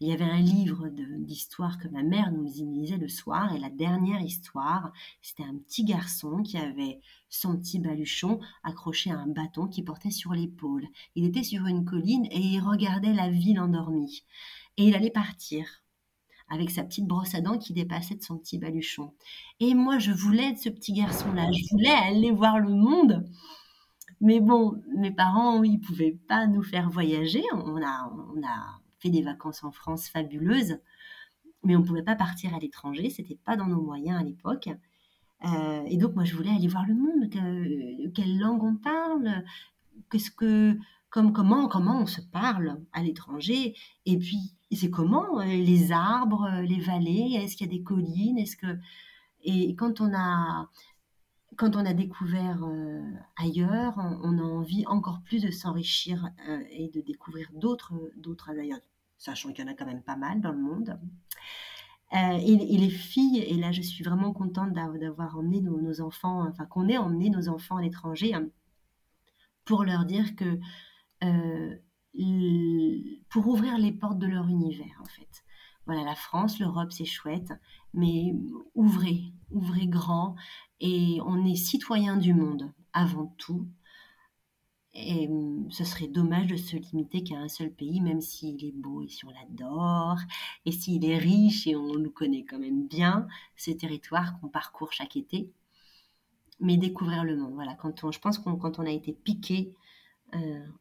Il 0.00 0.08
y 0.08 0.12
avait 0.12 0.24
un 0.24 0.40
livre 0.40 0.88
d'histoire 0.88 1.78
que 1.78 1.88
ma 1.88 2.02
mère 2.02 2.32
nous 2.32 2.44
lisait 2.44 2.96
le 2.96 3.08
soir, 3.08 3.54
et 3.54 3.58
la 3.58 3.70
dernière 3.70 4.20
histoire, 4.20 4.92
c'était 5.22 5.44
un 5.44 5.56
petit 5.56 5.84
garçon 5.84 6.42
qui 6.42 6.56
avait 6.56 7.00
son 7.28 7.56
petit 7.56 7.78
baluchon 7.78 8.40
accroché 8.64 9.10
à 9.10 9.18
un 9.18 9.28
bâton 9.28 9.68
qu'il 9.68 9.84
portait 9.84 10.10
sur 10.10 10.32
l'épaule. 10.32 10.86
Il 11.14 11.24
était 11.24 11.44
sur 11.44 11.66
une 11.66 11.84
colline 11.84 12.26
et 12.30 12.40
il 12.40 12.60
regardait 12.60 13.12
la 13.12 13.30
ville 13.30 13.60
endormie. 13.60 14.24
Et 14.76 14.84
il 14.84 14.94
allait 14.94 15.10
partir 15.10 15.82
avec 16.50 16.70
sa 16.70 16.82
petite 16.82 17.06
brosse 17.06 17.34
à 17.34 17.40
dents 17.40 17.58
qui 17.58 17.72
dépassait 17.72 18.16
de 18.16 18.22
son 18.22 18.36
petit 18.36 18.58
baluchon. 18.58 19.12
Et 19.60 19.74
moi, 19.74 19.98
je 19.98 20.12
voulais 20.12 20.50
être 20.50 20.58
ce 20.58 20.68
petit 20.68 20.92
garçon-là. 20.92 21.50
Je 21.52 21.70
voulais 21.70 21.88
aller 21.88 22.32
voir 22.32 22.58
le 22.58 22.70
monde. 22.70 23.24
Mais 24.20 24.40
bon, 24.40 24.82
mes 24.96 25.12
parents, 25.12 25.62
ils 25.62 25.80
pouvaient 25.80 26.18
pas 26.28 26.46
nous 26.46 26.62
faire 26.62 26.90
voyager. 26.90 27.42
On 27.52 27.82
a, 27.82 28.12
on 28.36 28.42
a 28.46 28.80
fait 28.98 29.10
des 29.10 29.22
vacances 29.22 29.64
en 29.64 29.72
France 29.72 30.08
fabuleuses, 30.08 30.78
mais 31.64 31.74
on 31.76 31.80
ne 31.80 31.84
pouvait 31.84 32.02
pas 32.02 32.16
partir 32.16 32.54
à 32.54 32.58
l'étranger, 32.58 33.10
c'était 33.10 33.38
pas 33.44 33.56
dans 33.56 33.66
nos 33.66 33.82
moyens 33.82 34.20
à 34.20 34.24
l'époque. 34.24 34.68
Euh, 35.44 35.82
et 35.86 35.96
donc 35.96 36.14
moi 36.14 36.24
je 36.24 36.36
voulais 36.36 36.50
aller 36.50 36.68
voir 36.68 36.84
le 36.86 36.94
monde, 36.94 38.12
quelle 38.14 38.38
langue 38.38 38.62
on 38.62 38.76
parle, 38.76 39.42
qu'est-ce 40.10 40.30
que, 40.30 40.76
comme, 41.08 41.32
comment, 41.32 41.66
comment 41.66 42.02
on 42.02 42.06
se 42.06 42.20
parle 42.20 42.78
à 42.92 43.02
l'étranger, 43.02 43.74
et 44.04 44.18
puis 44.18 44.54
c'est 44.76 44.90
comment 44.90 45.40
euh, 45.40 45.44
les 45.44 45.92
arbres, 45.92 46.48
les 46.62 46.80
vallées, 46.80 47.32
est-ce 47.34 47.56
qu'il 47.56 47.66
y 47.66 47.70
a 47.70 47.76
des 47.78 47.82
collines, 47.82 48.38
est-ce 48.38 48.56
que 48.56 48.78
et 49.42 49.74
quand 49.74 50.00
on 50.00 50.14
a 50.14 50.68
quand 51.56 51.76
on 51.76 51.84
a 51.84 51.92
découvert 51.92 52.62
euh, 52.64 53.02
ailleurs, 53.36 53.94
on, 53.98 54.38
a 54.38 54.42
envie 54.42 54.86
encore 54.86 55.20
plus 55.24 55.42
de 55.42 55.50
s'enrichir 55.50 56.30
et 56.70 56.88
de 56.88 57.00
découvrir 57.00 57.48
d'autres 57.54 57.94
d'autres 58.16 58.50
ailleurs 58.50 58.80
sachant 59.20 59.52
qu'il 59.52 59.64
y 59.64 59.68
en 59.68 59.70
a 59.70 59.74
quand 59.74 59.86
même 59.86 60.02
pas 60.02 60.16
mal 60.16 60.40
dans 60.40 60.52
le 60.52 60.58
monde. 60.58 60.98
Euh, 62.12 62.38
et, 62.38 62.56
les 62.56 62.90
filles, 62.90 63.38
et 63.38 63.54
là 63.54 63.70
je 63.70 63.82
suis 63.82 64.02
vraiment 64.02 64.32
contente 64.32 64.72
d'avoir 64.72 65.38
emmené 65.38 65.60
nos, 65.60 66.00
enfants, 66.00 66.44
enfin 66.48 66.66
qu'on 66.66 66.88
ait 66.88 66.96
emmené 66.96 67.30
nos 67.30 67.48
enfants 67.48 67.76
à 67.76 67.82
l'étranger 67.82 68.34
hein, 68.34 68.48
pour 69.64 69.84
leur 69.84 70.04
dire 70.06 70.34
que 70.34 70.58
euh, 71.22 71.76
pour 73.28 73.46
ouvrir 73.46 73.78
les 73.78 73.92
portes 73.92 74.18
de 74.18 74.26
leur 74.26 74.48
univers 74.48 75.00
en 75.00 75.06
fait. 75.06 75.44
Voilà, 75.86 76.04
la 76.04 76.14
France, 76.14 76.60
l'Europe, 76.60 76.92
c'est 76.92 77.04
chouette, 77.04 77.52
mais 77.94 78.32
ouvrez, 78.74 79.32
ouvrez 79.50 79.88
grand, 79.88 80.36
et 80.80 81.18
on 81.26 81.44
est 81.44 81.56
citoyen 81.56 82.16
du 82.16 82.32
monde 82.34 82.72
avant 82.92 83.34
tout. 83.38 83.66
Et 84.92 85.28
mmh, 85.28 85.70
ce 85.70 85.84
serait 85.84 86.08
dommage 86.08 86.48
de 86.48 86.56
se 86.56 86.76
limiter 86.76 87.22
qu'à 87.22 87.38
un 87.38 87.48
seul 87.48 87.72
pays, 87.72 88.00
même 88.00 88.20
s'il 88.20 88.64
est 88.64 88.72
beau 88.72 89.02
et 89.02 89.08
si 89.08 89.24
on 89.24 89.30
l'adore, 89.30 90.18
et 90.64 90.72
s'il 90.72 91.04
est 91.04 91.18
riche 91.18 91.66
et 91.66 91.76
on 91.76 91.94
nous 91.94 92.10
connaît 92.10 92.44
quand 92.44 92.58
même 92.58 92.86
bien, 92.86 93.26
ces 93.56 93.76
territoires 93.76 94.38
qu'on 94.40 94.48
parcourt 94.48 94.92
chaque 94.92 95.16
été. 95.16 95.50
Mais 96.60 96.76
découvrir 96.76 97.24
le 97.24 97.36
monde, 97.36 97.54
voilà. 97.54 97.74
Quand 97.74 98.04
on, 98.04 98.12
je 98.12 98.20
pense 98.20 98.38
qu'on 98.38 98.56
quand 98.56 98.78
on 98.78 98.86
a 98.86 98.90
été 98.90 99.12
piqué, 99.12 99.74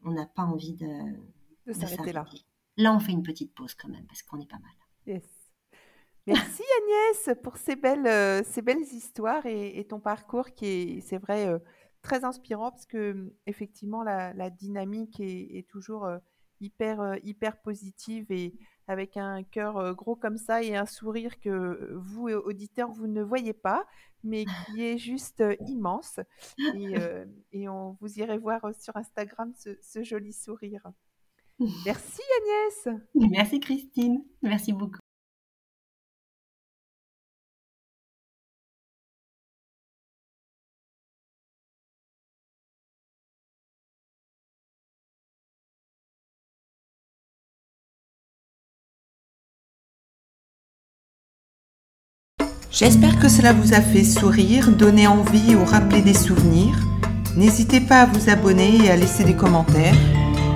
on 0.04 0.12
n'a 0.12 0.26
pas 0.26 0.44
envie 0.44 0.74
de, 0.74 1.16
de 1.68 1.74
s'arrêter 1.74 2.14
là. 2.14 2.26
Là, 2.78 2.94
on 2.96 3.00
fait 3.00 3.12
une 3.12 3.24
petite 3.24 3.54
pause 3.54 3.74
quand 3.76 3.90
même, 3.90 4.06
parce 4.06 4.22
qu'on 4.22 4.40
est 4.40 4.50
pas 4.50 4.60
mal. 4.60 4.72
Yes. 5.06 5.24
Merci 6.28 6.64
Agnès 6.84 7.38
pour 7.44 7.58
ces 7.58 7.76
belles, 7.76 8.08
euh, 8.08 8.42
ces 8.44 8.62
belles 8.62 8.82
histoires 8.82 9.46
et, 9.46 9.86
ton 9.90 10.00
parcours 10.00 10.52
qui 10.52 10.66
est, 10.66 11.02
c'est 11.02 11.18
vrai, 11.18 11.48
euh, 11.48 11.60
très 12.02 12.24
inspirant 12.24 12.72
parce 12.72 12.86
que 12.86 13.34
effectivement 13.46 14.04
la, 14.04 14.50
dynamique 14.50 15.20
est, 15.20 15.68
toujours 15.68 16.08
hyper 16.62 17.18
hyper 17.24 17.62
positive 17.62 18.26
et 18.30 18.56
avec 18.90 19.16
un 19.18 19.44
cœur 19.44 19.94
gros 19.96 20.16
comme 20.16 20.38
ça 20.38 20.64
et 20.64 20.76
un 20.76 20.86
sourire 20.86 21.40
que 21.40 21.94
vous 21.96 22.28
auditeurs 22.30 22.92
vous 22.92 23.08
ne 23.08 23.22
voyez 23.22 23.54
pas 23.54 23.86
mais 24.24 24.46
qui 24.46 24.84
est 24.84 24.98
juste 24.98 25.44
immense 25.68 26.20
et, 27.54 27.70
on 27.70 27.98
vous 28.02 28.20
irez 28.20 28.38
voir 28.38 28.62
sur 28.80 28.98
Instagram 28.98 29.54
ce, 29.56 29.78
ce 29.82 30.04
joli 30.04 30.34
sourire. 30.34 30.84
Merci 31.86 32.22
Agnès. 32.42 33.00
Merci 33.16 33.60
Christine. 33.60 34.24
Merci 34.42 34.74
beaucoup. 34.74 35.00
J'espère 52.80 53.20
que 53.20 53.28
cela 53.28 53.52
vous 53.52 53.74
a 53.74 53.82
fait 53.82 54.06
sourire, 54.06 54.72
donner 54.72 55.06
envie 55.06 55.54
ou 55.54 55.66
rappeler 55.66 56.02
des 56.02 56.14
souvenirs. 56.14 56.78
N'hésitez 57.36 57.82
pas 57.82 58.04
à 58.04 58.06
vous 58.06 58.30
abonner 58.30 58.86
et 58.86 58.90
à 58.90 58.96
laisser 58.96 59.26
des 59.26 59.36
commentaires. 59.36 59.98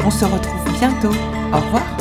On 0.06 0.10
se 0.10 0.24
retrouve 0.24 0.80
bientôt. 0.80 1.14
Au 1.52 1.60
revoir. 1.60 1.93